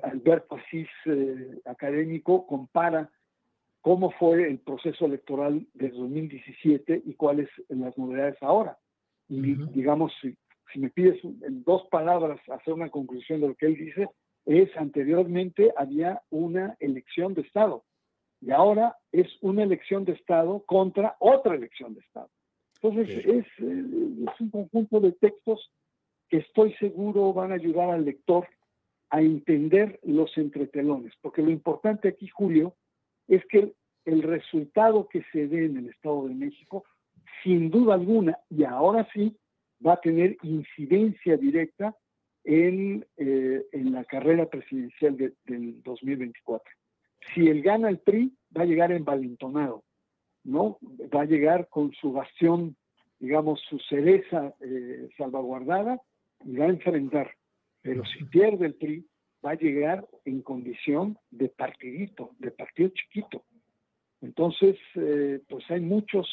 [0.03, 0.89] Alberto Asís,
[1.65, 3.11] académico, compara
[3.81, 8.79] cómo fue el proceso electoral de 2017 y cuáles las novedades ahora.
[9.29, 10.37] Y digamos, si,
[10.79, 14.09] me pides en dos palabras hacer una conclusión de lo que él dice,
[14.45, 17.85] es anteriormente había una elección de Estado
[18.41, 22.31] y ahora es una elección de Estado contra otra elección de Estado.
[22.83, 25.71] Entonces, es, eh, es, un conjunto de textos
[26.29, 28.49] que estoy seguro van a ayudar al lector
[29.11, 32.75] a entender los entretelones, porque lo importante aquí, Julio,
[33.31, 33.73] es que
[34.05, 36.85] el resultado que se dé en el Estado de México,
[37.45, 39.37] sin duda alguna, y ahora sí,
[39.87, 41.97] va a tener incidencia directa
[42.43, 46.69] en, eh, en la carrera presidencial del 2024.
[47.33, 49.85] Si él gana el PRI, va a llegar envalentonado,
[50.43, 50.79] ¿no?
[51.15, 52.77] Va a llegar con su bastión,
[53.21, 56.01] digamos, su cereza eh, salvaguardada
[56.45, 57.31] y va a enfrentar.
[57.81, 59.07] Pero si pierde el PRI,
[59.45, 63.45] va a llegar en condición de partidito, de partido chiquito.
[64.21, 66.29] Entonces, eh, pues hay muchos,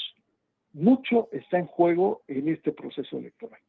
[0.74, 3.60] mucho está en juego en este proceso electoral.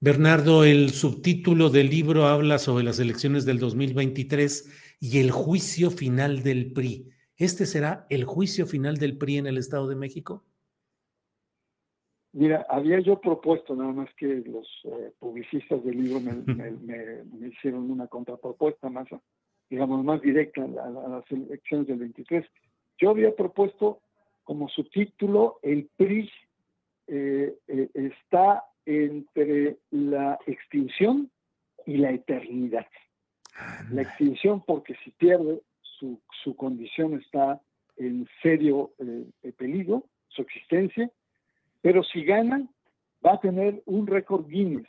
[0.00, 6.42] Bernardo, el subtítulo del libro habla sobre las elecciones del 2023 y el juicio final
[6.42, 7.10] del PRI.
[7.36, 10.44] ¿Este será el juicio final del PRI en el Estado de México?
[12.32, 18.06] Mira, había yo propuesto, nada más que los eh, publicistas del libro me, hicieron una
[18.06, 19.06] contrapropuesta más,
[19.68, 22.46] digamos, más directa a, a, las elecciones del 23.
[22.98, 24.00] Yo había propuesto
[24.44, 26.30] como subtítulo el PRI
[27.08, 31.30] eh, eh, está entre la extinción
[31.84, 32.86] y la eternidad.
[33.90, 37.60] La extinción porque si pierde, su, condición está
[37.96, 41.10] en serio eh, peligro su existencia,
[41.82, 42.66] pero si gana,
[43.24, 44.88] va a tener un récord Guinness,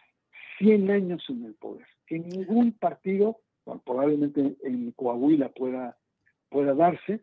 [0.60, 3.40] 100 años en el poder, que ningún partido,
[3.86, 5.98] probablemente en Coahuila pueda,
[6.50, 7.22] pueda darse,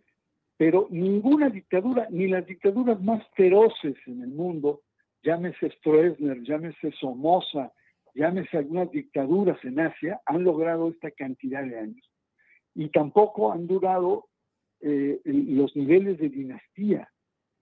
[0.56, 4.82] pero ninguna dictadura, ni las dictaduras más feroces en el mundo,
[5.22, 7.72] llámese Stroessner, llámese Somoza,
[8.14, 12.10] llámese algunas dictaduras en Asia, han logrado esta cantidad de años.
[12.74, 14.26] Y tampoco han durado
[14.80, 17.08] eh, los niveles de dinastía,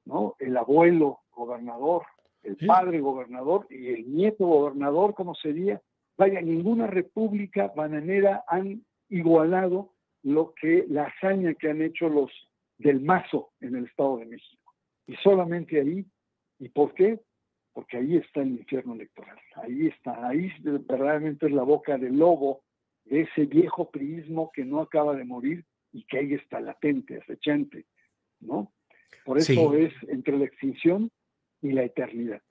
[0.05, 0.37] ¿no?
[0.39, 2.03] El abuelo gobernador,
[2.43, 5.81] el padre gobernador y el nieto gobernador, como sería.
[6.17, 12.31] Vaya, ninguna república bananera han igualado lo que la hazaña que han hecho los
[12.77, 14.75] del Mazo en el Estado de México.
[15.07, 16.05] Y solamente ahí,
[16.59, 17.21] ¿y por qué?
[17.73, 19.39] Porque ahí está el infierno electoral.
[19.55, 22.63] Ahí está, ahí verdaderamente es la boca del lobo
[23.05, 27.87] de ese viejo priismo que no acaba de morir y que ahí está latente, acechante,
[28.41, 28.73] ¿no?
[29.25, 31.11] Por eso es entre la extinción
[31.63, 32.43] y la eternidad.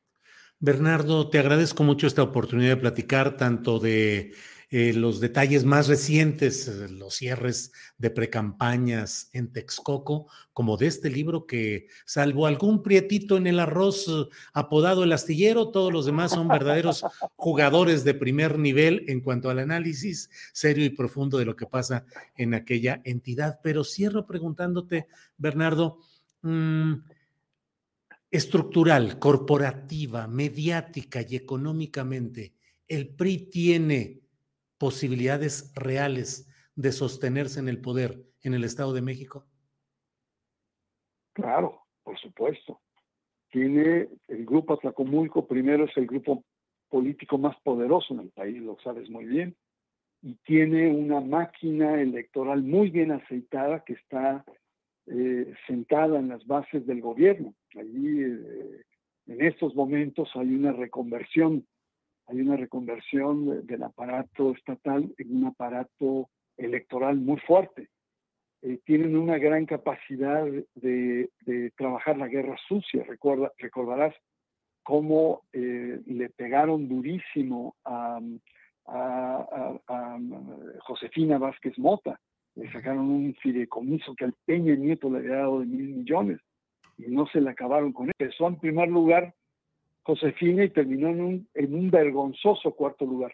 [0.60, 4.34] Bernardo, te agradezco mucho esta oportunidad de platicar tanto de
[4.70, 11.10] eh, los detalles más recientes, eh, los cierres de precampañas en Texcoco, como de este
[11.10, 16.32] libro que, salvo algún prietito en el arroz eh, apodado el astillero, todos los demás
[16.32, 17.06] son verdaderos
[17.38, 22.06] jugadores de primer nivel en cuanto al análisis serio y profundo de lo que pasa
[22.36, 23.62] en aquella entidad.
[23.64, 25.08] Pero cierro preguntándote,
[25.38, 26.00] Bernardo,
[26.42, 26.94] mm,
[28.32, 32.54] estructural, corporativa, mediática y económicamente,
[32.88, 34.22] ¿el PRI tiene
[34.78, 39.46] posibilidades reales de sostenerse en el poder en el Estado de México?
[41.34, 42.82] Claro, por supuesto.
[43.50, 46.44] Tiene el grupo Atlacomulco, primero es el grupo
[46.90, 49.56] político más poderoso en el país, lo sabes muy bien,
[50.22, 54.46] y tiene una máquina electoral muy bien aceitada que está
[55.08, 57.54] eh, sentada en las bases del gobierno.
[57.76, 58.84] Allí, eh,
[59.28, 61.66] en estos momentos, hay una reconversión
[62.28, 67.90] hay una reconversión del aparato estatal en un aparato electoral muy fuerte.
[68.62, 71.30] Eh, tienen una gran capacidad de,
[71.78, 73.04] trabajar la guerra sucia.
[73.04, 74.14] Recuerda, recordarás
[74.84, 78.20] cómo eh, le pegaron durísimo a,
[80.80, 82.22] Josefina Vázquez Mota.
[82.58, 86.40] Le sacaron un fideicomiso que al Peña Nieto le había dado de mil millones
[86.98, 88.14] y no se le acabaron con él.
[88.18, 89.36] Empezó en primer lugar
[90.02, 93.32] Josefina y terminó en un, en un vergonzoso cuarto lugar.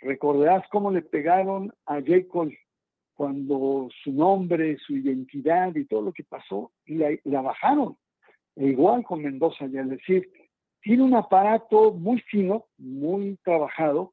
[0.00, 2.52] Recordarás cómo le pegaron a Jacob
[3.14, 7.96] cuando su nombre, su identidad y todo lo que pasó, la, la bajaron.
[8.56, 10.30] E igual con Mendoza, ya es decir,
[10.82, 14.12] tiene un aparato muy fino, muy trabajado,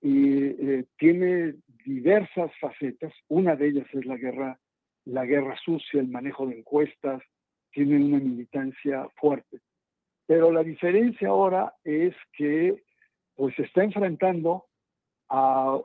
[0.00, 1.56] y eh, tiene
[1.88, 3.12] diversas facetas.
[3.28, 4.58] Una de ellas es la guerra,
[5.06, 7.22] la guerra sucia, el manejo de encuestas,
[7.70, 9.60] tiene una militancia fuerte.
[10.26, 12.82] Pero la diferencia ahora es que
[13.34, 14.66] pues está enfrentando
[15.30, 15.78] a,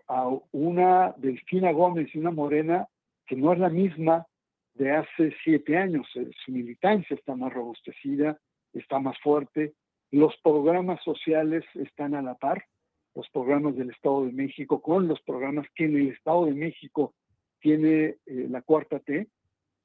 [0.51, 2.87] una Delfina Gómez y una Morena
[3.25, 4.25] que no es la misma
[4.73, 6.07] de hace siete años.
[6.15, 8.37] Eh, su militancia está más robustecida,
[8.73, 9.73] está más fuerte.
[10.11, 12.65] Los programas sociales están a la par,
[13.15, 17.13] los programas del Estado de México con los programas que en el Estado de México
[17.59, 19.27] tiene eh, la cuarta T,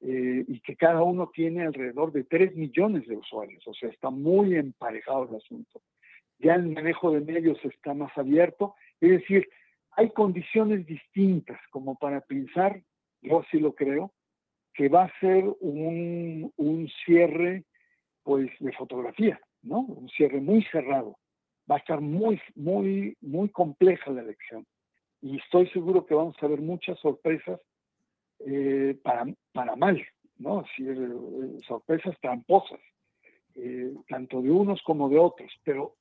[0.01, 4.09] eh, y que cada uno tiene alrededor de 3 millones de usuarios, o sea, está
[4.09, 5.81] muy emparejado el asunto.
[6.37, 9.49] Ya el manejo de medios está más abierto, es decir,
[9.91, 12.81] hay condiciones distintas como para pensar,
[13.21, 14.13] yo así lo creo,
[14.73, 17.65] que va a ser un, un cierre
[18.23, 19.81] pues de fotografía, ¿no?
[19.81, 21.17] Un cierre muy cerrado.
[21.69, 24.65] Va a estar muy, muy, muy compleja la elección.
[25.21, 27.59] Y estoy seguro que vamos a ver muchas sorpresas
[28.39, 30.01] eh, para, para mal,
[30.37, 30.63] ¿no?
[30.77, 32.79] Eh, sorpresas tramposas,
[33.55, 35.95] eh, tanto de unos como de otros, pero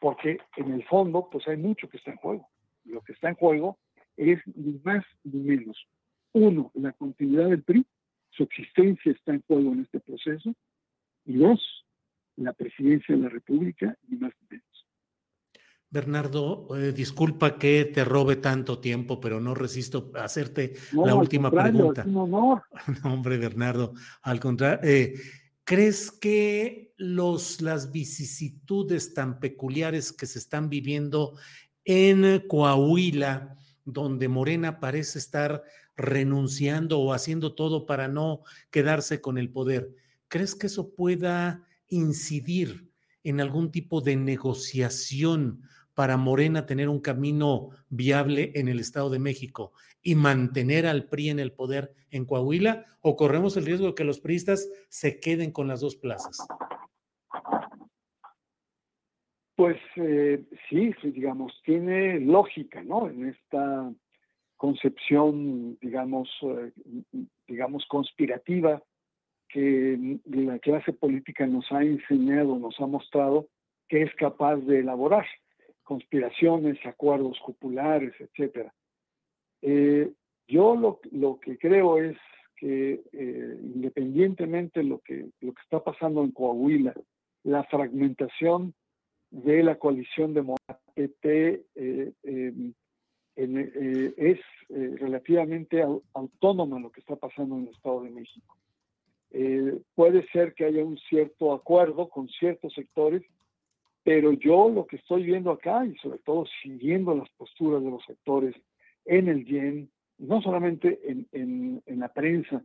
[0.00, 2.48] porque en el fondo, pues hay mucho que está en juego.
[2.84, 3.78] Lo que está en juego
[4.16, 5.86] es ni más ni menos.
[6.32, 7.86] Uno, la continuidad del PRI,
[8.30, 10.54] su existencia está en juego en este proceso.
[11.24, 11.84] Y dos,
[12.36, 14.72] la presidencia de la República, ni más ni menos.
[15.90, 21.50] Bernardo, eh, disculpa que te robe tanto tiempo, pero no resisto a hacerte la última
[21.50, 22.04] pregunta.
[22.06, 22.62] No,
[23.04, 23.92] hombre, Bernardo,
[24.22, 25.14] al contrario, eh,
[25.64, 31.36] ¿crees que los, las vicisitudes tan peculiares que se están viviendo
[31.84, 35.62] en Coahuila, donde Morena parece estar
[35.94, 39.94] renunciando o haciendo todo para no quedarse con el poder,
[40.28, 42.90] ¿crees que eso pueda incidir
[43.22, 45.62] en algún tipo de negociación?
[45.94, 51.30] para Morena tener un camino viable en el Estado de México y mantener al PRI
[51.30, 55.52] en el poder en Coahuila o corremos el riesgo de que los priistas se queden
[55.52, 56.46] con las dos plazas?
[59.54, 63.08] Pues eh, sí, digamos, tiene lógica, ¿no?
[63.08, 63.92] En esta
[64.56, 66.72] concepción, digamos, eh,
[67.46, 68.82] digamos, conspirativa
[69.52, 73.48] que la clase política nos ha enseñado, nos ha mostrado
[73.88, 75.26] que es capaz de elaborar
[75.82, 78.72] conspiraciones, acuerdos populares, etcétera.
[79.60, 80.10] Eh,
[80.48, 82.16] yo lo, lo, que creo es
[82.56, 86.94] que eh, independientemente de lo que, lo que está pasando en Coahuila,
[87.42, 88.72] la fragmentación
[89.30, 92.72] de la coalición de Morena eh, em,
[93.34, 94.38] eh, es
[94.68, 95.82] relativamente
[96.14, 98.56] autónoma lo que está pasando en el Estado de México.
[99.94, 103.22] Puede ser que haya un cierto acuerdo con ciertos sectores,
[104.04, 108.04] pero yo lo que estoy viendo acá, y sobre todo siguiendo las posturas de los
[108.04, 108.54] sectores
[109.04, 112.62] en el YEN, no solamente en, en, en la prensa,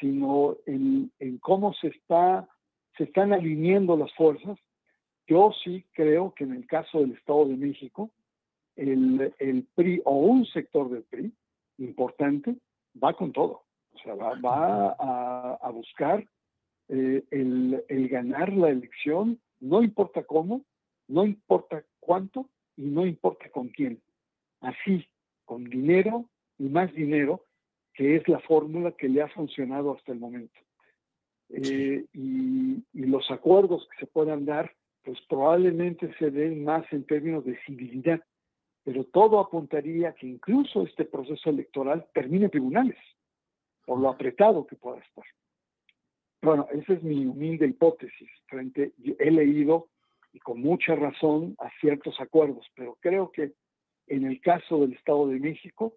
[0.00, 2.48] sino en, en, cómo se, está,
[2.96, 4.58] se están alineando las fuerzas,
[5.26, 8.10] yo sí creo que en el caso del Estado de México,
[8.76, 11.32] el, el PRI o un sector del PRI
[11.78, 12.56] importante
[13.02, 13.62] va con todo.
[13.94, 16.26] O sea, va, va a, a, buscar
[16.88, 20.64] eh, el, el ganar la elección no importa cómo,
[21.06, 24.02] no importa cuánto y no importa con quién.
[24.60, 25.06] Así,
[25.44, 26.28] con dinero
[26.58, 27.44] y más dinero,
[27.94, 30.58] que es la fórmula que le ha funcionado hasta el momento.
[31.50, 34.72] Eh, y, los acuerdos que se puedan dar,
[35.04, 38.20] pues probablemente se den más en términos de civilidad,
[38.84, 42.96] pero todo apuntaría que incluso este proceso electoral termine en tribunales,
[43.84, 45.24] por lo apretado que pueda estar.
[46.42, 48.28] Bueno, esa es mi humilde hipótesis.
[48.46, 49.88] Frente, he leído
[50.32, 53.52] y con mucha razón a ciertos acuerdos, pero creo que
[54.06, 55.96] en el caso del Estado de México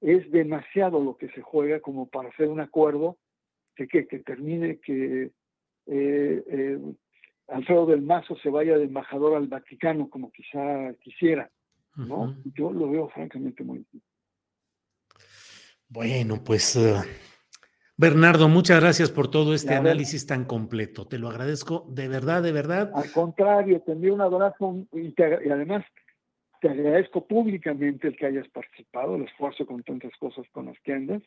[0.00, 3.18] es demasiado lo que se juega como para hacer un acuerdo
[3.74, 5.32] que, que, termine que
[5.86, 6.78] eh, eh,
[7.48, 11.50] Alfredo del Mazo se vaya de embajador al Vaticano como quizá quisiera.
[11.96, 12.36] ¿no?
[12.54, 14.02] Yo lo veo francamente muy difícil.
[15.88, 17.02] Bueno, pues uh,
[17.96, 21.06] Bernardo, muchas gracias por todo este análisis tan completo.
[21.06, 22.90] Te lo agradezco de verdad, de verdad.
[22.94, 25.84] Al contrario, te envío un abrazo y, y, además
[26.60, 30.92] te agradezco públicamente el que hayas participado, el esfuerzo con tantas cosas con las que
[30.92, 31.22] andas.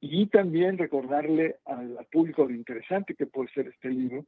[0.00, 4.24] Y también recordarle al, público lo interesante que puede ser este libro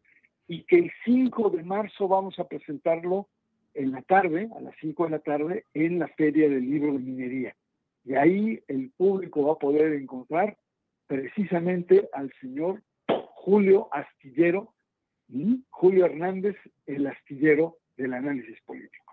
[0.49, 3.29] y que el 5 de marzo vamos a presentarlo
[3.75, 6.99] en la tarde, a las 5 de la tarde, en la Feria del Libro de
[6.99, 7.57] Minería.
[8.05, 10.57] Y ahí el público va a poder encontrar
[11.07, 12.83] precisamente al señor
[13.35, 14.75] Julio Astillero,
[15.71, 16.57] Julio Hernández,
[16.87, 19.10] el astillero del análisis político.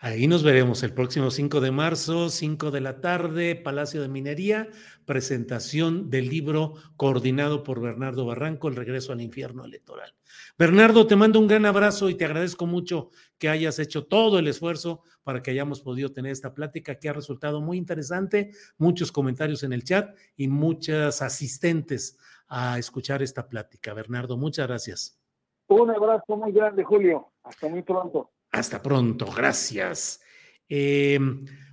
[0.00, 4.68] Ahí nos veremos el próximo 5 de marzo, 5 de la tarde, Palacio de Minería,
[5.04, 10.14] presentación del libro coordinado por Bernardo Barranco, El regreso al infierno electoral.
[10.56, 14.46] Bernardo, te mando un gran abrazo y te agradezco mucho que hayas hecho todo el
[14.46, 19.64] esfuerzo para que hayamos podido tener esta plática que ha resultado muy interesante, muchos comentarios
[19.64, 23.94] en el chat y muchas asistentes a escuchar esta plática.
[23.94, 25.18] Bernardo, muchas gracias.
[25.66, 27.32] Un abrazo muy grande, Julio.
[27.42, 28.30] Hasta muy pronto.
[28.54, 30.20] Hasta pronto, gracias.
[30.68, 31.18] Eh,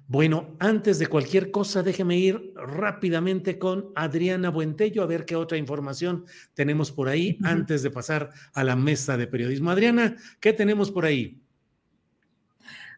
[0.07, 5.57] bueno, antes de cualquier cosa, déjeme ir rápidamente con Adriana Buentello a ver qué otra
[5.57, 9.71] información tenemos por ahí antes de pasar a la mesa de periodismo.
[9.71, 11.40] Adriana, ¿qué tenemos por ahí?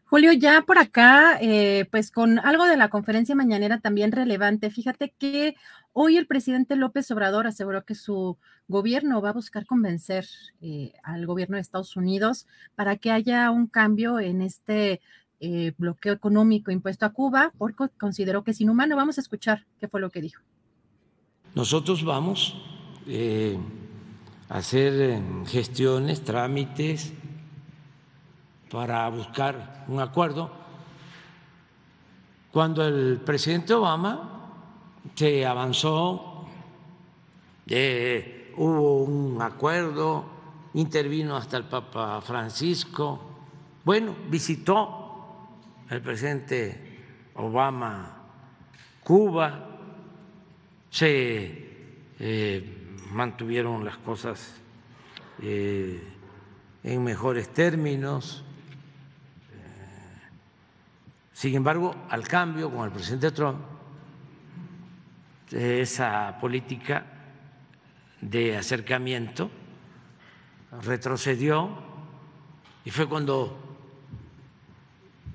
[0.06, 4.70] Julio, ya por acá, eh, pues con algo de la conferencia mañanera también relevante.
[4.70, 5.56] Fíjate que
[5.92, 8.36] hoy el presidente López Obrador aseguró que su
[8.68, 10.26] gobierno va a buscar convencer
[10.60, 15.00] eh, al gobierno de Estados Unidos para que haya un cambio en este
[15.40, 18.96] eh, bloqueo económico impuesto a Cuba, porque consideró que es inhumano.
[18.96, 20.42] Vamos a escuchar qué fue lo que dijo.
[21.54, 22.56] Nosotros vamos
[24.48, 27.14] a hacer gestiones, trámites
[28.74, 30.50] para buscar un acuerdo.
[32.50, 34.50] Cuando el presidente Obama
[35.14, 36.44] se avanzó,
[38.56, 40.24] hubo un acuerdo,
[40.74, 43.20] intervino hasta el Papa Francisco,
[43.84, 45.36] bueno, visitó
[45.88, 48.24] el presidente Obama
[49.04, 49.68] Cuba,
[50.90, 51.68] se
[52.18, 54.56] eh, mantuvieron las cosas
[55.40, 56.02] eh,
[56.82, 58.43] en mejores términos.
[61.34, 63.58] Sin embargo, al cambio con el presidente Trump,
[65.50, 67.04] esa política
[68.20, 69.50] de acercamiento
[70.82, 71.70] retrocedió
[72.84, 73.58] y fue cuando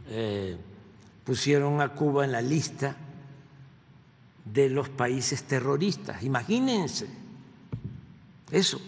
[0.07, 0.57] eh,
[1.25, 2.95] pusieron a Cuba en la lista
[4.45, 6.23] de los países terroristas.
[6.23, 7.09] Imagínense
[8.51, 8.79] eso.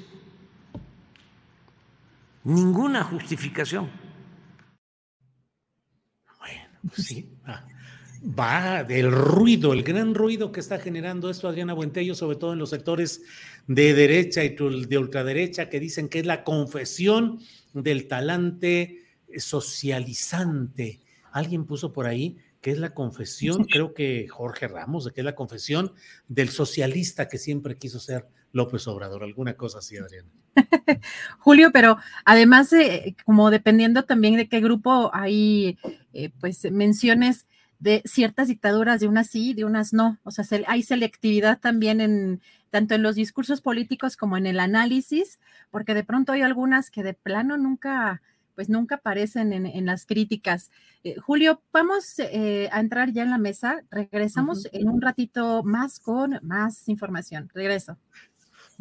[2.45, 4.00] Ninguna justificación.
[6.95, 7.29] Sí.
[7.45, 7.65] Ah,
[8.23, 12.59] va del ruido, el gran ruido que está generando esto Adriana Buentello, sobre todo en
[12.59, 13.21] los sectores
[13.67, 17.39] de derecha y de ultraderecha, que dicen que es la confesión
[17.73, 19.03] del talante
[19.37, 20.99] socializante.
[21.31, 25.25] Alguien puso por ahí que es la confesión, creo que Jorge Ramos, de que es
[25.25, 25.93] la confesión
[26.27, 30.29] del socialista que siempre quiso ser López Obrador, alguna cosa así, Adriana.
[31.39, 32.71] Julio, pero además,
[33.25, 35.77] como dependiendo también de qué grupo hay,
[36.13, 37.47] eh, pues menciones
[37.79, 40.19] de ciertas dictaduras, de unas sí, de unas no.
[40.23, 45.39] O sea, hay selectividad también en tanto en los discursos políticos como en el análisis,
[45.71, 48.21] porque de pronto hay algunas que de plano nunca,
[48.61, 50.69] pues nunca aparecen en, las críticas.
[51.03, 53.81] Eh, Julio, vamos eh, a entrar ya en la mesa.
[53.89, 57.49] Regresamos en un ratito más con más información.
[57.55, 57.97] Regreso.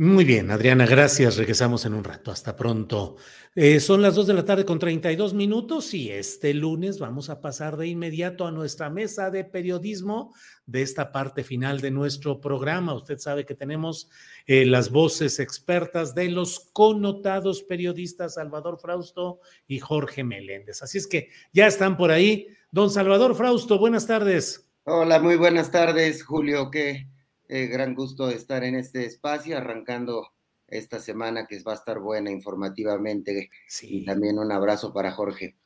[0.02, 1.36] Muy bien, Adriana, gracias.
[1.36, 2.31] Regresamos en un rato.
[2.31, 3.16] Hasta pronto.
[3.55, 7.43] Eh, son las dos de la tarde con 32 minutos y este lunes vamos a
[7.43, 12.94] pasar de inmediato a nuestra mesa de periodismo de esta parte final de nuestro programa.
[12.94, 14.09] Usted sabe que tenemos
[14.47, 20.82] eh, las voces expertas de los connotados periodistas Salvador Frausto y Jorge Meléndez.
[20.82, 22.47] Así es que ya están por ahí.
[22.72, 24.66] Don Salvador Frausto, buenas tardes.
[24.85, 26.70] Hola, muy buenas tardes, Julio.
[26.70, 27.06] ¿Qué?
[27.52, 30.28] Eh, gran gusto estar en este espacio, arrancando
[30.68, 33.51] esta semana que va a estar buena informativamente.
[33.82, 35.56] Y también un abrazo para Jorge.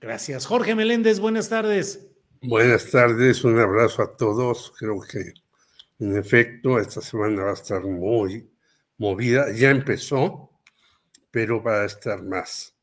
[0.00, 0.46] Gracias.
[0.46, 2.06] Jorge Meléndez, buenas tardes.
[2.40, 4.72] Buenas tardes, un abrazo a todos.
[4.78, 5.32] Creo que
[5.98, 8.48] en efecto esta semana va a estar muy
[8.96, 9.50] movida.
[9.52, 10.52] Ya empezó,
[11.32, 12.73] pero va a estar más.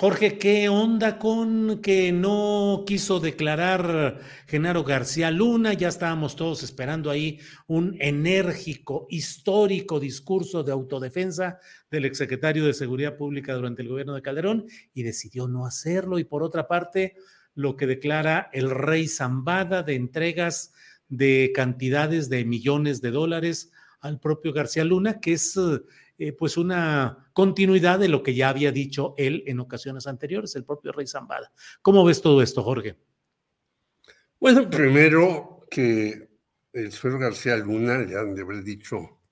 [0.00, 5.74] Jorge, ¿qué onda con que no quiso declarar Genaro García Luna?
[5.74, 11.58] Ya estábamos todos esperando ahí un enérgico, histórico discurso de autodefensa
[11.90, 14.64] del exsecretario de Seguridad Pública durante el gobierno de Calderón
[14.94, 16.18] y decidió no hacerlo.
[16.18, 17.16] Y por otra parte,
[17.54, 20.72] lo que declara el rey Zambada de entregas
[21.10, 23.70] de cantidades de millones de dólares
[24.00, 25.58] al propio García Luna, que es
[26.22, 30.66] eh, pues una continuidad de lo que ya había dicho él en ocasiones anteriores, el
[30.66, 31.50] propio Rey Zambada.
[31.80, 32.98] ¿Cómo ves todo esto, Jorge?
[34.38, 36.28] Bueno, primero que
[36.74, 39.22] el señor García Luna le han de haber dicho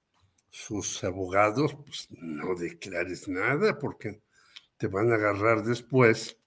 [0.49, 4.23] sus abogados, pues no declares nada porque
[4.79, 6.39] te van a agarrar después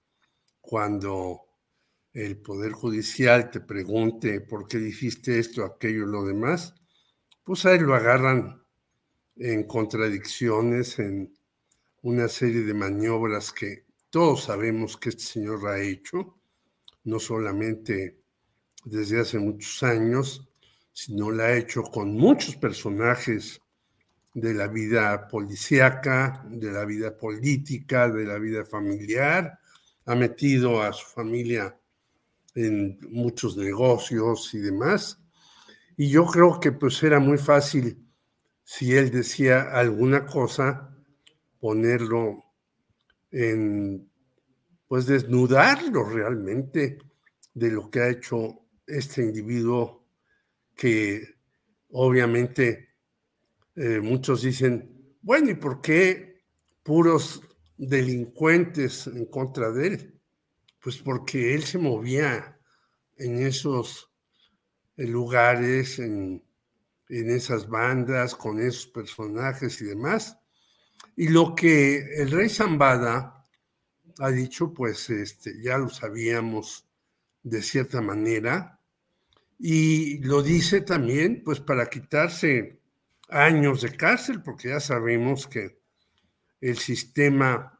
[0.60, 1.42] cuando
[2.12, 6.74] el Poder Judicial te pregunte por qué dijiste esto, aquello lo demás,
[7.44, 8.61] pues ahí lo agarran
[9.36, 11.32] en contradicciones, en
[12.02, 16.38] una serie de maniobras que todos sabemos que este señor ha hecho,
[17.04, 18.18] no solamente
[18.84, 20.48] desde hace muchos años,
[20.92, 23.60] sino la ha hecho con muchos personajes
[24.34, 29.58] de la vida policíaca, de la vida política, de la vida familiar,
[30.06, 31.78] ha metido a su familia
[32.54, 35.18] en muchos negocios y demás.
[35.96, 38.01] Y yo creo que pues era muy fácil
[38.74, 40.96] si él decía alguna cosa,
[41.60, 42.42] ponerlo
[43.30, 44.10] en,
[44.88, 46.96] pues desnudarlo realmente
[47.52, 50.06] de lo que ha hecho este individuo
[50.74, 51.22] que
[51.90, 52.94] obviamente
[53.76, 56.40] eh, muchos dicen, bueno, ¿y por qué
[56.82, 57.42] puros
[57.76, 60.20] delincuentes en contra de él?
[60.80, 62.58] Pues porque él se movía
[63.18, 64.10] en esos
[64.96, 66.42] eh, lugares, en
[67.12, 70.38] en esas bandas, con esos personajes y demás.
[71.14, 73.46] Y lo que el rey Zambada
[74.18, 76.88] ha dicho, pues este, ya lo sabíamos
[77.42, 78.80] de cierta manera,
[79.58, 82.80] y lo dice también, pues para quitarse
[83.28, 85.78] años de cárcel, porque ya sabemos que
[86.60, 87.78] el sistema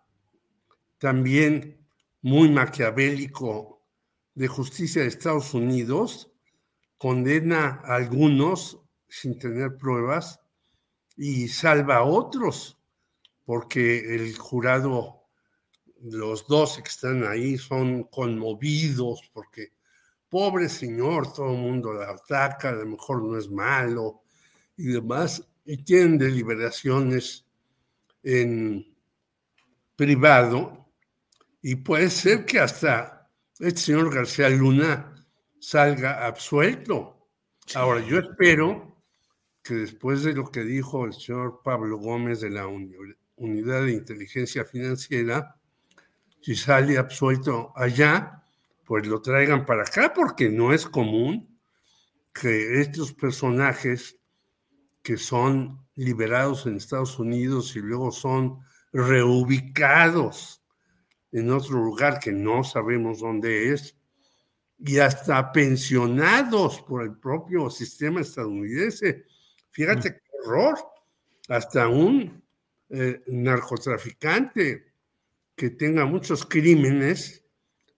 [0.98, 1.84] también
[2.20, 3.82] muy maquiavélico
[4.34, 6.32] de justicia de Estados Unidos
[6.98, 8.81] condena a algunos
[9.12, 10.40] sin tener pruebas
[11.18, 12.78] y salva a otros,
[13.44, 15.26] porque el jurado,
[16.00, 19.74] los dos que están ahí son conmovidos, porque
[20.30, 24.22] pobre señor, todo el mundo la ataca, a lo mejor no es malo
[24.78, 27.44] y demás, y tienen deliberaciones
[28.22, 28.96] en
[29.94, 30.90] privado,
[31.60, 35.26] y puede ser que hasta este señor García Luna
[35.60, 37.28] salga absuelto.
[37.74, 38.91] Ahora, yo espero
[39.62, 44.64] que después de lo que dijo el señor Pablo Gómez de la Unidad de Inteligencia
[44.64, 45.56] Financiera,
[46.40, 48.42] si sale absuelto allá,
[48.84, 51.58] pues lo traigan para acá, porque no es común
[52.32, 54.18] que estos personajes
[55.02, 58.60] que son liberados en Estados Unidos y luego son
[58.92, 60.62] reubicados
[61.30, 63.96] en otro lugar que no sabemos dónde es,
[64.78, 69.24] y hasta pensionados por el propio sistema estadounidense.
[69.72, 70.78] Fíjate qué horror,
[71.48, 72.42] hasta un
[72.90, 74.92] eh, narcotraficante
[75.56, 77.44] que tenga muchos crímenes,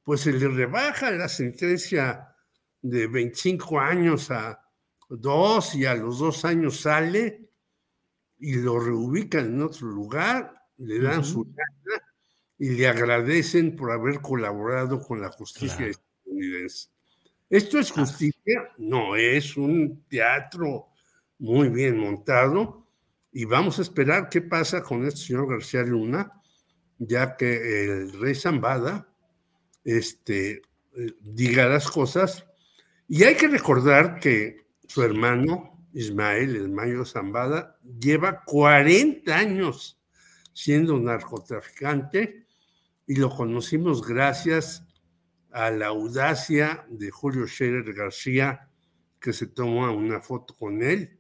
[0.05, 2.37] pues se le rebaja la sentencia
[2.81, 4.61] de 25 años a
[5.09, 7.51] dos y a los dos años sale
[8.39, 11.53] y lo reubican en otro lugar, le dan su
[12.57, 16.89] y le agradecen por haber colaborado con la justicia estadounidense.
[17.51, 18.71] ¿Esto es justicia?
[18.79, 20.94] No, es un teatro
[21.39, 22.87] muy bien montado
[23.37, 26.41] y vamos a esperar qué pasa con este señor García Luna,
[26.99, 29.09] ya que el rey Zambada
[29.83, 30.63] este,
[30.97, 32.47] eh, diga las cosas.
[33.09, 40.01] Y hay que recordar que su hermano Ismael, el Mayo Zambada, lleva 40 años
[40.53, 42.47] siendo narcotraficante
[43.07, 44.87] y lo conocimos gracias
[45.51, 48.71] a la audacia de Julio Scherer García,
[49.21, 51.19] que se tomó una foto con él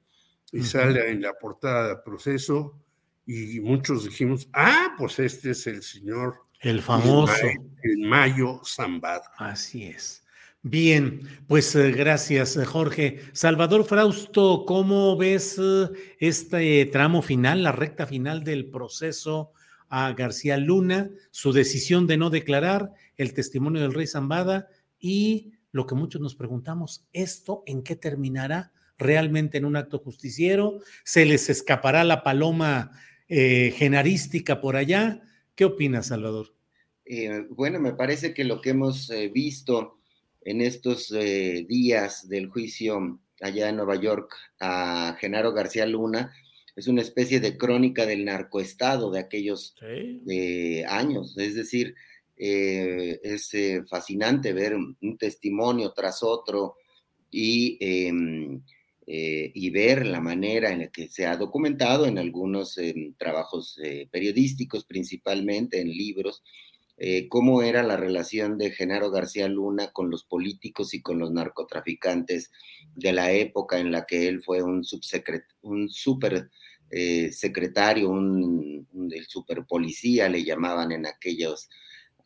[0.55, 2.79] y sale en la portada del proceso
[3.27, 6.37] y muchos dijimos, ah, pues este es el señor.
[6.61, 7.35] El famoso.
[7.83, 9.31] El Mayo Zambada.
[9.37, 10.23] Así es.
[10.63, 13.21] Bien, pues eh, gracias, eh, Jorge.
[13.33, 15.91] Salvador Frausto, ¿cómo ves eh,
[16.21, 19.53] este tramo final, la recta final del proceso
[19.89, 24.69] a García Luna, su decisión de no declarar, el testimonio del rey Zambada
[24.99, 28.73] y lo que muchos nos preguntamos, ¿esto en qué terminará?
[28.99, 30.81] ¿Realmente en un acto justiciero?
[31.05, 32.93] ¿Se les escapará la paloma
[33.29, 35.23] genarística por allá?
[35.55, 36.55] ¿Qué opinas, Salvador?
[37.51, 39.99] bueno, me parece que lo que hemos visto
[40.45, 46.33] en estos eh, días del juicio allá en Nueva York a Genaro García Luna
[46.77, 49.75] es una especie de crónica del narcoestado de aquellos
[50.29, 51.37] eh, años.
[51.39, 51.95] Es decir,
[52.37, 53.53] eh, es
[53.89, 56.77] fascinante ver un testimonio tras otro
[57.31, 57.79] y,
[59.07, 63.79] em, y, ver la manera en la que se ha documentado en algunos em, trabajos
[64.11, 66.43] periodísticos, principalmente en libros,
[66.97, 71.33] eh, cómo era la relación de Genaro García Luna con los políticos y con los
[71.33, 72.53] narcotraficantes
[72.95, 74.85] de la época en la que él fue un,
[75.63, 76.51] un super
[76.91, 81.69] eh, secretario, un, del super policía, le llamaban en aquellos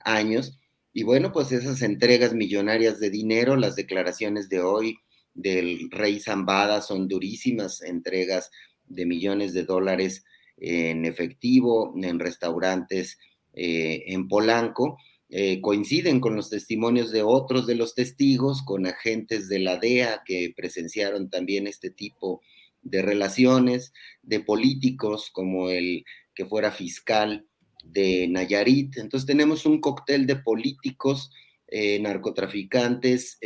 [0.00, 0.58] años.
[0.92, 4.98] Y bueno, pues esas entregas millonarias de dinero, las declaraciones de hoy
[5.34, 8.50] del rey Zambada son durísimas, entregas
[8.86, 10.24] de millones de dólares
[10.56, 13.18] en efectivo, en restaurantes
[13.52, 14.98] eh, en Polanco,
[15.30, 20.22] eh, coinciden con los testimonios de otros de los testigos, con agentes de la DEA
[20.24, 22.40] que presenciaron también este tipo
[22.82, 23.92] de relaciones,
[24.22, 27.46] de políticos como el que fuera fiscal
[27.84, 28.96] de Nayarit.
[28.96, 31.30] Entonces tenemos un cóctel de políticos,
[31.66, 33.38] eh, narcotraficantes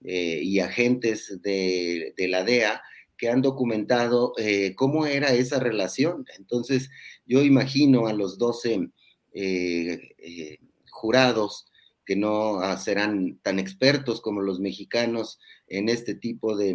[0.00, 2.80] y agentes de, la DEA
[3.16, 4.32] que han documentado
[4.76, 6.24] cómo era esa relación.
[6.38, 6.90] Entonces
[7.26, 8.90] yo imagino a los 12
[9.32, 10.58] eh, eh,
[10.90, 11.66] jurados
[12.04, 15.38] que no ah, serán tan expertos como los mexicanos
[15.68, 16.74] en este tipo de,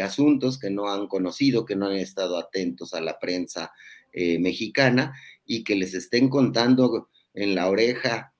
[0.00, 3.72] asuntos, que no han conocido, que no han estado atentos a la prensa
[4.12, 5.12] eh, mexicana
[5.44, 8.32] y que les estén contando en la oreja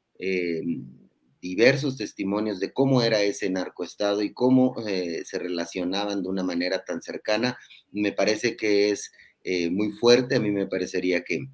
[1.48, 7.02] diversos testimonios de cómo era ese narcoestado y cómo se relacionaban de una manera tan
[7.02, 7.58] cercana,
[7.92, 9.12] me parece que es
[9.70, 11.46] muy fuerte, a mí me parecería que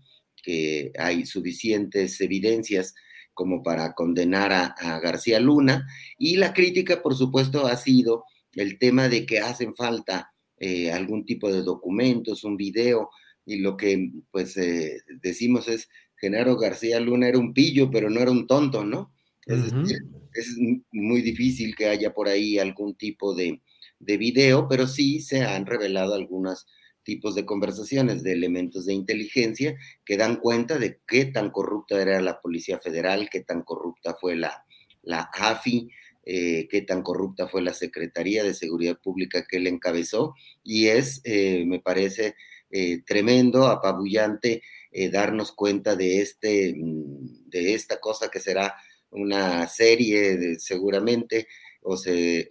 [0.43, 2.95] que hay suficientes evidencias
[3.35, 5.87] como para condenar a, García Luna.
[6.19, 8.25] Y la crítica, por supuesto, ha sido
[8.55, 13.09] el tema de que hacen falta eh, algún tipo de documentos, un video,
[13.47, 18.21] y lo que pues eh, decimos es, Genaro García Luna era un pillo, pero no
[18.21, 19.12] era un tonto, ¿no?
[19.47, 20.57] Es,
[20.93, 23.61] muy difícil que haya por ahí algún tipo de,
[23.99, 26.67] de video, pero sí se han revelado algunas
[27.03, 32.21] tipos de conversaciones de elementos de inteligencia que dan cuenta de qué tan corrupta era
[32.21, 34.65] la Policía Federal, qué tan corrupta fue la,
[35.03, 35.89] la AFI,
[36.25, 40.35] eh, qué tan corrupta fue la Secretaría de Seguridad Pública que él encabezó.
[40.63, 42.35] Y es, eh, me parece,
[42.71, 44.63] eh, tremendo, apabullante
[45.11, 48.75] darnos cuenta de, este, mm, de esta cosa que será
[49.13, 51.49] una serie seguramente
[51.83, 52.49] o, se,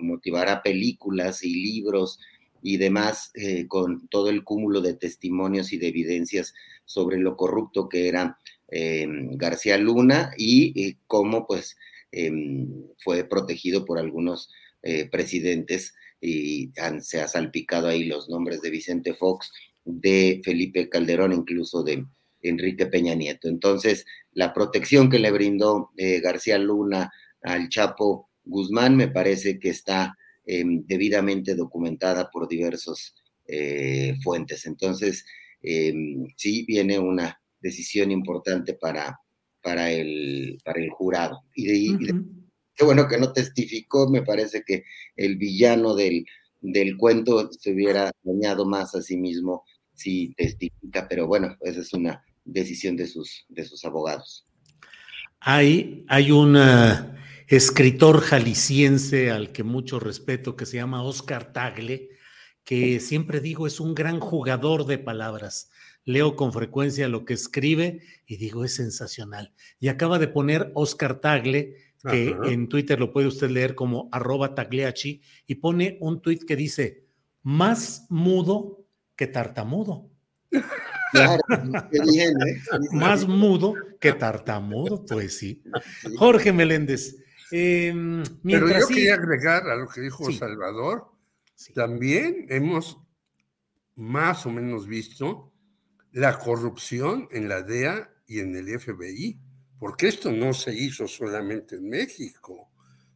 [0.00, 2.18] motivará películas y libros
[2.62, 6.54] y demás, eh, con todo el cúmulo de testimonios y de evidencias
[6.84, 8.38] sobre lo corrupto que era
[8.68, 11.76] em, García Luna y cómo pues
[12.12, 14.50] em, fue protegido por algunos
[15.10, 19.52] presidentes y se ha salpicado ahí los nombres de Vicente Fox,
[19.84, 22.04] de Felipe Calderón, incluso de
[22.42, 23.48] Enrique Peña Nieto.
[23.48, 27.10] Entonces, la protección que le brindó eh, García Luna
[27.42, 33.14] al Chapo Guzmán me parece que está em, debidamente documentada por diversas
[33.46, 34.66] eh, fuentes.
[34.66, 35.24] Entonces,
[35.62, 39.18] em, sí viene una decisión importante para,
[39.62, 41.42] para, el, para el jurado.
[41.54, 41.96] Y,
[42.74, 44.84] qué bueno que no testificó, me parece que
[45.16, 46.24] el villano del,
[46.60, 49.64] del cuento se hubiera dañado más a sí mismo
[49.94, 54.46] si testifica, pero bueno, esa es una decisión de sus, de sus abogados.
[55.40, 62.10] Hay, hay un eh, escritor jalisciense al que mucho respeto que se llama Oscar Tagle,
[62.62, 65.70] que siempre digo es un gran jugador de palabras.
[66.04, 69.52] Leo con frecuencia lo que escribe y digo es sensacional.
[69.78, 71.76] Y acaba de poner Oscar Tagle,
[72.08, 76.56] que en Twitter lo puede usted leer como arroba tagleachi, y pone un tuit que
[76.56, 77.04] dice,
[77.42, 78.86] más mudo
[79.16, 80.08] que tartamudo.
[81.12, 81.42] Claro,
[81.92, 82.34] ¿eh?
[82.92, 85.62] Más mudo que tartamudo, pues sí.
[86.16, 87.16] Jorge Meléndez.
[87.50, 91.06] Em, Pero yo quería agregar a lo que dijo Salvador,
[91.74, 92.98] también hemos
[93.96, 95.52] más o menos visto
[96.12, 99.38] la corrupción en la DEA y en el FBI,
[99.78, 102.70] porque esto no se hizo solamente en México,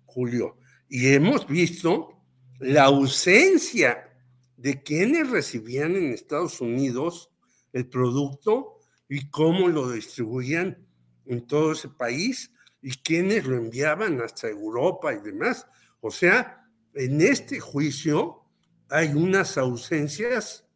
[0.04, 0.58] Julio,
[0.88, 2.20] y hemos visto
[2.58, 4.10] la ausencia
[4.56, 7.33] de quienes recibían en Estados Unidos
[7.74, 8.78] el producto
[9.08, 10.86] y cómo lo distribuían
[11.26, 15.66] en todo ese país y quiénes lo enviaban hasta Europa y demás.
[16.00, 18.44] O sea, en este juicio
[18.88, 20.66] hay unas ausencias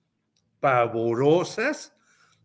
[0.60, 1.94] pavorosas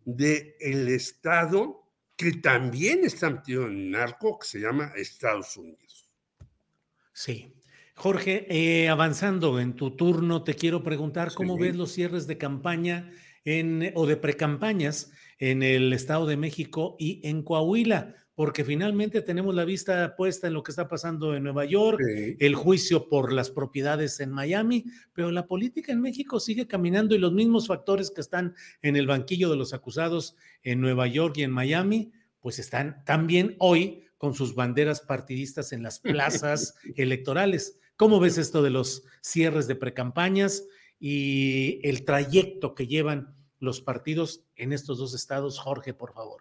[0.04, 1.82] del el Estado
[2.16, 6.08] que también está metido en narco, que se llama Estados Unidos.
[7.12, 7.50] Sí.
[7.96, 13.10] Jorge, eh, avanzando en tu turno, te quiero preguntar cómo ves los cierres de campaña
[13.44, 19.54] en, o de precampañas en el Estado de México y en Coahuila, porque finalmente tenemos
[19.54, 22.00] la vista puesta en lo que está pasando en Nueva York,
[22.38, 27.18] el juicio por las propiedades en Miami, pero la política en México sigue caminando y
[27.18, 31.42] los mismos factores que están en el banquillo de los acusados en Nueva York y
[31.44, 37.78] en Miami, pues están también hoy con sus banderas partidistas en las plazas electorales.
[37.96, 40.64] ¿Cómo ves esto de los cierres de precampañas?
[41.06, 45.58] Y el trayecto que llevan los partidos en estos dos estados.
[45.58, 46.40] Jorge, por favor.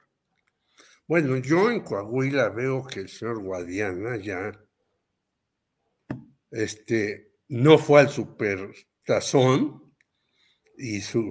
[1.05, 4.57] Bueno, yo en Coahuila veo que el señor Guadiana ya
[6.49, 9.93] este, no fue al supertazón
[10.77, 11.29] y su,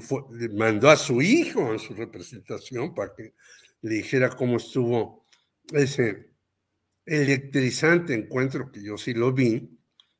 [0.54, 3.32] mandó a su hijo en su representación para que
[3.80, 5.26] le dijera cómo estuvo
[5.72, 6.34] ese
[7.06, 9.70] electrizante encuentro que yo sí lo vi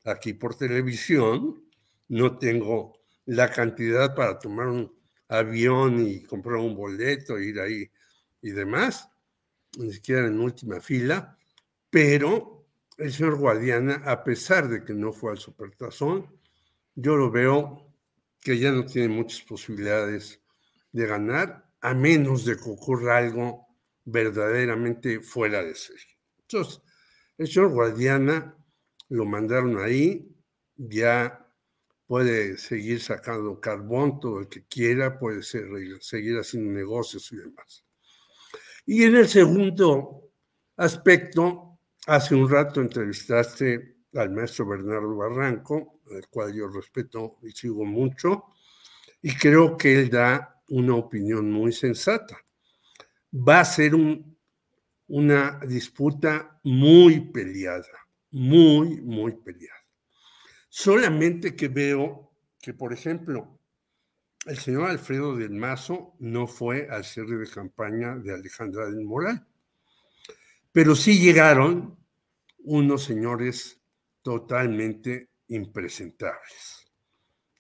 [0.03, 1.63] aquí por televisión
[2.09, 4.93] no tengo la cantidad para tomar un
[5.29, 7.91] avión y comprar un boleto, ir ahí
[8.41, 9.09] y demás,
[9.79, 11.39] ni siquiera en última fila,
[11.89, 12.67] pero
[12.99, 16.27] el señor Guadiana, a pesar de que no fue al supertazón,
[16.95, 17.93] yo lo veo
[18.41, 20.43] que ya no tiene muchas posibilidades
[20.91, 23.67] de ganar, a menos de que ocurra algo
[24.05, 26.19] verdaderamente fuera de serie.
[26.43, 26.83] Entonces,
[27.39, 28.57] el señor Guadiana
[29.09, 30.35] lo mandaron ahí,
[30.77, 31.42] ya
[32.13, 37.87] puede seguir sacando carbón todo el que quiera, puede seguir haciendo negocios y demás.
[38.85, 40.31] Y en el segundo
[40.77, 47.87] aspecto, hace un rato entrevistaste al maestro Bernardo Barranco, al cual yo respeto y sigo
[47.87, 48.45] mucho,
[49.23, 52.37] y creo que él da una opinión muy sensata.
[53.33, 53.93] Va a ser
[55.07, 59.82] una disputa muy peleada, muy, muy peleada.
[60.75, 63.61] Solamente que veo que, por ejemplo,
[64.47, 69.47] el señor Alfredo del Mazo no fue al cierre de campaña de Alejandra del Moral,
[70.73, 71.99] pero sí llegaron
[72.61, 73.83] unos señores
[74.23, 76.91] totalmente impresentables.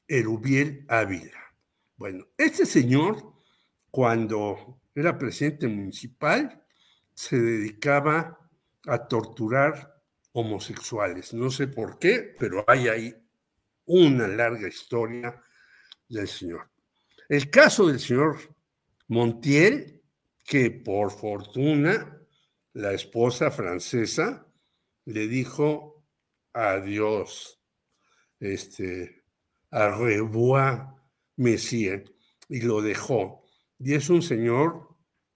[0.09, 1.55] Erubiel Ávila.
[1.99, 3.35] Bueno, este señor,
[3.91, 6.65] cuando era presidente municipal,
[7.13, 8.49] se dedicaba
[8.87, 9.92] a torturar
[10.33, 11.35] homosexuales.
[11.35, 13.15] No sé por qué, pero hay ahí
[13.87, 15.43] una larga historia
[16.09, 16.71] del señor.
[17.29, 18.39] El caso del señor
[19.09, 20.03] Montiel,
[20.45, 22.19] que por fortuna
[22.73, 24.47] la esposa francesa
[25.05, 26.05] le dijo
[26.53, 27.61] adiós,
[28.41, 29.25] este,
[29.71, 30.87] a revoir,
[31.37, 32.05] Messier,
[32.49, 33.45] y lo dejó.
[33.79, 34.89] Y es un señor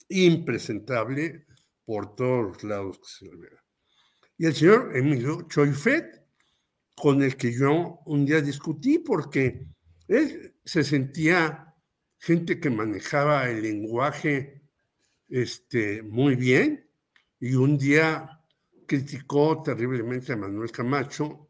[0.08, 1.46] impresentable
[1.84, 3.65] por todos lados que se vea.
[4.38, 6.22] Y el señor Emilio Choifet,
[6.94, 9.66] con el que yo un día discutí porque
[10.08, 11.74] él se sentía
[12.18, 14.62] gente que manejaba el lenguaje
[15.28, 16.88] este, muy bien
[17.38, 18.40] y un día
[18.86, 21.48] criticó terriblemente a Manuel Camacho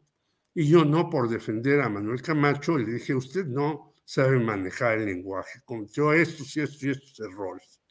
[0.53, 5.05] y yo no por defender a Manuel Camacho le dije, usted no sabe manejar el
[5.05, 7.81] lenguaje, cometió estos y estos y estos errores.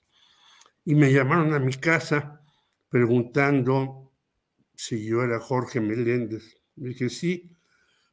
[0.85, 2.41] Y me llamaron a mi casa
[2.89, 4.06] preguntando
[4.77, 6.59] si yo era Jorge Meléndez.
[6.75, 7.51] dije, sí,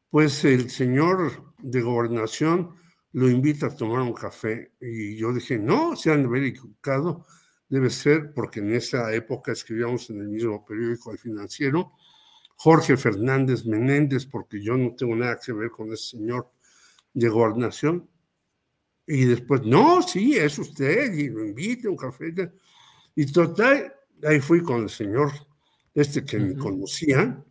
[0.10, 2.76] pues el señor de gobernación
[3.14, 4.74] lo invita a tomar un café.
[4.80, 7.26] Y yo dije, no, se han de haber equivocado,
[7.70, 11.94] debe ser porque en esa época escribíamos en el mismo periódico El Financiero,
[12.56, 16.52] Jorge Fernández Menéndez, porque yo no tengo nada que ver con ese señor
[17.14, 18.10] de gobernación.
[19.06, 22.34] Y después, no, sí, es usted, y lo invita a un café.
[23.16, 25.32] Y total, ahí fui con el señor
[25.94, 27.44] este que me conocía,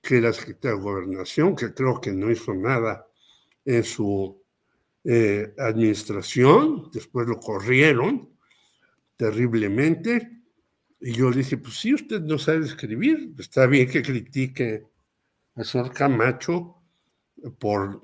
[0.00, 3.06] que era secretario de gobernación, que creo que no hizo nada
[3.64, 4.42] en su
[5.04, 8.30] eh, administración, después lo corrieron
[9.16, 10.40] terriblemente,
[11.00, 14.86] y yo le dije, pues sí, usted no sabe escribir, está bien que critique
[15.54, 16.76] al señor Camacho
[17.58, 18.02] por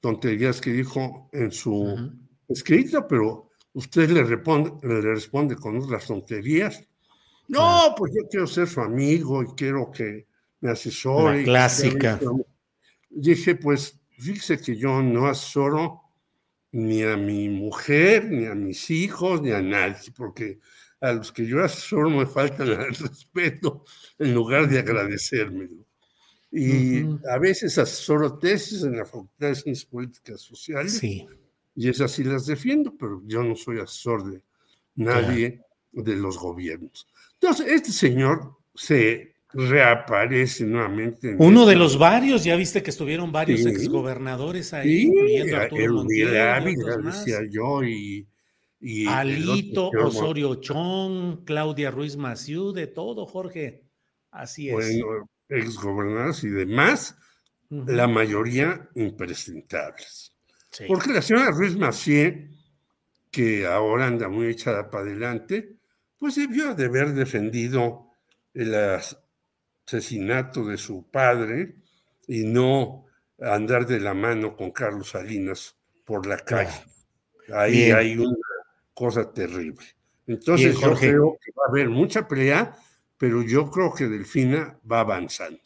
[0.00, 2.10] tonterías que dijo en su
[2.48, 6.82] escrito, pero usted le responde, le responde con otras tonterías.
[7.48, 10.26] No, pues yo quiero ser su amigo y quiero que
[10.60, 11.38] me asesore.
[11.38, 12.20] La clásica.
[13.10, 16.02] Dije, pues fíjese que yo no asesoro
[16.72, 20.60] ni a mi mujer, ni a mis hijos, ni a nadie, porque
[21.00, 23.84] a los que yo asesoro me faltan el respeto
[24.18, 25.86] en lugar de agradecérmelo.
[26.50, 30.98] Y a veces asesoro tesis en la Facultad de Ciencias Políticas Sociales.
[30.98, 31.26] Sí.
[31.74, 34.42] Y esas sí las defiendo, pero yo no soy asesor de
[34.94, 35.62] nadie
[35.92, 37.06] de los gobiernos.
[37.40, 41.36] Entonces, este señor se reaparece nuevamente.
[41.38, 46.04] Uno de los varios, ya viste que estuvieron varios exgobernadores ahí, incluyendo Arturo
[47.02, 48.26] decía yo, y,
[49.08, 53.84] Alito, Osorio Chong, Claudia Ruiz Maciú, de todo, Jorge.
[54.30, 54.74] Así es.
[54.74, 57.16] Bueno, exgobernadores y demás,
[57.70, 60.32] la mayoría impresentables.
[60.86, 62.50] Porque la señora Ruiz Macié,
[63.30, 65.77] que ahora anda muy echada para adelante,
[66.18, 68.10] pues debió de haber defendido
[68.52, 68.74] el
[69.86, 71.76] asesinato de su padre
[72.26, 73.06] y no
[73.40, 76.84] andar de la mano con Carlos Salinas por la calle.
[77.54, 78.36] Ahí hay una
[78.92, 79.86] cosa terrible.
[80.26, 82.76] Entonces yo creo que va a haber mucha pelea,
[83.16, 85.60] pero yo creo que Delfina va avanzando.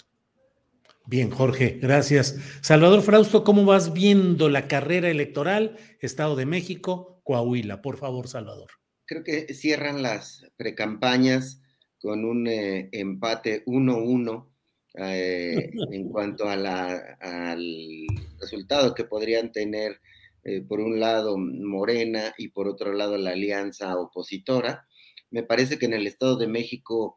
[1.06, 2.38] Bien, Jorge, gracias.
[2.60, 5.76] Salvador Frausto, ¿cómo vas viendo la carrera electoral?
[5.98, 7.82] Estado de México, Coahuila.
[7.82, 11.60] Por favor, Salvador creo que cierran las precampañas
[12.00, 14.48] con un eh, empate 1-1
[14.94, 18.06] eh, en cuanto a la, al
[18.40, 20.00] resultado que podrían tener
[20.44, 24.86] eh, por un lado Morena y por otro lado la alianza opositora.
[25.30, 27.16] Me parece que en el Estado de México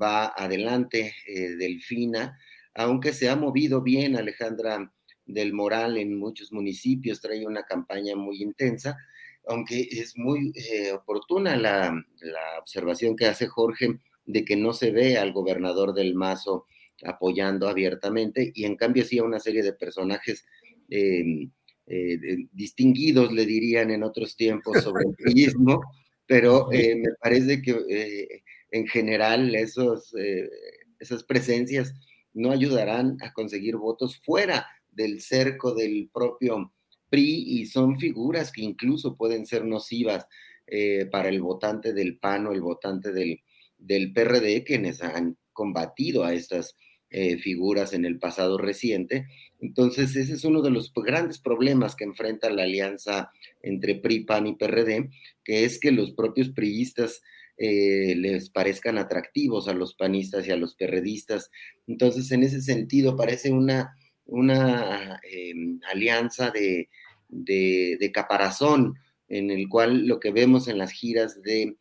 [0.00, 1.14] va adelante
[1.58, 2.38] Delfina,
[2.74, 4.92] aunque se ha movido bien Alejandra
[5.26, 8.96] del Moral en muchos municipios, trae una campaña muy intensa
[9.48, 12.04] aunque es muy eh, oportuna la,
[12.60, 16.66] observación que hace Jorge de que no se ve al gobernador del Mazo
[17.04, 20.44] apoyando abiertamente y en cambio sí a una serie de personajes
[20.90, 21.50] em,
[21.86, 22.18] eh,
[22.52, 25.80] distinguidos, le dirían en otros tiempos, sobre el turismo,
[26.26, 30.14] pero eh, me parece que en general esos,
[30.98, 31.94] esas presencias
[32.34, 36.72] no ayudarán a conseguir votos fuera del cerco del propio
[37.08, 40.26] PRI y son figuras que incluso pueden ser nocivas
[40.66, 43.42] eh, para el votante del PAN o el votante del,
[44.12, 46.76] PRD, quienes han combatido a estas
[47.10, 49.28] eh, figuras en el pasado reciente.
[49.60, 53.30] Entonces, ese es uno de los grandes problemas que enfrenta la alianza
[53.62, 55.08] entre PRI, PAN y PRD,
[55.42, 57.22] que es que los propios priistas
[57.56, 61.50] eh, les parezcan atractivos a los panistas y a los perredistas.
[61.86, 63.96] Entonces, en ese sentido, parece una
[64.28, 66.88] una em, alianza de,
[68.12, 68.94] caparazón,
[69.28, 71.76] en el cual lo que vemos en las giras de,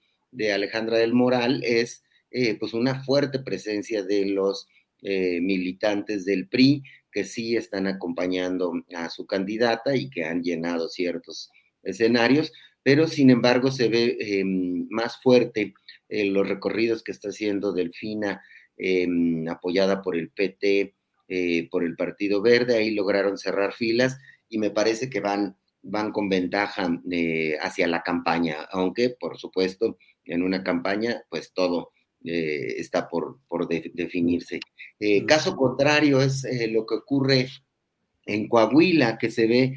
[0.54, 4.68] Alejandra del Moral es eh, pues una fuerte presencia de los
[5.02, 10.90] eh, militantes del PRI que sí están acompañando a su candidata y que han llenado
[10.90, 11.50] ciertos
[11.84, 12.52] escenarios,
[12.84, 15.74] pero sin embargo se ve em, más fuerte
[16.10, 18.42] los recorridos que está haciendo Delfina,
[19.50, 20.97] apoyada por el PT,
[21.28, 24.18] eh, por el Partido Verde, ahí lograron cerrar filas
[24.50, 25.56] y me parece que van
[25.90, 31.92] van con ventaja eh, hacia la campaña, aunque por supuesto en una campaña pues todo
[32.24, 34.60] eh, está por, por definirse.
[35.00, 37.50] Eh, caso contrario es lo que ocurre
[38.26, 39.76] en Coahuila, que se ve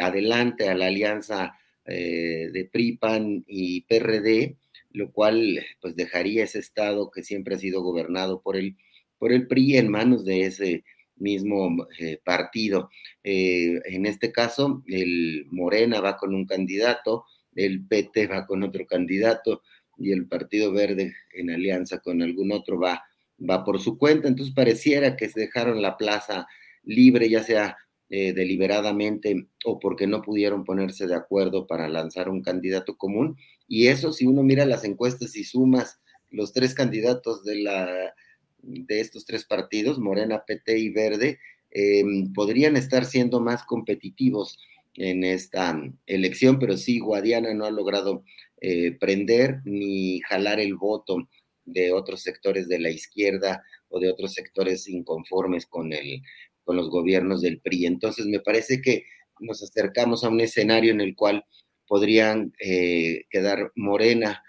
[0.00, 4.56] adelante a la alianza de PRIPAN y PRD,
[4.90, 8.76] lo cual pues dejaría ese estado que siempre ha sido gobernado por el,
[9.18, 10.84] por el PRI en manos de ese
[11.16, 12.90] mismo eh, partido.
[13.22, 17.24] Eh, en este caso, el Morena va con un candidato,
[17.54, 19.62] el PT va con otro candidato
[19.98, 23.02] y el Partido Verde en alianza con algún otro va,
[23.38, 24.28] va por su cuenta.
[24.28, 26.46] Entonces pareciera que se dejaron la plaza
[26.84, 27.76] libre, ya sea
[28.10, 33.36] eh, deliberadamente o porque no pudieron ponerse de acuerdo para lanzar un candidato común.
[33.66, 36.00] Y eso, si uno mira las encuestas y sumas
[36.30, 38.14] los tres candidatos de la
[38.62, 41.38] de estos tres partidos, Morena, PT y Verde,
[41.70, 42.04] eh,
[42.34, 44.58] podrían estar siendo más competitivos
[44.94, 48.24] en esta elección, pero sí, Guadiana no ha logrado
[48.60, 51.28] eh, prender ni jalar el voto
[51.64, 56.22] de otros sectores de la izquierda o de otros sectores inconformes con, el,
[56.64, 57.86] con los gobiernos del PRI.
[57.86, 59.04] Entonces, me parece que
[59.40, 61.44] nos acercamos a un escenario en el cual
[61.86, 64.42] podrían eh, quedar Morena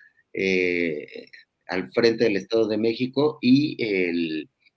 [1.69, 3.77] al frente del Estado de México y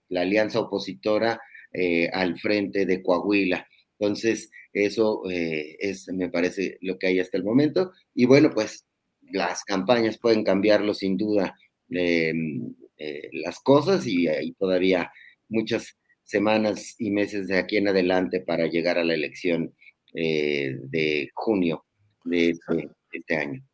[0.08, 1.40] la alianza opositora
[1.72, 3.66] eh, al frente de Coahuila.
[3.98, 7.92] Entonces, eso eh, es, me parece, lo que hay hasta el momento.
[8.14, 8.84] Y bueno, pues
[9.32, 11.56] las campañas pueden cambiarlo sin duda
[11.88, 15.10] em, eh, las cosas y hay todavía
[15.48, 19.74] muchas semanas y meses de aquí en adelante para llegar a la elección
[20.14, 21.86] de junio
[22.24, 23.64] de este, este año.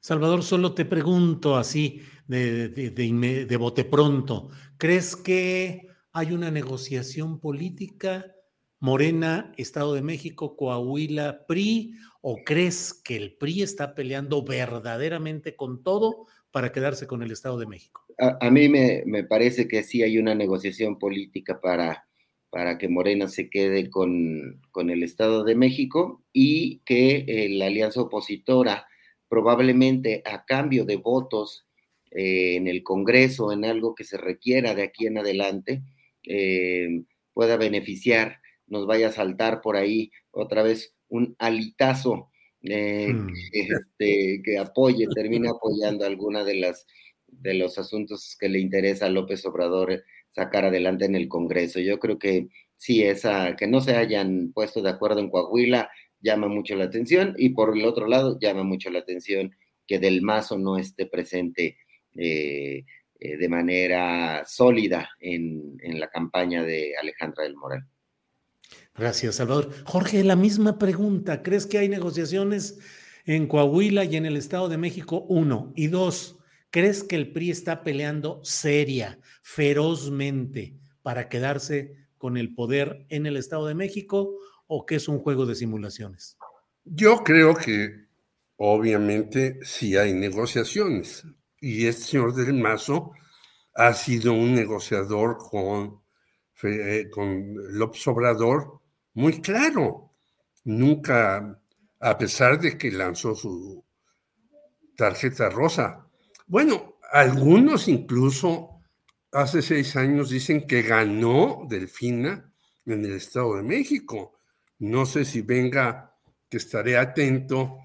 [0.00, 4.48] Salvador, solo te pregunto así, de, de, bote pronto,
[4.78, 8.34] ¿crees que hay una negociación política
[8.78, 15.82] Morena, Estado de México, Coahuila, PRI, o crees que el PRI está peleando verdaderamente con
[15.82, 18.06] todo para quedarse con el Estado de México?
[18.18, 22.08] A, mí me, parece que sí hay una negociación política para,
[22.48, 28.00] para que Morena se quede con, con el Estado de México y que la alianza
[28.00, 28.86] opositora
[29.30, 31.64] probablemente a cambio de votos
[32.10, 35.82] eh, en el Congreso, en algo que se requiera de aquí en adelante,
[36.26, 42.30] eh, pueda beneficiar, nos vaya a saltar por ahí otra vez un alitazo
[42.62, 43.32] eh, mm.
[43.52, 46.86] este, que, apoye, termine apoyando alguna de las
[47.28, 50.02] de los asuntos que le interesa a López Obrador
[50.32, 51.78] sacar adelante en el Congreso.
[51.78, 55.88] Yo creo que sí, esa, que no se hayan puesto de acuerdo en Coahuila
[56.20, 59.54] llama mucho la atención y por el otro lado llama mucho la atención
[59.86, 61.78] que Del Mazo no esté presente
[62.14, 62.84] eh,
[63.18, 67.86] eh, de manera sólida en, la campaña de Alejandra del Moral.
[68.94, 69.70] Gracias, Salvador.
[69.84, 71.42] Jorge, la misma pregunta.
[71.42, 72.78] ¿Crees que hay negociaciones
[73.26, 75.26] en Coahuila y en el Estado de México?
[75.28, 75.72] Uno.
[75.76, 76.38] Y dos,
[76.70, 83.36] ¿crees que el PRI está peleando seria, ferozmente para quedarse con el poder en el
[83.36, 84.34] Estado de México
[84.72, 86.38] o que es un juego de simulaciones?
[86.84, 88.06] Yo creo que
[88.56, 91.24] obviamente sí hay negociaciones
[91.60, 93.10] y este señor del Mazo
[93.74, 96.00] ha sido un negociador con,
[96.62, 98.80] eh, con López Obrador
[99.14, 100.12] muy claro.
[100.64, 101.60] Nunca,
[101.98, 103.84] a pesar de que lanzó su
[104.94, 106.06] tarjeta rosa.
[106.46, 108.82] Bueno, algunos incluso
[109.32, 112.52] hace seis años dicen que ganó Delfina
[112.86, 114.39] en el Estado de México.
[114.80, 116.16] No sé si venga,
[116.48, 117.76] que estaré atento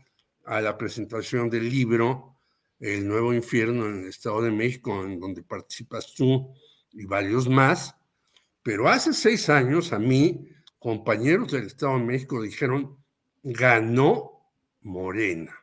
[0.46, 2.38] a la presentación del libro
[2.80, 6.56] El Nuevo Infierno en el Estado de México, en donde participas tú
[6.94, 7.96] y varios más.
[8.64, 10.48] Pero hace seis años a mí,
[10.80, 12.98] compañeros del Estado de México dijeron,
[13.44, 14.48] ganó
[14.80, 15.54] Morena.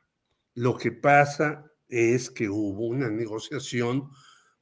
[0.54, 4.10] Lo que pasa es que hubo una negociación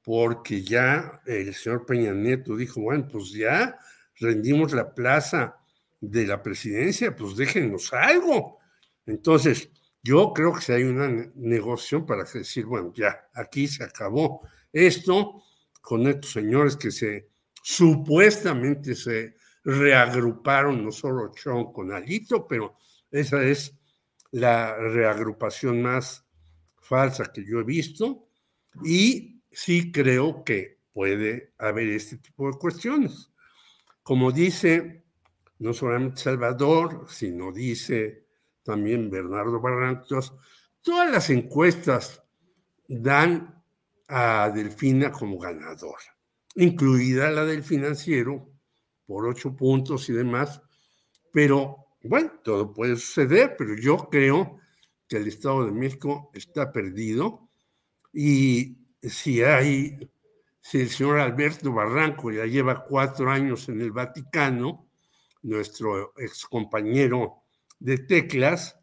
[0.05, 3.77] porque ya el señor Peña Nieto dijo, bueno, pues ya
[4.21, 5.60] rendimos la plaza
[6.01, 8.59] de la presidencia, pues déjenos algo.
[9.07, 9.71] Entonces,
[10.03, 15.43] yo creo que si hay una negociación para decir, bueno, ya, aquí se acabó esto
[15.81, 17.29] con estos señores que se
[17.63, 22.77] supuestamente se reagruparon, no solo Chon con Alito, pero
[23.11, 23.79] esa es
[24.31, 26.25] la reagrupación más
[26.81, 28.29] falsa que yo he visto
[28.85, 33.31] y sí creo que puede haber este tipo de cuestiones.
[34.03, 35.05] Como dice
[35.61, 38.27] no solamente Salvador, sino dice
[38.63, 40.35] también Bernardo Barrantos,
[40.81, 42.23] todas las encuestas
[42.89, 43.63] dan
[44.09, 46.17] a Delfina como ganadora,
[46.57, 48.51] incluida la del financiero,
[49.07, 50.63] por ocho puntos y demás,
[51.33, 54.59] pero bueno, todo puede suceder, pero yo creo
[55.07, 57.51] que el Estado de México está perdido
[58.13, 60.11] y si hay,
[60.61, 64.90] si el señor Alberto Barranco ya lleva cuatro años en el Vaticano,
[65.43, 67.43] nuestro ex compañero
[67.79, 68.79] de teclas,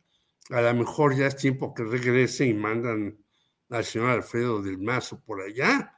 [0.50, 3.18] a lo mejor ya es tiempo que regrese y mandan
[3.70, 5.94] al señor Alfredo del Mazo por allá,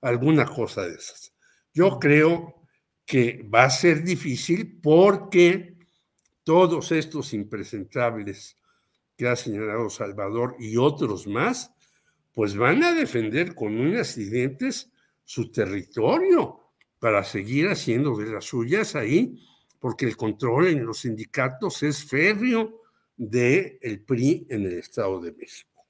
[0.00, 1.32] alguna cosa de esas.
[1.72, 2.62] Yo creo
[3.04, 5.76] que va a ser difícil porque
[6.44, 8.56] todos estos impresentables
[9.16, 11.72] que ha señalado Salvador y otros más,
[12.32, 14.90] pues van a defender con unas dientes
[15.24, 16.60] su territorio
[16.98, 19.38] para seguir haciendo de las suyas ahí,
[19.82, 22.82] porque el control en los sindicatos es férreo
[23.16, 25.84] del el PRI en el Estado de México.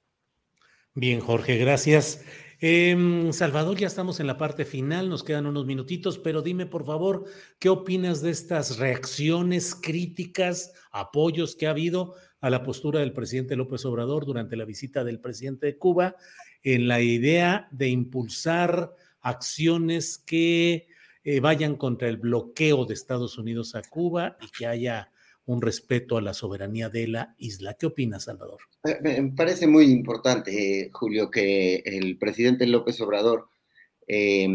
[0.95, 2.25] Bien, Jorge, gracias.
[2.59, 6.87] Em, Salvador, ya estamos en la parte final, nos quedan unos minutitos, pero dime por
[6.87, 7.25] favor,
[7.59, 13.55] ¿qué opinas de estas reacciones críticas, apoyos que ha habido a la postura del presidente
[13.55, 16.15] López Obrador durante la visita del presidente de Cuba
[16.63, 20.87] en la idea de impulsar acciones que
[21.23, 25.11] eh, vayan contra el bloqueo de Estados Unidos a Cuba y que haya
[25.45, 27.73] un respeto a la soberanía de la isla.
[27.73, 28.59] ¿Qué opinas, Salvador?
[29.01, 33.49] Me parece muy importante, Julio, que el presidente López Obrador,
[34.07, 34.47] eh,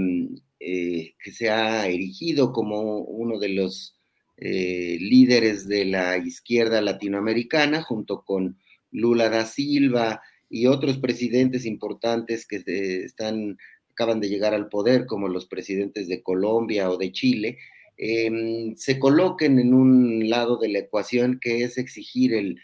[0.59, 3.99] que se ha erigido como uno de los
[4.40, 8.57] eh, líderes de la izquierda latinoamericana, junto con
[8.93, 12.62] Lula da Silva y otros presidentes importantes que
[13.05, 13.59] están,
[13.98, 17.58] acaban de llegar al poder, como los presidentes de Colombia o de Chile,
[18.00, 22.56] Em, se coloquen en un lado de la ecuación que es exigir el,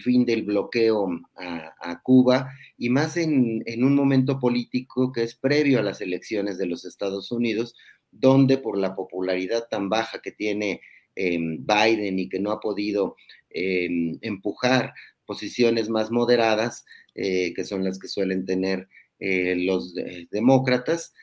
[0.00, 5.82] fin del bloqueo a, Cuba y más en, un momento político que es previo a
[5.82, 7.74] las elecciones de los Estados Unidos,
[8.10, 10.80] donde por la popularidad tan baja que tiene
[11.16, 13.16] em, Biden y que no ha podido
[13.50, 14.92] em, empujar
[15.26, 16.84] posiciones más moderadas,
[17.14, 18.88] eh, que son las que suelen tener
[19.18, 19.94] eh, los
[20.30, 21.14] demócratas,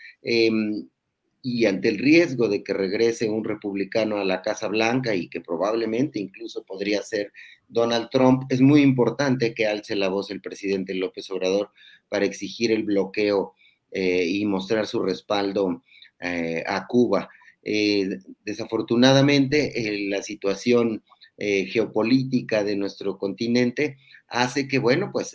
[1.43, 5.41] y ante el riesgo de que regrese un republicano a la Casa Blanca y que
[5.41, 7.31] probablemente incluso podría ser
[7.67, 11.71] Donald Trump, es muy importante que alce la voz el presidente López Obrador
[12.09, 13.55] para exigir el bloqueo
[13.91, 15.83] eh, y mostrar su respaldo
[16.19, 17.29] eh, a Cuba.
[17.63, 19.73] Eh, desafortunadamente,
[20.09, 21.03] la situación
[21.37, 23.97] geopolítica de nuestro continente
[24.27, 25.33] hace que, bueno, pues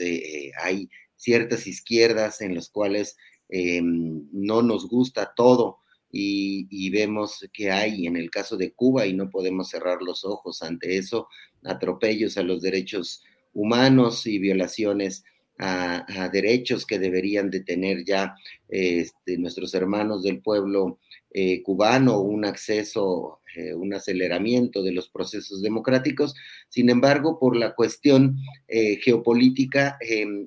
[0.63, 0.89] hay
[1.27, 3.17] ciertas izquierdas en las cuales
[3.51, 5.81] no nos gusta todo
[6.13, 10.63] y, vemos que hay en el caso de Cuba y no podemos cerrar los ojos
[10.63, 11.27] ante eso,
[11.65, 13.25] atropellos a los derechos
[13.55, 15.25] humanos y violaciones
[15.59, 18.35] a, derechos que deberían de tener ya
[18.69, 20.99] este, nuestros hermanos del pueblo
[21.31, 26.35] eh, cubano, un acceso, eh, un aceleramiento de los procesos democráticos.
[26.69, 28.39] Sin embargo, por la cuestión
[28.69, 29.99] eh, geopolítica,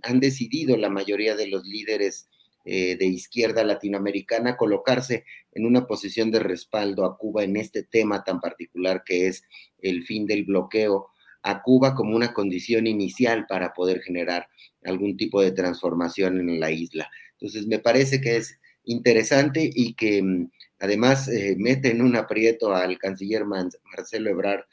[0.03, 2.27] han decidido la mayoría de los líderes
[2.65, 5.23] de izquierda latinoamericana colocarse
[5.53, 9.41] en una posición de respaldo a Cuba en este tema tan particular que es
[9.81, 11.07] el fin del bloqueo
[11.41, 14.48] a Cuba como una condición inicial para poder generar
[14.84, 17.10] algún tipo de transformación en la isla.
[17.34, 22.74] Entonces, me parece que es interesante y que mm, además eh, mete en un aprieto
[22.74, 24.64] al canciller Marcelo Ebrard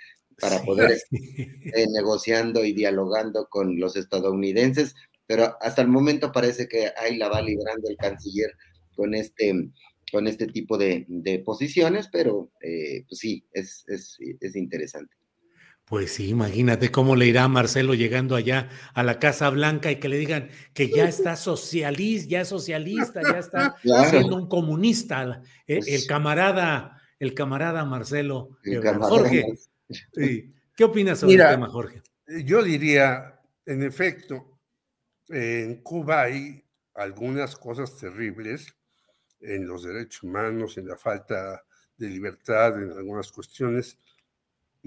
[0.41, 4.95] para poder eh, negociando y dialogando con los estadounidenses,
[5.27, 8.53] pero hasta el momento parece que ahí la va librando el canciller
[8.95, 9.71] con este,
[10.13, 11.07] con este tipo de,
[11.45, 13.85] posiciones, pero eh, pues sí, es,
[14.55, 15.15] interesante.
[15.87, 20.01] Pues sí, imagínate cómo le irá a Marcelo llegando allá a la Casa Blanca y
[20.01, 23.77] que le digan que ya está socialista, ya es socialista, ya está
[24.11, 28.59] siendo un comunista, eh, pues el, camarada, el camarada Marcelo.
[28.99, 29.45] Jorge,
[30.77, 32.03] ¿qué opinas sobre el tema, Jorge?
[32.45, 34.59] Yo diría, en efecto,
[35.29, 36.65] en Cuba hay
[36.95, 38.75] algunas cosas terribles
[39.41, 41.63] en los derechos humanos, en la falta
[41.97, 43.99] de libertad, en algunas cuestiones.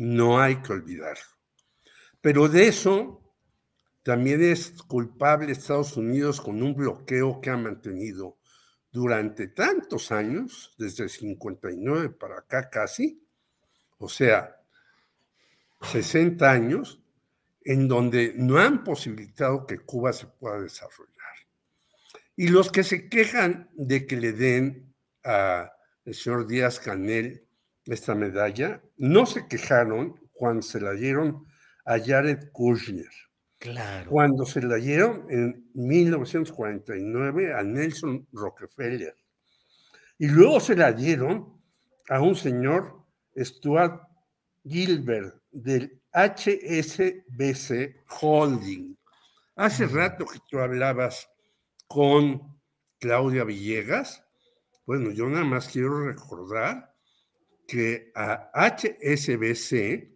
[0.01, 1.25] No hay que olvidarlo.
[2.21, 3.21] Pero de eso
[4.01, 8.37] también es culpable Estados Unidos con un bloqueo que ha mantenido
[8.93, 13.27] durante tantos años, desde el 59 para acá casi,
[13.97, 14.55] o sea,
[15.81, 17.03] 60 años,
[17.65, 21.09] en donde no han posibilitado que Cuba se pueda desarrollar.
[22.37, 25.69] Y los que se quejan de que le den al
[26.13, 27.48] señor Díaz Canel
[27.89, 31.45] esta medalla, no se quejaron cuando se la dieron
[31.85, 33.09] a Jared Kushner.
[33.57, 34.09] Claro.
[34.09, 39.15] Cuando se la dieron en 1949 a Nelson Rockefeller.
[40.17, 41.61] Y luego se la dieron
[42.09, 43.03] a un señor
[43.37, 44.01] Stuart
[44.63, 48.97] Gilbert del HSBC Holding.
[49.55, 51.29] Hace rato que tú hablabas
[51.87, 52.59] con
[52.99, 54.23] Claudia Villegas.
[54.85, 56.95] Bueno, yo nada más quiero recordar
[57.69, 60.09] que a HSBC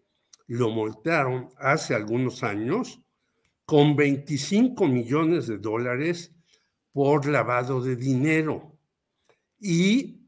[0.48, 3.00] lo multaron hace algunos años
[3.64, 6.34] con 25 millones de dólares
[6.92, 8.76] por lavado de dinero.
[9.60, 10.28] Y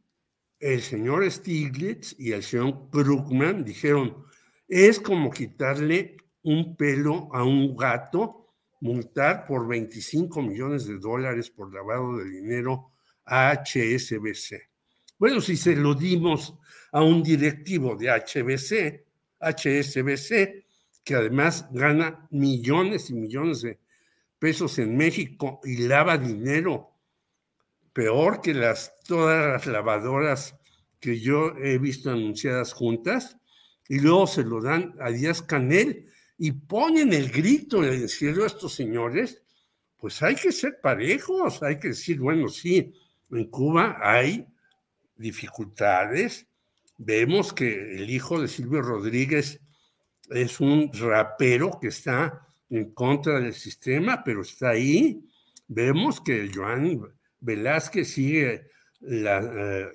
[0.60, 4.24] el señor Stiglitz y el señor Krugman dijeron,
[4.68, 11.74] es como quitarle un pelo a un gato, multar por 25 millones de dólares por
[11.74, 12.92] lavado de dinero
[13.26, 14.75] a HSBC.
[15.18, 16.56] Bueno, si se lo dimos
[16.92, 19.06] a un directivo de HBC,
[19.40, 20.66] HSBC,
[21.04, 23.80] que además gana millones y millones de
[24.40, 26.92] pesos en México y lava dinero
[27.94, 30.56] peor que las todas las lavadoras
[31.00, 33.38] que yo he visto anunciadas juntas
[33.88, 38.44] y luego se lo dan a Díaz Canel y ponen el grito en el cielo
[38.44, 39.42] a estos señores,
[39.96, 42.94] pues hay que ser parejos, hay que decir, bueno, sí,
[43.32, 44.46] en Cuba hay
[45.16, 46.48] dificultades,
[46.98, 49.62] vemos que el hijo de Silvio Rodríguez
[50.30, 55.24] es un rapero que está en contra del sistema, pero está ahí.
[55.68, 57.02] Vemos que Joan
[57.40, 58.70] Velázquez sigue,
[59.02, 59.92] la, eh,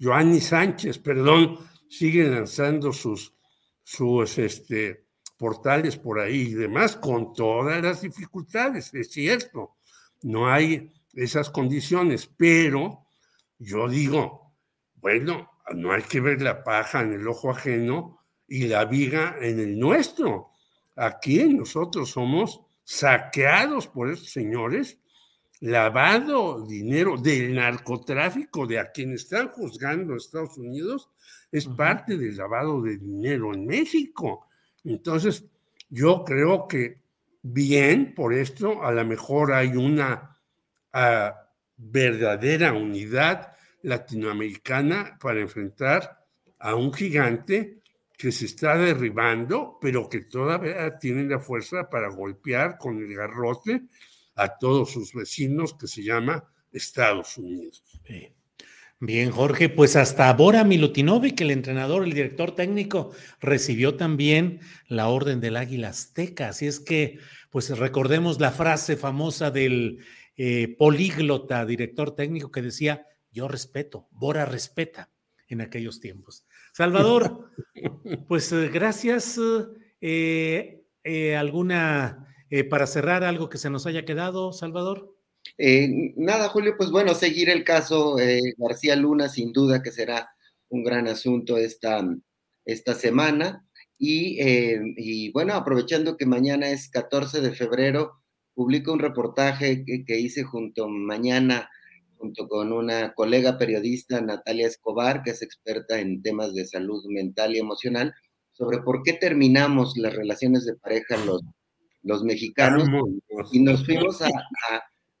[0.00, 1.58] Joanny Sánchez, perdón,
[1.88, 3.32] sigue lanzando sus,
[3.82, 5.04] sus este,
[5.36, 9.76] portales por ahí y demás, con todas las dificultades, es cierto,
[10.22, 13.06] no hay esas condiciones, pero
[13.58, 14.43] yo digo,
[15.04, 19.60] bueno, no hay que ver la paja en el ojo ajeno y la viga en
[19.60, 20.52] el nuestro.
[20.96, 24.98] Aquí nosotros somos saqueados por estos señores,
[25.60, 31.10] lavado dinero del narcotráfico de a quien están juzgando Estados Unidos,
[31.52, 34.46] es parte del lavado de dinero en México.
[34.84, 35.44] Entonces,
[35.90, 36.94] yo creo que
[37.42, 40.38] bien por esto, a lo mejor hay una
[40.94, 43.54] ah, verdadera unidad
[43.84, 46.18] latinoamericana para enfrentar
[46.58, 47.80] a un gigante
[48.16, 53.82] que se está derribando, pero que todavía tiene la fuerza para golpear con el garrote
[54.36, 57.84] a todos sus vecinos que se llama Estados Unidos.
[59.00, 65.40] Bien, Jorge, pues hasta Bora Milutinovic, el entrenador, el director técnico, recibió también la Orden
[65.40, 66.48] del Águila Azteca.
[66.48, 67.18] Así es que,
[67.50, 69.98] pues recordemos la frase famosa del
[70.36, 75.10] eh, políglota director técnico que decía, yo respeto, Bora respeta
[75.48, 76.46] en aquellos tiempos.
[76.72, 77.50] Salvador,
[78.28, 79.38] pues eh, gracias.
[80.00, 82.26] Eh, eh, ¿Alguna,
[82.70, 85.10] para cerrar, algo que se nos haya quedado, Salvador?
[86.16, 88.16] nada, Julio, pues bueno, seguir el caso
[88.56, 90.30] García Luna, sin duda que será
[90.70, 92.02] un gran asunto esta,
[92.64, 93.66] esta semana.
[93.98, 94.38] Y,
[94.96, 98.22] y, bueno, aprovechando que mañana es 14 de febrero,
[98.54, 101.68] publico un reportaje que, que hice junto mañana
[102.24, 107.54] junto con una colega periodista, Natalia Escobar, que es experta en temas de salud mental
[107.54, 108.14] y emocional,
[108.52, 111.42] sobre por qué terminamos las relaciones de pareja los,
[112.02, 112.88] los mexicanos.
[113.52, 114.30] Y nos fuimos a,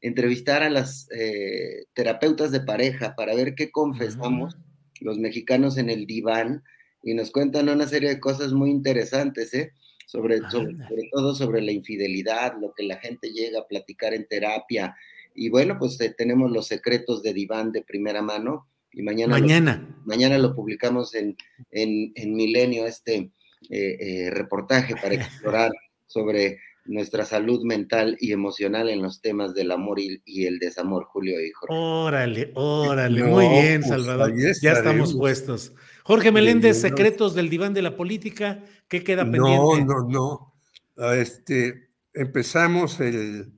[0.00, 4.56] entrevistar a las eh, terapeutas de pareja para ver qué confesamos
[5.00, 6.62] los mexicanos en el diván
[7.02, 9.72] y nos cuentan una serie de cosas muy interesantes, ¿eh?
[10.06, 10.74] sobre, sobre,
[11.12, 14.94] todo sobre la infidelidad, lo que la gente llega a platicar en terapia,
[15.34, 19.86] y bueno, pues eh, tenemos los secretos de Diván de primera mano y mañana, mañana.
[19.88, 21.36] Lo, mañana lo publicamos en,
[21.70, 23.32] en, Milenio, este
[23.68, 25.72] eh, eh, reportaje para explorar
[26.06, 31.40] sobre nuestra salud mental y emocional en los temas del amor y, el desamor, Julio
[31.44, 31.74] y Jorge.
[31.74, 34.34] Órale, órale, muy bien, pues, Salvador.
[34.62, 35.72] Ya estamos puestos.
[36.04, 39.84] Jorge Meléndez, secretos del diván de la política, ¿qué queda pendiente?
[39.84, 40.54] No, no, no.
[40.98, 43.50] Ah, este, empezamos el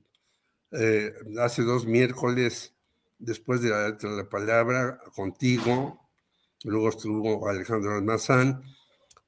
[0.71, 2.73] eh, hace dos miércoles,
[3.19, 6.07] después de la, la, palabra, contigo,
[6.63, 8.61] luego estuvo Alejandro Almazán,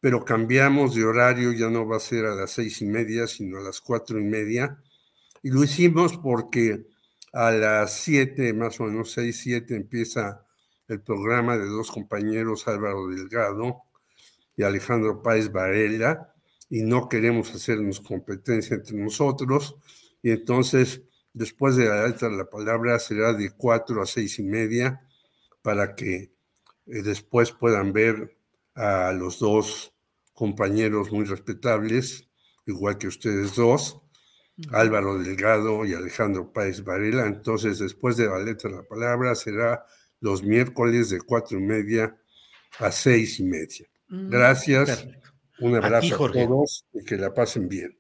[0.01, 3.57] pero cambiamos de horario, ya no va a ser a las seis y media, sino
[3.57, 4.81] a las cuatro y media,
[5.41, 6.85] y lo hicimos porque
[7.33, 10.45] a las siete, más o menos seis, siete, empieza
[10.87, 13.83] el programa de dos compañeros, Álvaro Delgado
[14.57, 16.33] y Alejandro Páez Varela,
[16.69, 19.75] y no queremos hacernos competencia entre nosotros,
[20.21, 21.01] y entonces
[21.39, 24.99] Después de la la palabra será de cuatro a seis y media
[25.61, 26.31] para que eh,
[27.01, 28.37] después puedan ver
[28.75, 29.93] a los dos
[30.33, 32.27] compañeros muy respetables,
[32.65, 34.01] igual que ustedes dos,
[34.73, 37.25] Álvaro Delgado y Alejandro Páez Varela.
[37.25, 39.85] Entonces, después de la letra de la palabra será
[40.19, 42.17] los miércoles de cuatro y media
[42.79, 43.87] a seis y media.
[44.09, 45.07] Mm, Gracias.
[45.61, 47.97] Un abrazo a, todos y que la pasen bien.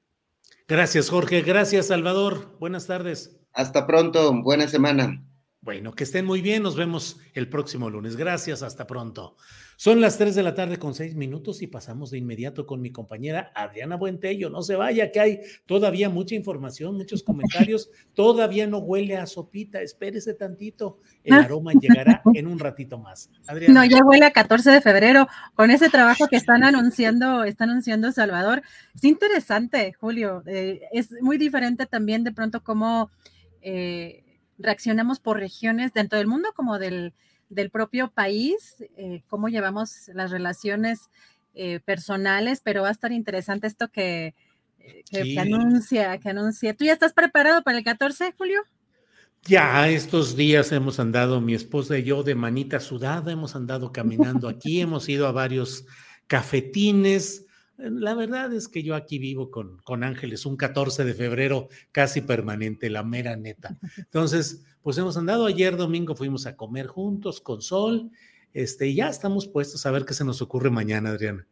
[0.69, 1.41] Gracias, Jorge.
[1.41, 2.55] Gracias, Salvador.
[2.59, 3.35] Buenas tardes.
[3.53, 4.31] Hasta pronto.
[4.43, 5.25] Buena semana.
[5.61, 6.63] Bueno, que estén muy bien.
[6.63, 8.15] Nos vemos el próximo lunes.
[8.15, 8.63] Gracias.
[8.63, 9.35] Hasta pronto.
[9.75, 12.91] Son las 3 de la tarde con 6 minutos y pasamos de inmediato con mi
[12.91, 14.49] compañera Adriana Buentello.
[14.49, 17.89] No se vaya, que hay todavía mucha información, muchos comentarios.
[18.13, 19.81] Todavía no huele a sopita.
[19.81, 20.99] Espérese tantito.
[21.25, 21.39] El ah.
[21.39, 23.29] aroma llegará en un ratito más.
[23.45, 23.73] Adriana.
[23.73, 28.13] No, ya huele a 14 de febrero con ese trabajo que están anunciando, están anunciando
[28.13, 28.63] Salvador.
[28.95, 30.41] Es interesante, Julio.
[30.45, 33.11] Eh, es muy diferente también de pronto cómo
[33.61, 34.23] eh,
[34.59, 37.13] reaccionamos por regiones dentro del mundo como del
[37.49, 41.09] del propio país, eh, cómo llevamos las relaciones
[41.55, 44.35] eh, personales, pero va a estar interesante esto que,
[44.79, 46.75] eh, que, anuncia, que anuncia.
[46.75, 48.61] ¿Tú ya estás preparado para el 14, Julio?
[49.43, 54.47] Ya estos días hemos andado, mi esposa y yo, de manita sudada, hemos andado caminando
[54.47, 55.85] aquí, hemos ido a varios
[56.27, 57.45] cafetines,
[57.79, 62.21] la verdad es que yo aquí vivo con, con Ángeles un 14 de febrero casi
[62.21, 63.77] permanente, la mera neta.
[63.97, 68.11] Entonces, pues hemos andado ayer domingo, fuimos a comer juntos con Sol,
[68.53, 71.47] este, y ya estamos puestos a ver qué se nos ocurre mañana, Adriana.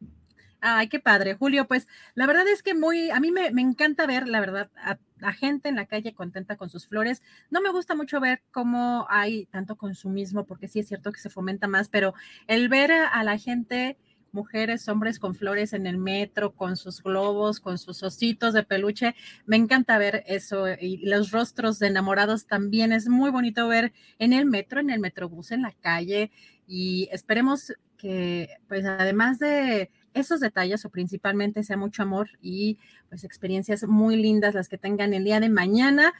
[0.60, 1.68] Ay, qué padre, Julio.
[1.68, 5.34] Pues la verdad es que muy, a mí me, encanta ver, la verdad, a, a,
[5.34, 7.22] gente en la calle contenta con sus flores.
[7.52, 11.30] No me gusta mucho ver cómo hay tanto consumismo, porque sí es cierto que se
[11.30, 12.16] fomenta más, pero
[12.48, 13.98] el ver a la gente
[14.32, 19.16] mujeres, hombres con flores en el metro, con sus globos, con sus ositos de peluche.
[19.46, 24.34] Me encanta ver eso y los rostros de enamorados también es muy bonito ver en
[24.34, 26.32] el metro, en el metrobús, en la calle
[26.68, 32.78] y esperemos que pues además de esos detalles o principalmente sea mucho amor y
[33.10, 36.14] pues experiencias muy lindas las que tengan el día de mañana.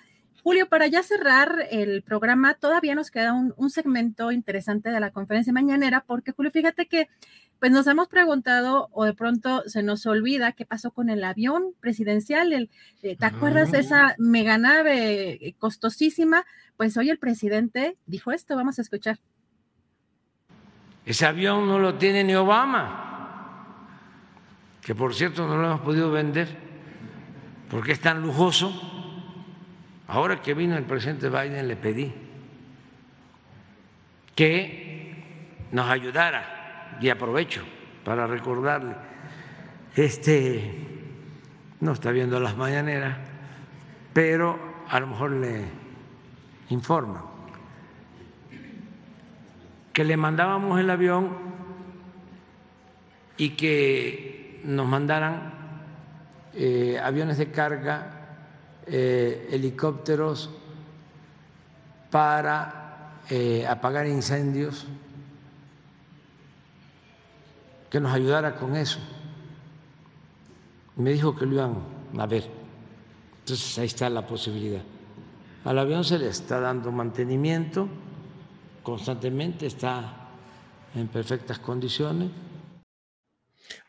[0.48, 5.12] Julio, para ya cerrar el programa, todavía nos queda un, un segmento interesante de la
[5.12, 7.10] conferencia mañanera, porque Julio, fíjate que
[7.60, 11.74] pues nos hemos preguntado o de pronto se nos olvida qué pasó con el avión
[11.82, 12.54] presidencial.
[12.54, 12.70] El,
[13.04, 16.46] eh, ¿Te acuerdas de esa mega nave eh, costosísima?
[16.78, 19.20] Pues hoy el presidente dijo esto, vamos a escuchar.
[21.06, 23.76] Ese avión no lo tiene ni Obama,
[24.82, 26.48] que por cierto no lo hemos podido vender
[27.70, 28.97] porque es tan lujoso.
[30.08, 32.14] Ahora que vino el presidente Biden le pedí
[34.36, 37.64] que nos ayudara y aprovecho
[38.06, 38.96] para recordarle,
[39.96, 40.88] este
[41.82, 43.18] no está viendo las mañaneras,
[44.14, 44.58] pero
[44.90, 45.66] a lo mejor le
[46.70, 47.26] informa
[49.98, 51.30] que le mandábamos el avión
[53.36, 55.54] y que nos mandaran
[56.54, 58.17] eh, aviones de carga,
[58.90, 60.50] eh, helicópteros
[62.10, 64.86] para eh, apagar incendios
[67.90, 69.00] que nos ayudara con eso.
[70.96, 71.76] Me dijo que lo iban
[72.18, 72.50] a ver.
[73.40, 74.82] Entonces ahí está la posibilidad.
[75.66, 77.88] Al avión se le está dando mantenimiento
[78.84, 80.30] constantemente, está
[80.96, 82.30] en perfectas condiciones.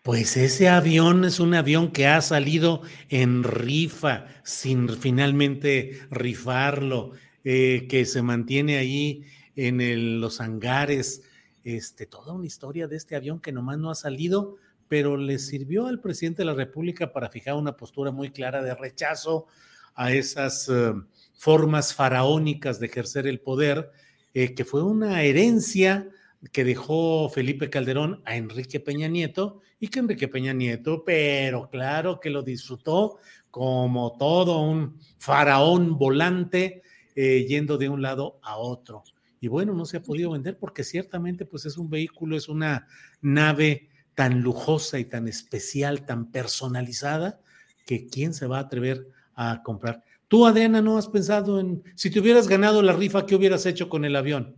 [0.03, 7.13] Pues ese avión es un avión que ha salido en rifa, sin finalmente rifarlo,
[7.45, 9.25] eh, que se mantiene ahí
[9.55, 11.23] en los hangares.
[11.65, 14.57] Este, toda una historia de este avión que nomás no ha salido,
[14.89, 18.75] pero le sirvió al presidente de la República para fijar una postura muy clara de
[18.75, 19.47] rechazo
[19.95, 20.95] a esas eh,
[21.37, 23.91] formas faraónicas de ejercer el poder,
[24.33, 26.09] eh, que fue una herencia
[26.53, 32.19] que dejó Felipe Calderón a Enrique Peña Nieto y que Enrique Peña Nieto, pero claro
[32.21, 33.19] que lo disfrutó
[33.51, 36.83] como todo un faraón volante
[37.15, 39.05] eh, yendo de un lado a otro
[39.41, 42.87] y bueno, no se ha podido vender porque ciertamente pues es un vehículo, es una
[43.21, 47.41] nave tan lujosa y tan especial, tan personalizada,
[47.87, 50.03] que quién se va a atrever a comprar.
[50.27, 53.89] Tú, Adriana, ¿no has pensado en, si te hubieras ganado la rifa, qué hubieras hecho
[53.89, 54.57] con el avión?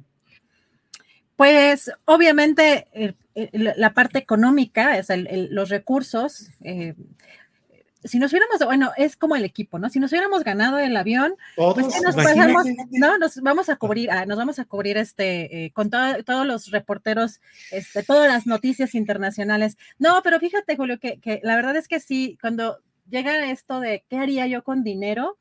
[1.37, 6.94] Pues obviamente eh, la parte económica, o sea, los recursos, eh,
[8.05, 9.90] si nos hubiéramos, bueno, es como el equipo, ¿no?
[9.90, 13.19] Si nos hubiéramos ganado el avión, pues nos pasamos, ¿no?
[13.19, 17.40] Nos vamos a cubrir, ah, nos vamos a cubrir este, eh, con todos los reporteros,
[17.70, 19.77] este, todas las noticias internacionales.
[19.98, 22.78] No, pero fíjate, Julio, que, que la verdad es que sí, cuando
[23.09, 25.36] llega esto de qué haría yo con dinero,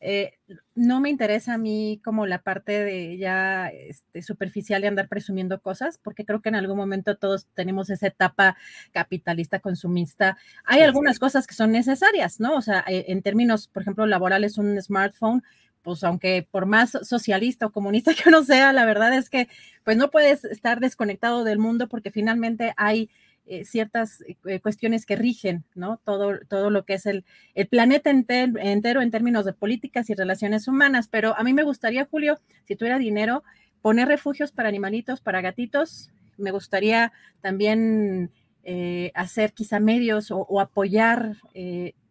[0.00, 0.37] eh,
[0.74, 5.60] no me interesa a mí como la parte de ya este, superficial de andar presumiendo
[5.60, 8.56] cosas, porque creo que en algún momento todos tenemos esa etapa
[8.92, 10.38] capitalista, consumista.
[10.64, 12.56] Hay algunas cosas que son necesarias, ¿no?
[12.56, 15.42] O sea, eh, en términos, por ejemplo, laborales, un smartphone,
[15.82, 19.48] pues aunque por más socialista o comunista que uno sea, la verdad es que
[19.84, 23.10] pues no puedes estar desconectado del mundo porque finalmente hay
[23.50, 25.98] eh, ciertas eh, cuestiones que rigen, ¿no?
[26.04, 30.68] Todo, todo lo que es el, el planeta entero en términos de políticas y relaciones
[30.68, 31.08] humanas.
[31.08, 33.42] Pero a mí me gustaría, Julio, si tuviera dinero,
[33.80, 36.10] poner refugios para animalitos, para gatitos.
[36.36, 37.10] Me gustaría
[37.40, 38.30] también
[38.64, 41.36] eh, hacer quizá medios o, apoyar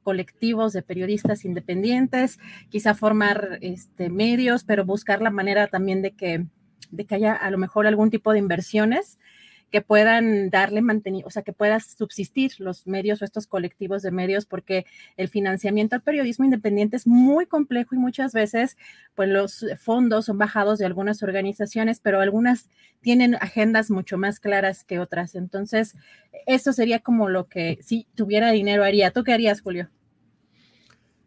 [0.01, 2.39] colectivos de periodistas independientes,
[2.69, 6.47] quizá formar este, medios, pero buscar la manera también de que,
[6.89, 9.19] de que haya a lo mejor algún tipo de inversiones
[9.71, 14.11] que puedan darle mantenimiento, o sea, que puedan subsistir los medios o estos colectivos de
[14.11, 14.85] medios, porque
[15.17, 18.77] el financiamiento al periodismo independiente es muy complejo y muchas veces,
[19.15, 22.69] pues los fondos son bajados de algunas organizaciones, pero algunas
[23.01, 25.35] tienen agendas mucho más claras que otras.
[25.35, 25.95] Entonces,
[26.45, 29.11] eso sería como lo que si tuviera dinero haría.
[29.11, 29.89] ¿Tú qué harías, Julio?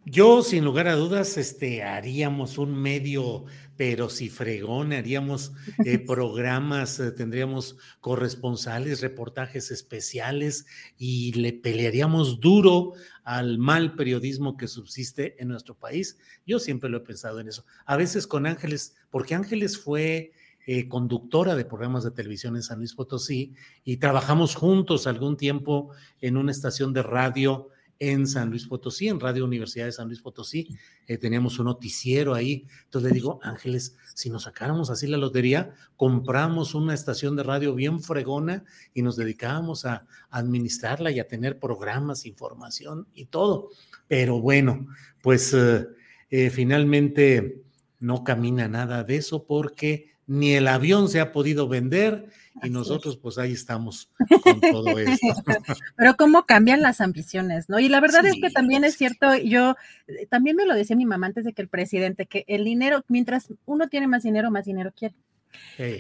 [0.07, 3.45] Yo, sin lugar a dudas, este, haríamos un medio,
[3.77, 5.53] pero si fregón, haríamos
[5.85, 10.65] eh, programas, eh, tendríamos corresponsales, reportajes especiales
[10.97, 12.95] y le pelearíamos duro
[13.25, 16.19] al mal periodismo que subsiste en nuestro país.
[16.47, 17.67] Yo siempre lo he pensado en eso.
[17.85, 20.33] A veces con Ángeles, porque Ángeles fue
[20.67, 23.55] eh, conductora de programas de televisión en San Luis Potosí
[23.85, 25.91] y trabajamos juntos algún tiempo
[26.23, 27.69] en una estación de radio
[28.01, 30.67] en San Luis Potosí, en Radio Universidad de San Luis Potosí.
[31.07, 32.67] Eh, teníamos un noticiero ahí.
[32.85, 37.75] Entonces le digo, Ángeles, si nos sacáramos así la lotería, compramos una estación de radio
[37.75, 38.65] bien fregona
[38.95, 43.69] y nos dedicábamos a administrarla y a tener programas, información y todo.
[44.09, 44.89] Pero bueno,
[45.23, 45.87] pues eh,
[46.31, 47.63] eh, finalmente
[48.01, 52.31] no camina nada de eso porque ni el avión se ha podido vender
[52.63, 54.11] y nosotros pues ahí estamos
[54.43, 55.27] con todo esto.
[55.97, 57.79] Pero cómo cambian las ambiciones, ¿no?
[57.79, 59.77] Y la verdad es que también es cierto, yo
[60.09, 63.05] eh, también me lo decía mi mamá antes de que el presidente, que el dinero,
[63.09, 65.15] mientras uno tiene más dinero, más dinero quiere.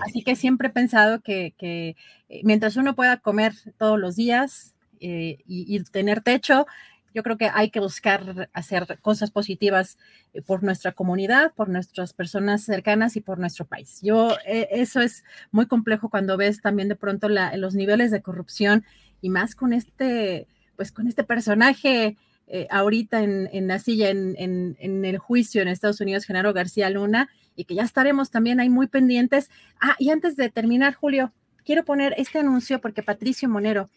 [0.06, 1.97] Así que siempre he pensado que, que,
[2.28, 6.66] eh, mientras uno pueda comer todos los días eh, y, y tener techo,
[7.15, 9.99] yo creo que hay que buscar hacer cosas positivas
[10.32, 14.01] eh, por nuestra comunidad, por nuestras personas cercanas y por nuestro país.
[14.03, 18.85] Yo, eh, eso es muy complejo cuando ves también de pronto los niveles de corrupción
[19.20, 20.47] y más con este,
[20.77, 22.16] pues con este personaje
[22.53, 27.28] eh, ahorita en, la silla, en, en, el juicio en Estados Unidos, Genaro García Luna,
[27.55, 29.51] y que ya estaremos también ahí muy pendientes.
[29.81, 31.32] Ah, y antes de terminar, Julio,
[31.65, 33.89] quiero poner este anuncio porque Patricio Monero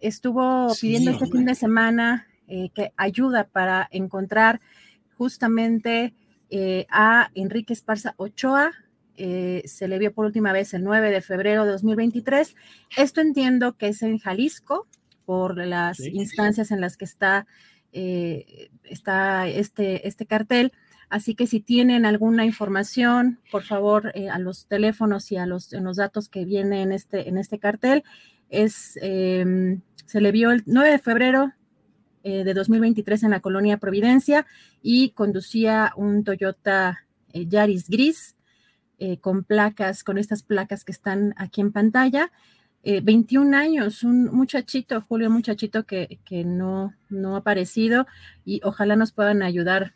[0.00, 4.60] estuvo pidiendo este fin de semana eh, que ayuda para encontrar
[5.16, 6.14] justamente
[6.50, 8.72] eh, a Enrique Esparza Ochoa.
[9.14, 12.56] Eh, se le vio por última vez el 9 de febrero de 2023.
[12.96, 14.88] Esto entiendo que es en Jalisco
[15.24, 17.46] por las instancias en las que está,
[17.92, 20.72] está este, este cartel.
[21.08, 25.84] Así que si tienen alguna información, por favor, a los teléfonos y a los, en
[25.84, 28.02] los datos que vienen en este, en este cartel,
[28.48, 31.52] es, em, se le vio el 9 de febrero
[32.22, 34.46] eh, de 2023 en la colonia Providencia
[34.82, 38.36] y conducía un Toyota eh, Yaris gris
[38.98, 42.30] eh, con placas, con estas placas que están aquí en pantalla.
[42.82, 48.06] 21 años, un muchachito, Julio, un muchachito que, que, no, no ha aparecido
[48.46, 49.92] y ojalá nos puedan ayudar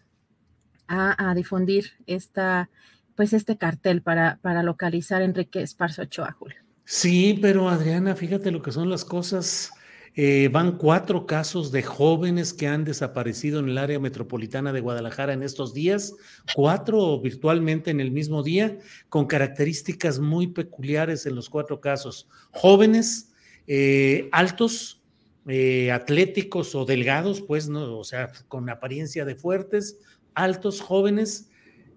[0.86, 2.69] a, difundir esta,
[3.15, 6.59] pues este cartel para, para localizar a Enrique Esparzo Ochoa, Julio.
[6.85, 9.73] Sí, pero Adriana, fíjate lo que son las cosas.
[10.17, 15.33] Eh, van cuatro casos de jóvenes que han desaparecido en el área metropolitana de Guadalajara
[15.33, 16.15] en estos días,
[16.55, 18.78] cuatro virtualmente en el mismo día,
[19.09, 22.28] con características muy peculiares en los cuatro casos.
[22.52, 23.33] Jóvenes,
[23.67, 25.02] eh, altos,
[25.49, 27.99] eh, atléticos o delgados, pues, ¿no?
[27.99, 29.99] o sea, con apariencia de fuertes,
[30.33, 31.51] altos, jóvenes.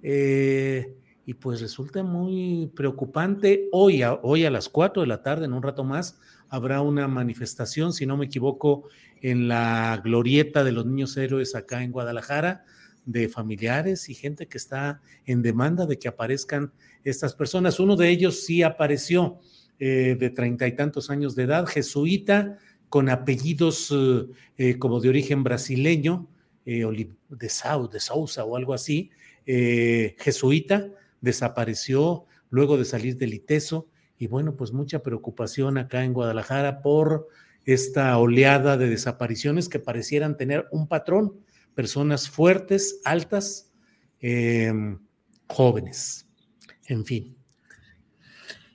[0.04, 3.68] y pues resulta muy preocupante.
[3.72, 6.18] Hoy hoy a las cuatro de la tarde, en un rato más,
[6.50, 8.90] habrá una manifestación, si no me equivoco,
[9.22, 12.64] en la glorieta de los niños héroes acá en Guadalajara,
[13.08, 16.74] de familiares y gente que está en demanda de que aparezcan
[17.06, 17.80] estas personas.
[17.80, 19.40] Uno de ellos sí apareció
[19.80, 22.58] eh, de treinta y tantos años de edad, jesuita,
[22.90, 24.26] con apellidos eh,
[24.58, 26.28] eh, como de origen brasileño,
[26.66, 29.10] de, Sau, de Sousa o algo así,
[29.46, 30.90] jesuita,
[31.22, 37.28] desapareció luego de salir del ITESO y bueno, pues mucha preocupación acá en Guadalajara por
[37.66, 41.34] esta oleada de desapariciones que parecieran tener un patrón,
[41.76, 43.72] personas fuertes, altas,
[44.20, 45.00] em,
[45.48, 46.28] jóvenes,
[46.88, 47.38] en fin.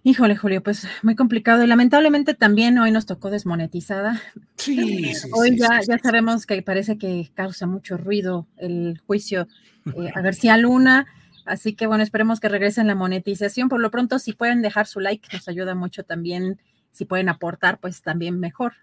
[0.04, 4.20] Híjole, Julio, pues muy complicado y lamentablemente también hoy nos tocó desmonetizada.
[4.56, 4.74] Sí,
[5.14, 9.46] sí Hoy ya, ya sabemos que parece que causa mucho ruido el juicio
[9.86, 11.06] eh, a García Luna.
[11.44, 13.68] Así que bueno, esperemos que regresen la monetización.
[13.68, 16.60] Por lo pronto, si pueden dejar su like, nos ayuda mucho también
[16.92, 18.74] si pueden aportar, pues también mejor.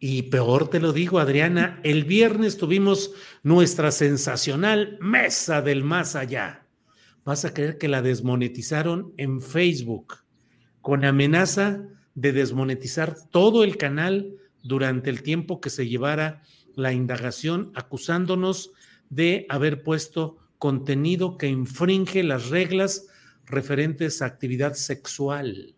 [0.00, 3.12] Y peor te lo digo, Adriana, el viernes tuvimos
[3.42, 6.66] nuestra sensacional mesa del más allá.
[7.24, 10.18] Vas a creer que la desmonetizaron en Facebook
[10.82, 11.80] con amenaza
[12.14, 16.42] de desmonetizar todo el canal durante el tiempo que se llevara
[16.74, 18.72] la indagación, acusándonos
[19.08, 23.06] de haber puesto contenido que infringe las reglas
[23.44, 25.74] referentes a actividad sexual.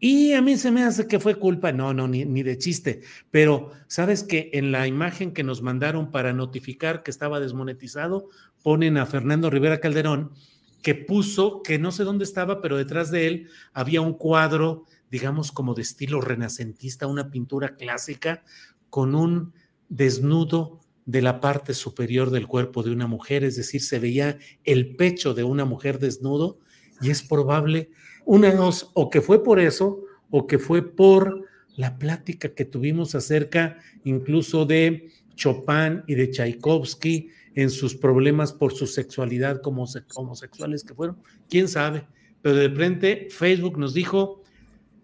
[0.00, 3.02] Y a mí se me hace que fue culpa, no, no, ni, ni, de chiste,
[3.30, 8.30] pero sabes que en la imagen que nos mandaron para notificar que estaba desmonetizado,
[8.62, 10.32] ponen a Fernando Rivera Calderón,
[10.80, 15.52] que puso, que no sé dónde estaba, pero detrás de él había un cuadro, digamos,
[15.52, 18.42] como de estilo renacentista, una pintura clásica,
[18.88, 19.52] con un
[19.90, 24.96] desnudo de la parte superior del cuerpo de una mujer, es decir, se veía el
[24.96, 26.58] pecho de una mujer desnudo,
[27.00, 27.90] y es probable
[28.24, 33.14] una dos, o que fue por eso, o que fue por la plática que tuvimos
[33.14, 39.86] acerca incluso de Chopin y de Tchaikovsky en sus problemas por su sexualidad como
[40.16, 41.18] homosexuales que fueron,
[41.48, 42.06] quién sabe,
[42.42, 44.42] pero de frente Facebook nos dijo,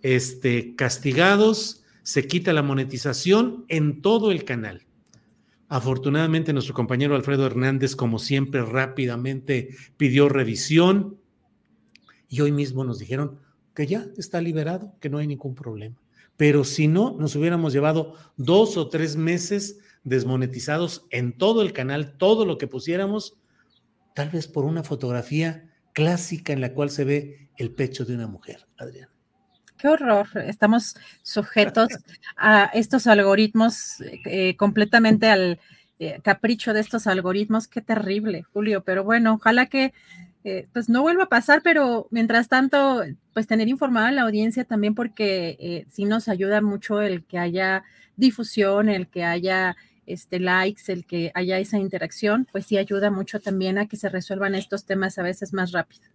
[0.02, 4.84] este, castigados, se quita la monetización en todo el canal.
[5.72, 11.18] Afortunadamente nuestro compañero Alfredo Hernández, como siempre, rápidamente pidió revisión,
[12.28, 13.38] y hoy mismo nos dijeron
[13.74, 15.96] que ya está liberado, que no hay ningún problema.
[16.36, 22.18] Pero si no, nos hubiéramos llevado dos o tres meses desmonetizados en todo el canal,
[22.18, 23.38] todo lo que pusiéramos,
[24.14, 28.26] tal vez por una fotografía clásica en la cual se ve el pecho de una
[28.26, 29.11] mujer, Adrián.
[29.82, 31.88] Qué horror, estamos sujetos
[32.36, 35.58] a estos algoritmos eh, completamente al
[35.98, 39.92] eh, capricho de estos algoritmos, qué terrible, Julio, pero bueno, ojalá que
[40.44, 43.02] eh, pues no vuelva a pasar, pero mientras tanto,
[43.34, 47.82] pues tener informada la audiencia también porque sí nos ayuda mucho el que haya
[48.14, 49.74] difusión, el que haya
[50.06, 54.08] este likes, el que haya esa interacción, pues sí ayuda mucho también a que se
[54.08, 56.11] resuelvan estos temas a veces más rápido.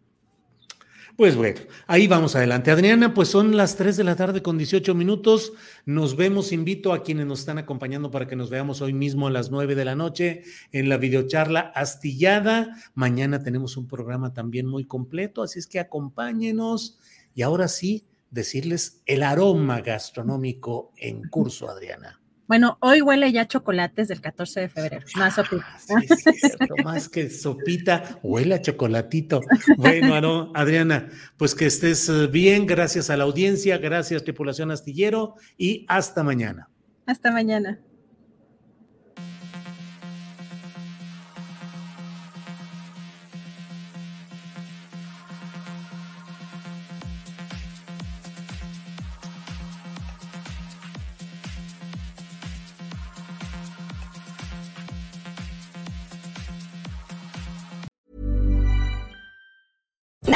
[1.17, 2.69] Pues bueno, ahí vamos adelante.
[2.69, 5.51] Adriana, pues son las 3 de la tarde con 18 minutos.
[5.83, 9.31] Nos vemos, invito a quienes nos están acompañando para que nos veamos hoy mismo a
[9.31, 12.69] las 9 de la noche en la videocharla astillada.
[12.93, 16.99] Mañana tenemos un programa también muy completo, así es que acompáñenos.
[17.33, 22.21] Y ahora sí, decirles el aroma gastronómico en curso, Adriana.
[22.47, 25.65] Bueno, hoy huele ya chocolates del 14 de febrero, más sopita.
[25.67, 29.41] Ah, sí, cierto, más que sopita, huele a chocolatito.
[29.75, 35.85] Bueno, Adriana, pues que estés eh, bien, gracias a la audiencia, gracias tripulación astillero y
[35.89, 36.69] hasta mañana.
[37.05, 37.79] Hasta mañana.